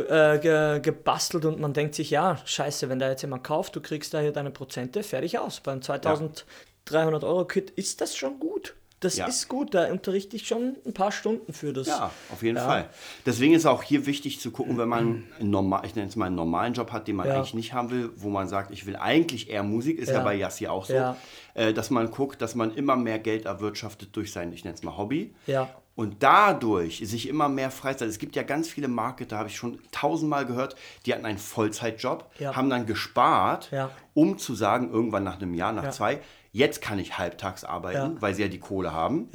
äh, 0.00 0.38
ge, 0.40 0.80
gebastelt 0.80 1.44
und 1.44 1.60
man 1.60 1.72
denkt 1.72 1.94
sich, 1.94 2.10
ja, 2.10 2.38
scheiße, 2.44 2.88
wenn 2.88 2.98
da 2.98 3.08
jetzt 3.08 3.22
jemand 3.22 3.44
kauft, 3.44 3.74
du 3.76 3.80
kriegst 3.80 4.14
da 4.14 4.20
hier 4.20 4.32
deine 4.32 4.50
Prozente, 4.50 5.02
fertig 5.02 5.38
aus. 5.38 5.60
Beim 5.60 5.82
2300 5.82 7.24
Euro 7.24 7.44
Kit 7.44 7.70
ist 7.70 8.00
das 8.00 8.16
schon 8.16 8.38
gut. 8.40 8.74
Das 9.00 9.16
Ja. 9.16 9.26
ist 9.26 9.46
gut, 9.48 9.74
da 9.74 9.88
unterrichte 9.92 10.34
ich 10.34 10.48
schon 10.48 10.74
ein 10.84 10.92
paar 10.92 11.12
Stunden 11.12 11.52
für 11.52 11.72
das. 11.72 11.86
Ja, 11.86 12.10
auf 12.32 12.42
jeden 12.42 12.56
Ja. 12.56 12.64
Fall. 12.66 12.88
Deswegen 13.24 13.54
ist 13.54 13.64
auch 13.64 13.84
hier 13.84 14.06
wichtig 14.06 14.40
zu 14.40 14.50
gucken, 14.50 14.76
wenn 14.76 14.88
man 14.88 15.24
einen 15.38 15.50
normal, 15.50 15.82
ich 15.86 15.94
nenne 15.94 16.08
es 16.08 16.16
mal 16.16 16.26
einen 16.26 16.34
normalen 16.34 16.74
Job 16.74 16.90
hat, 16.90 17.06
den 17.06 17.14
man 17.14 17.28
Ja. 17.28 17.34
eigentlich 17.36 17.54
nicht 17.54 17.72
haben 17.72 17.90
will, 17.92 18.10
wo 18.16 18.28
man 18.28 18.48
sagt, 18.48 18.72
ich 18.72 18.86
will 18.86 18.96
eigentlich 18.96 19.50
eher 19.50 19.62
Musik, 19.62 20.00
ist 20.00 20.08
ja, 20.10 20.18
bei 20.18 20.34
Yassi 20.34 20.66
auch 20.66 20.84
so, 20.84 21.14
äh, 21.54 21.72
dass 21.72 21.90
man 21.90 22.10
guckt, 22.10 22.42
dass 22.42 22.56
man 22.56 22.74
immer 22.74 22.96
mehr 22.96 23.20
Geld 23.20 23.44
erwirtschaftet 23.44 24.16
durch 24.16 24.32
sein, 24.32 24.52
ich 24.52 24.64
nenne 24.64 24.74
es 24.74 24.82
mal 24.82 24.96
Hobby. 24.96 25.32
Ja. 25.46 25.68
Und 25.98 26.22
dadurch 26.22 26.98
sich 27.04 27.28
immer 27.28 27.48
mehr 27.48 27.72
Freizeit. 27.72 28.08
Es 28.08 28.20
gibt 28.20 28.36
ja 28.36 28.44
ganz 28.44 28.68
viele 28.68 28.86
Marketer, 28.86 29.36
habe 29.36 29.48
ich 29.48 29.56
schon 29.56 29.80
tausendmal 29.90 30.46
gehört, 30.46 30.76
die 31.04 31.12
hatten 31.12 31.26
einen 31.26 31.38
Vollzeitjob, 31.38 32.30
Ja. 32.38 32.54
haben 32.54 32.70
dann 32.70 32.86
gespart, 32.86 33.72
Ja. 33.72 33.90
um 34.14 34.38
zu 34.38 34.54
sagen, 34.54 34.92
irgendwann 34.92 35.24
nach 35.24 35.40
einem 35.40 35.54
Jahr, 35.54 35.72
nach 35.72 35.82
Ja. 35.82 35.90
zwei, 35.90 36.20
jetzt 36.52 36.82
kann 36.82 37.00
ich 37.00 37.18
halbtags 37.18 37.64
arbeiten, 37.64 38.16
weil 38.22 38.32
sie 38.32 38.42
ja 38.42 38.48
die 38.48 38.60
Kohle 38.60 38.92
haben 38.92 39.28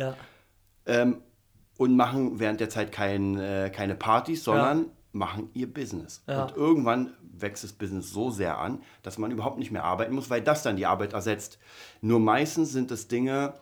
ähm, 0.86 1.17
und 1.78 1.97
machen 1.97 2.39
während 2.39 2.62
der 2.62 2.69
Zeit 2.69 2.93
kein, 2.93 3.38
äh, 3.38 3.69
keine 3.69 3.95
Partys, 3.95 4.45
sondern 4.45 4.86
machen 5.12 5.49
ihr 5.54 5.67
Business. 5.71 6.23
Und 6.28 6.56
irgendwann 6.56 7.12
wächst 7.21 7.65
das 7.65 7.73
Business 7.73 8.10
so 8.10 8.30
sehr 8.30 8.58
an, 8.58 8.82
dass 9.02 9.17
man 9.17 9.32
überhaupt 9.32 9.60
nicht 9.60 9.71
mehr 9.71 9.84
arbeiten 9.84 10.15
muss, 10.15 10.30
weil 10.30 10.39
das 10.41 10.63
dann 10.63 10.78
die 10.78 10.86
Arbeit 10.86 11.12
ersetzt. 11.12 11.60
Nur 11.99 12.21
meistens 12.21 12.71
sind 12.71 12.89
es 12.89 13.10
Dinge, 13.10 13.56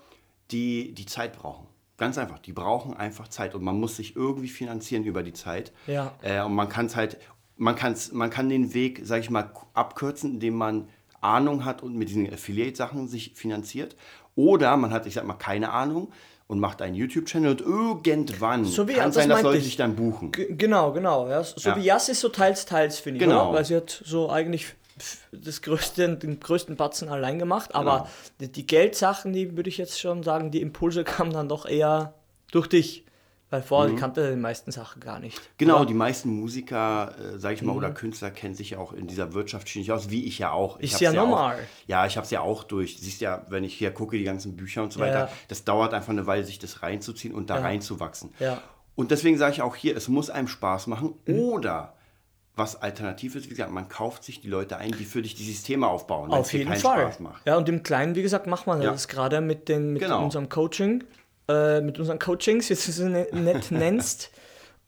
die 0.51 0.93
die 0.93 1.07
Zeit 1.07 1.33
brauchen. 1.35 1.65
Ganz 2.01 2.17
einfach, 2.17 2.39
die 2.39 2.51
brauchen 2.51 2.97
einfach 2.97 3.27
Zeit 3.27 3.53
und 3.53 3.63
man 3.63 3.79
muss 3.79 3.95
sich 3.95 4.15
irgendwie 4.15 4.47
finanzieren 4.47 5.03
über 5.03 5.21
die 5.21 5.33
Zeit. 5.33 5.71
Ja. 5.85 6.13
Äh, 6.23 6.41
und 6.41 6.55
man 6.55 6.67
kann 6.67 6.87
es 6.87 6.95
halt, 6.95 7.19
man, 7.57 7.75
kann's, 7.75 8.11
man 8.11 8.31
kann 8.31 8.49
den 8.49 8.73
Weg, 8.73 9.01
sag 9.03 9.19
ich 9.19 9.29
mal, 9.29 9.51
abkürzen, 9.75 10.31
indem 10.33 10.55
man 10.55 10.87
Ahnung 11.21 11.63
hat 11.63 11.83
und 11.83 11.95
mit 11.95 12.09
diesen 12.09 12.27
Affiliate-Sachen 12.33 13.07
sich 13.07 13.33
finanziert. 13.35 13.95
Oder 14.35 14.75
man 14.77 14.91
hat, 14.91 15.05
ich 15.05 15.13
sag 15.13 15.27
mal, 15.27 15.35
keine 15.35 15.69
Ahnung 15.71 16.11
und 16.47 16.59
macht 16.59 16.81
einen 16.81 16.95
YouTube-Channel 16.95 17.51
und 17.51 17.61
irgendwann 17.61 18.65
So 18.65 18.87
wie- 18.87 18.93
kann 18.93 19.09
das 19.09 19.15
sein, 19.15 19.29
dass 19.29 19.43
Leute 19.43 19.59
ich. 19.59 19.65
dich 19.65 19.75
dann 19.77 19.95
buchen. 19.95 20.31
G 20.31 20.47
genau, 20.55 20.91
genau. 20.93 21.29
Ja. 21.29 21.43
So 21.43 21.69
Ja. 21.69 21.75
wie 21.75 21.81
Jas 21.81 22.09
ist 22.09 22.21
so 22.21 22.29
teils, 22.29 22.65
teils, 22.65 22.97
finde 22.97 23.19
ich. 23.19 23.23
Genau. 23.29 23.49
Oder? 23.49 23.59
Weil 23.59 23.65
sie 23.65 23.75
hat 23.75 23.89
so 24.03 24.31
eigentlich 24.31 24.73
das 25.31 25.61
größte, 25.61 26.17
den 26.17 26.39
größten 26.39 26.75
Batzen 26.75 27.09
allein 27.09 27.39
gemacht. 27.39 27.73
Aber 27.75 28.07
Genau. 28.39 28.51
die, 28.53 28.65
Geldsachen, 28.67 29.33
die 29.33 29.55
würde 29.57 29.69
ich 29.69 29.77
jetzt 29.77 29.99
schon 29.99 30.23
sagen, 30.23 30.51
die 30.51 30.61
Impulse 30.61 31.03
kamen 31.05 31.31
dann 31.33 31.49
doch 31.49 31.65
eher 31.65 32.13
durch 32.51 32.67
dich. 32.67 33.05
Weil 33.49 33.61
vorher 33.63 33.93
kannte 33.97 34.29
die 34.31 34.37
meisten 34.39 34.71
Sachen 34.71 35.01
gar 35.01 35.19
nicht. 35.19 35.37
Mhm. 35.37 35.43
Genau, 35.57 35.75
Aber 35.75 35.85
die 35.85 35.93
meisten 35.93 36.29
Musiker, 36.29 37.13
äh, 37.19 37.37
sag 37.37 37.51
ich 37.53 37.61
mal, 37.61 37.75
oder 37.75 37.91
Künstler 37.91 38.31
kennen 38.31 38.55
sich 38.55 38.69
ja 38.69 38.77
auch 38.77 38.93
in 38.93 39.07
dieser 39.07 39.33
Wirtschaftsschiene 39.33 39.81
nicht 39.81 39.91
aus, 39.91 40.09
wie 40.09 40.23
ich 40.23 40.39
ja 40.39 40.53
auch. 40.53 40.79
Ich 40.79 40.93
Ist 40.93 41.01
ja 41.01 41.11
Auch, 41.11 41.15
normal. 41.27 41.59
ja, 41.85 42.05
ich 42.05 42.15
habe 42.15 42.23
es 42.23 42.31
ja 42.31 42.39
auch 42.39 42.63
durch. 42.63 42.97
Siehst 42.97 43.19
ja, 43.19 43.45
wenn 43.49 43.65
ich 43.65 43.73
hier 43.73 43.91
gucke, 43.91 44.17
die 44.17 44.23
ganzen 44.23 44.55
Bücher 44.55 44.83
und 44.83 44.93
so 44.93 45.01
weiter, 45.01 45.25
Ja. 45.25 45.29
das 45.49 45.65
dauert 45.65 45.93
einfach 45.93 46.11
eine 46.11 46.27
Weile, 46.27 46.45
sich 46.45 46.59
das 46.59 46.81
reinzuziehen 46.81 47.33
und 47.35 47.49
da 47.49 47.55
Ja. 47.57 47.61
reinzuwachsen. 47.63 48.33
Ja. 48.39 48.61
Und 48.95 49.11
deswegen 49.11 49.37
sage 49.37 49.51
ich 49.51 49.61
auch 49.61 49.75
hier, 49.75 49.97
es 49.97 50.07
muss 50.07 50.29
einem 50.29 50.47
Spaß 50.47 50.87
machen 50.87 51.15
Mhm. 51.25 51.35
oder 51.39 51.95
was 52.55 52.81
alternativ 52.81 53.35
ist, 53.35 53.45
wie 53.45 53.49
gesagt, 53.49 53.71
man 53.71 53.87
kauft 53.87 54.23
sich 54.23 54.41
die 54.41 54.49
Leute 54.49 54.77
ein, 54.77 54.91
die 54.91 55.05
für 55.05 55.21
dich 55.21 55.35
die 55.35 55.43
Systeme 55.45 55.87
aufbauen, 55.87 56.29
wenn 56.31 56.37
es 56.39 56.41
Auf 56.41 56.51
dir 56.51 56.57
jeden 56.59 56.69
keinen 56.71 56.81
Fall. 56.81 57.01
Spaß 57.03 57.19
macht. 57.21 57.47
Ja, 57.47 57.57
und 57.57 57.69
im 57.69 57.81
Kleinen, 57.83 58.15
wie 58.15 58.21
gesagt, 58.21 58.45
macht 58.47 58.67
man 58.67 58.81
Ja. 58.81 58.91
das 58.91 59.07
gerade 59.07 59.39
mit, 59.41 59.69
den, 59.69 59.93
mit 59.93 60.01
Genau. 60.01 60.23
unserem 60.23 60.49
Coaching, 60.49 61.03
äh, 61.47 61.79
mit 61.81 61.97
unseren 61.97 62.19
Coachings, 62.19 62.69
jetzt 62.69 62.87
du 62.99 63.09
ne- 63.09 63.27
nett 63.31 63.71
nennst. 63.71 64.31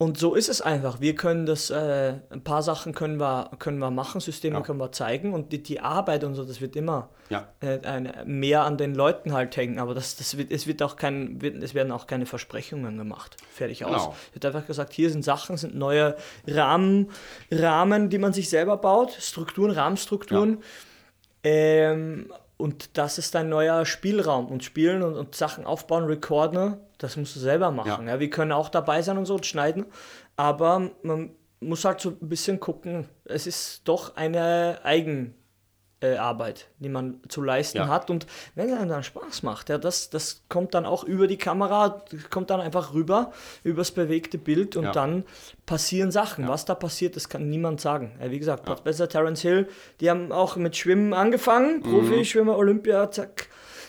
Und 0.03 0.17
so 0.17 0.35
ist 0.35 0.49
es 0.49 0.59
einfach. 0.59 0.99
Wir 0.99 1.15
können 1.15 1.45
das, 1.45 1.69
äh, 1.69 2.15
ein 2.29 2.43
paar 2.43 2.61
Sachen 2.61 2.93
können 2.93 3.21
wir, 3.21 3.51
können 3.59 3.79
wir 3.79 3.89
machen, 3.89 4.19
Systeme 4.19 4.57
Ja. 4.57 4.61
können 4.61 4.77
wir 4.79 4.91
zeigen 4.91 5.33
und 5.33 5.53
die, 5.53 5.63
die 5.63 5.79
Arbeit 5.79 6.25
und 6.25 6.35
so, 6.35 6.43
das 6.43 6.59
wird 6.59 6.75
immer 6.75 7.09
Ja. 7.29 7.47
äh, 7.61 7.79
eine, 7.85 8.23
mehr 8.25 8.63
an 8.63 8.77
den 8.77 8.95
Leuten 8.95 9.31
halt 9.31 9.55
hängen. 9.55 9.79
Aber 9.79 9.93
das, 9.93 10.17
das 10.17 10.37
wird, 10.37 10.51
es, 10.51 10.67
wird 10.67 10.83
auch 10.83 10.97
kein, 10.97 11.41
wird, 11.41 11.63
es 11.63 11.73
werden 11.73 11.93
auch 11.93 12.05
keine 12.05 12.25
Versprechungen 12.25 12.97
gemacht. 12.97 13.37
Fertig 13.49 13.85
aus. 13.85 13.91
Genau. 14.03 14.15
Es 14.27 14.35
wird 14.35 14.45
einfach 14.45 14.67
gesagt, 14.67 14.91
hier 14.91 15.09
sind 15.09 15.23
Sachen, 15.23 15.55
sind 15.55 15.73
neue 15.73 16.17
Rahmen, 16.45 17.09
Rahmen, 17.49 18.09
die 18.09 18.17
man 18.17 18.33
sich 18.33 18.49
selber 18.49 18.75
baut, 18.75 19.13
Strukturen, 19.13 19.71
Rahmenstrukturen. 19.71 20.57
Ähm, 21.45 22.29
und 22.57 22.97
das 22.97 23.17
ist 23.17 23.35
dein 23.35 23.49
neuer 23.49 23.85
Spielraum. 23.85 24.47
Und 24.47 24.63
spielen 24.63 25.03
und, 25.03 25.15
und 25.15 25.35
Sachen 25.35 25.65
aufbauen, 25.65 26.05
recorden, 26.05 26.77
das 26.97 27.17
musst 27.17 27.35
du 27.35 27.39
selber 27.39 27.71
machen. 27.71 28.07
Ja. 28.07 28.13
Ja. 28.13 28.19
wir 28.19 28.29
können 28.29 28.51
auch 28.51 28.69
dabei 28.69 29.01
sein 29.01 29.17
und 29.17 29.25
so 29.25 29.35
und 29.35 29.45
schneiden, 29.45 29.85
aber 30.35 30.91
man 31.01 31.31
muss 31.59 31.85
halt 31.85 32.01
so 32.01 32.09
ein 32.09 32.29
bisschen 32.29 32.59
gucken, 32.59 33.07
es 33.25 33.47
ist 33.47 33.87
doch 33.87 34.15
eine 34.15 34.79
Eigenarbeit, 34.83 35.42
äh, 36.03 36.17
Arbeit, 36.17 36.67
die 36.79 36.89
man 36.89 37.19
zu 37.29 37.41
leisten 37.41 37.77
Ja. 37.77 37.87
hat. 37.87 38.09
Und 38.09 38.27
wenn 38.55 38.69
es 38.69 38.77
einem 38.77 38.89
dann 38.89 39.03
Spaß 39.03 39.41
macht, 39.43 39.69
ja, 39.69 39.77
das, 39.77 40.09
das 40.09 40.43
kommt 40.49 40.73
dann 40.73 40.85
auch 40.85 41.03
über 41.03 41.27
die 41.27 41.37
Kamera, 41.37 42.03
kommt 42.29 42.49
dann 42.49 42.59
einfach 42.61 42.93
rüber, 42.93 43.31
übers 43.63 43.91
bewegte 43.91 44.37
Bild 44.37 44.75
und 44.75 44.83
Ja. 44.85 44.91
dann 44.91 45.23
passieren 45.65 46.11
Sachen. 46.11 46.47
Was 46.47 46.65
da 46.65 46.75
passiert, 46.75 47.15
das 47.15 47.29
kann 47.29 47.49
niemand 47.49 47.79
sagen. 47.81 48.11
Ja, 48.21 48.29
wie 48.29 48.39
gesagt, 48.39 48.65
Platz 48.65 48.81
besser 48.81 49.07
Terence 49.09 49.41
Hill, 49.41 49.67
die 50.01 50.09
haben 50.09 50.31
auch 50.31 50.57
mit 50.57 50.75
Schwimmen 50.75 51.13
angefangen, 51.13 51.77
Mhm. 51.77 51.83
Profi-Schwimmer, 51.83 52.57
Olympia, 52.57 53.09
zack, 53.09 53.47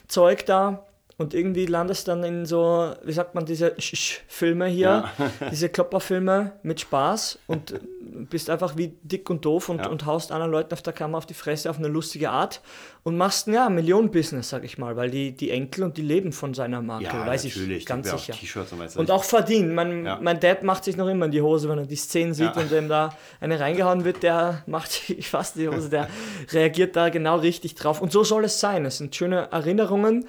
Zeug 0.08 0.46
da. 0.46 0.86
Und 1.16 1.32
irgendwie 1.32 1.66
landest 1.66 2.08
dann 2.08 2.24
in 2.24 2.44
so, 2.44 2.92
wie 3.04 3.12
sagt 3.12 3.36
man, 3.36 3.46
diese 3.46 3.68
Sch- 3.74 3.94
Sch- 3.94 4.18
Filme 4.26 4.66
hier, 4.66 5.04
diese 5.52 5.68
Klopperfilme 5.68 6.52
mit 6.64 6.80
Spaß 6.80 7.38
und 7.46 7.74
bist 8.14 8.48
einfach 8.48 8.76
wie 8.76 8.96
dick 9.02 9.28
und 9.28 9.44
doof 9.44 9.68
und, 9.68 9.78
Ja. 9.80 9.88
und 9.88 10.06
haust 10.06 10.32
anderen 10.32 10.52
Leuten 10.52 10.72
auf 10.72 10.82
der 10.82 10.92
Kamera 10.92 11.18
auf 11.18 11.26
die 11.26 11.34
Fresse 11.34 11.68
auf 11.68 11.78
eine 11.78 11.88
lustige 11.88 12.30
Art 12.30 12.60
und 13.02 13.16
machst 13.16 13.46
ein 13.48 13.54
ja, 13.54 13.68
Millionen-Business, 13.68 14.48
sag 14.48 14.64
ich 14.64 14.78
mal, 14.78 14.96
weil 14.96 15.10
die, 15.10 15.32
die 15.36 15.50
Enkel 15.50 15.84
und 15.84 15.96
die 15.96 16.02
leben 16.02 16.32
von 16.32 16.54
seiner 16.54 16.80
Marke, 16.80 17.04
Ja, 17.04 17.26
weiß 17.26 17.44
natürlich. 17.44 17.78
ich 17.78 17.86
ganz 17.86 18.10
sicher. 18.10 18.34
Auch 18.34 18.96
und 18.96 19.10
auch 19.10 19.24
verdienen. 19.24 19.74
Mein, 19.74 20.06
Ja. 20.06 20.18
mein 20.22 20.40
Dad 20.40 20.62
macht 20.62 20.84
sich 20.84 20.96
noch 20.96 21.08
immer 21.08 21.26
in 21.26 21.32
die 21.32 21.42
Hose, 21.42 21.68
wenn 21.68 21.78
er 21.78 21.86
die 21.86 21.96
Szenen 21.96 22.34
sieht 22.34 22.56
und 22.56 22.70
dem 22.70 22.88
da 22.88 23.16
eine 23.40 23.58
reingehauen 23.60 24.04
wird, 24.04 24.22
der 24.22 24.62
macht 24.66 24.90
sich 24.92 25.28
fast 25.28 25.56
die 25.56 25.68
Hose, 25.68 25.90
der 25.90 26.08
reagiert 26.52 26.96
da 26.96 27.08
genau 27.08 27.36
richtig 27.38 27.74
drauf. 27.74 28.00
Und 28.00 28.12
so 28.12 28.24
soll 28.24 28.44
es 28.44 28.60
sein. 28.60 28.84
Es 28.84 28.98
sind 28.98 29.14
schöne 29.14 29.48
Erinnerungen. 29.52 30.26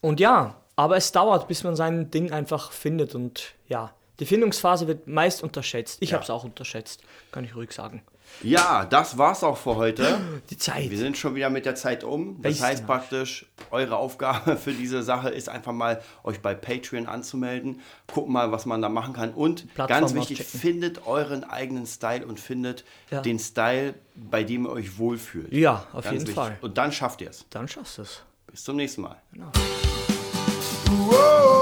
Und 0.00 0.20
ja, 0.20 0.60
aber 0.76 0.96
es 0.96 1.10
dauert, 1.12 1.48
bis 1.48 1.64
man 1.64 1.74
sein 1.74 2.10
Ding 2.10 2.30
einfach 2.32 2.70
findet. 2.72 3.14
Und 3.14 3.54
ja, 3.66 3.92
die 4.20 4.26
Findungsphase 4.26 4.86
wird 4.88 5.06
meist 5.06 5.42
unterschätzt. 5.42 5.98
Ich 6.00 6.10
Ja. 6.10 6.14
habe 6.16 6.24
es 6.24 6.30
auch 6.30 6.44
unterschätzt, 6.44 7.02
kann 7.32 7.44
ich 7.44 7.54
ruhig 7.54 7.72
sagen. 7.72 8.02
Ja, 8.42 8.84
das 8.84 9.16
war's 9.16 9.42
auch 9.42 9.56
für 9.56 9.76
heute. 9.76 10.20
Die 10.50 10.58
Zeit. 10.58 10.90
Wir 10.90 10.98
sind 10.98 11.16
schon 11.16 11.34
wieder 11.34 11.48
mit 11.48 11.64
der 11.64 11.74
Zeit 11.76 12.04
um. 12.04 12.34
Das 12.42 12.52
Besten. 12.52 12.64
heißt 12.64 12.86
praktisch, 12.86 13.46
eure 13.70 13.96
Aufgabe 13.96 14.56
für 14.58 14.72
diese 14.72 15.02
Sache 15.02 15.30
ist 15.30 15.48
einfach 15.48 15.72
mal, 15.72 16.02
euch 16.24 16.40
bei 16.42 16.54
Patreon 16.54 17.06
anzumelden. 17.06 17.80
Guckt 18.12 18.28
mal, 18.28 18.52
was 18.52 18.66
man 18.66 18.82
da 18.82 18.90
machen 18.90 19.14
kann. 19.14 19.32
Und 19.32 19.72
Plattform 19.74 20.00
ganz 20.00 20.14
wichtig, 20.14 20.40
auschecken. 20.40 20.60
findet 20.60 21.06
euren 21.06 21.42
eigenen 21.42 21.86
Style 21.86 22.26
und 22.26 22.38
findet 22.38 22.84
Ja. 23.10 23.22
den 23.22 23.38
Style, 23.38 23.94
bei 24.14 24.44
dem 24.44 24.66
ihr 24.66 24.72
euch 24.72 24.98
wohlfühlt. 24.98 25.50
Ja, 25.50 25.86
auf 25.94 26.04
Ganz 26.04 26.06
jeden 26.06 26.20
wichtig. 26.20 26.34
Fall. 26.34 26.58
Und 26.60 26.76
dann 26.76 26.92
schafft 26.92 27.22
ihr 27.22 27.30
es. 27.30 27.46
Dann 27.48 27.66
schaffst 27.66 27.96
du 27.96 28.02
es. 28.02 28.22
Bis 28.50 28.62
zum 28.62 28.76
nächsten 28.76 29.00
Mal. 29.02 29.16
Whoa. 30.90 31.57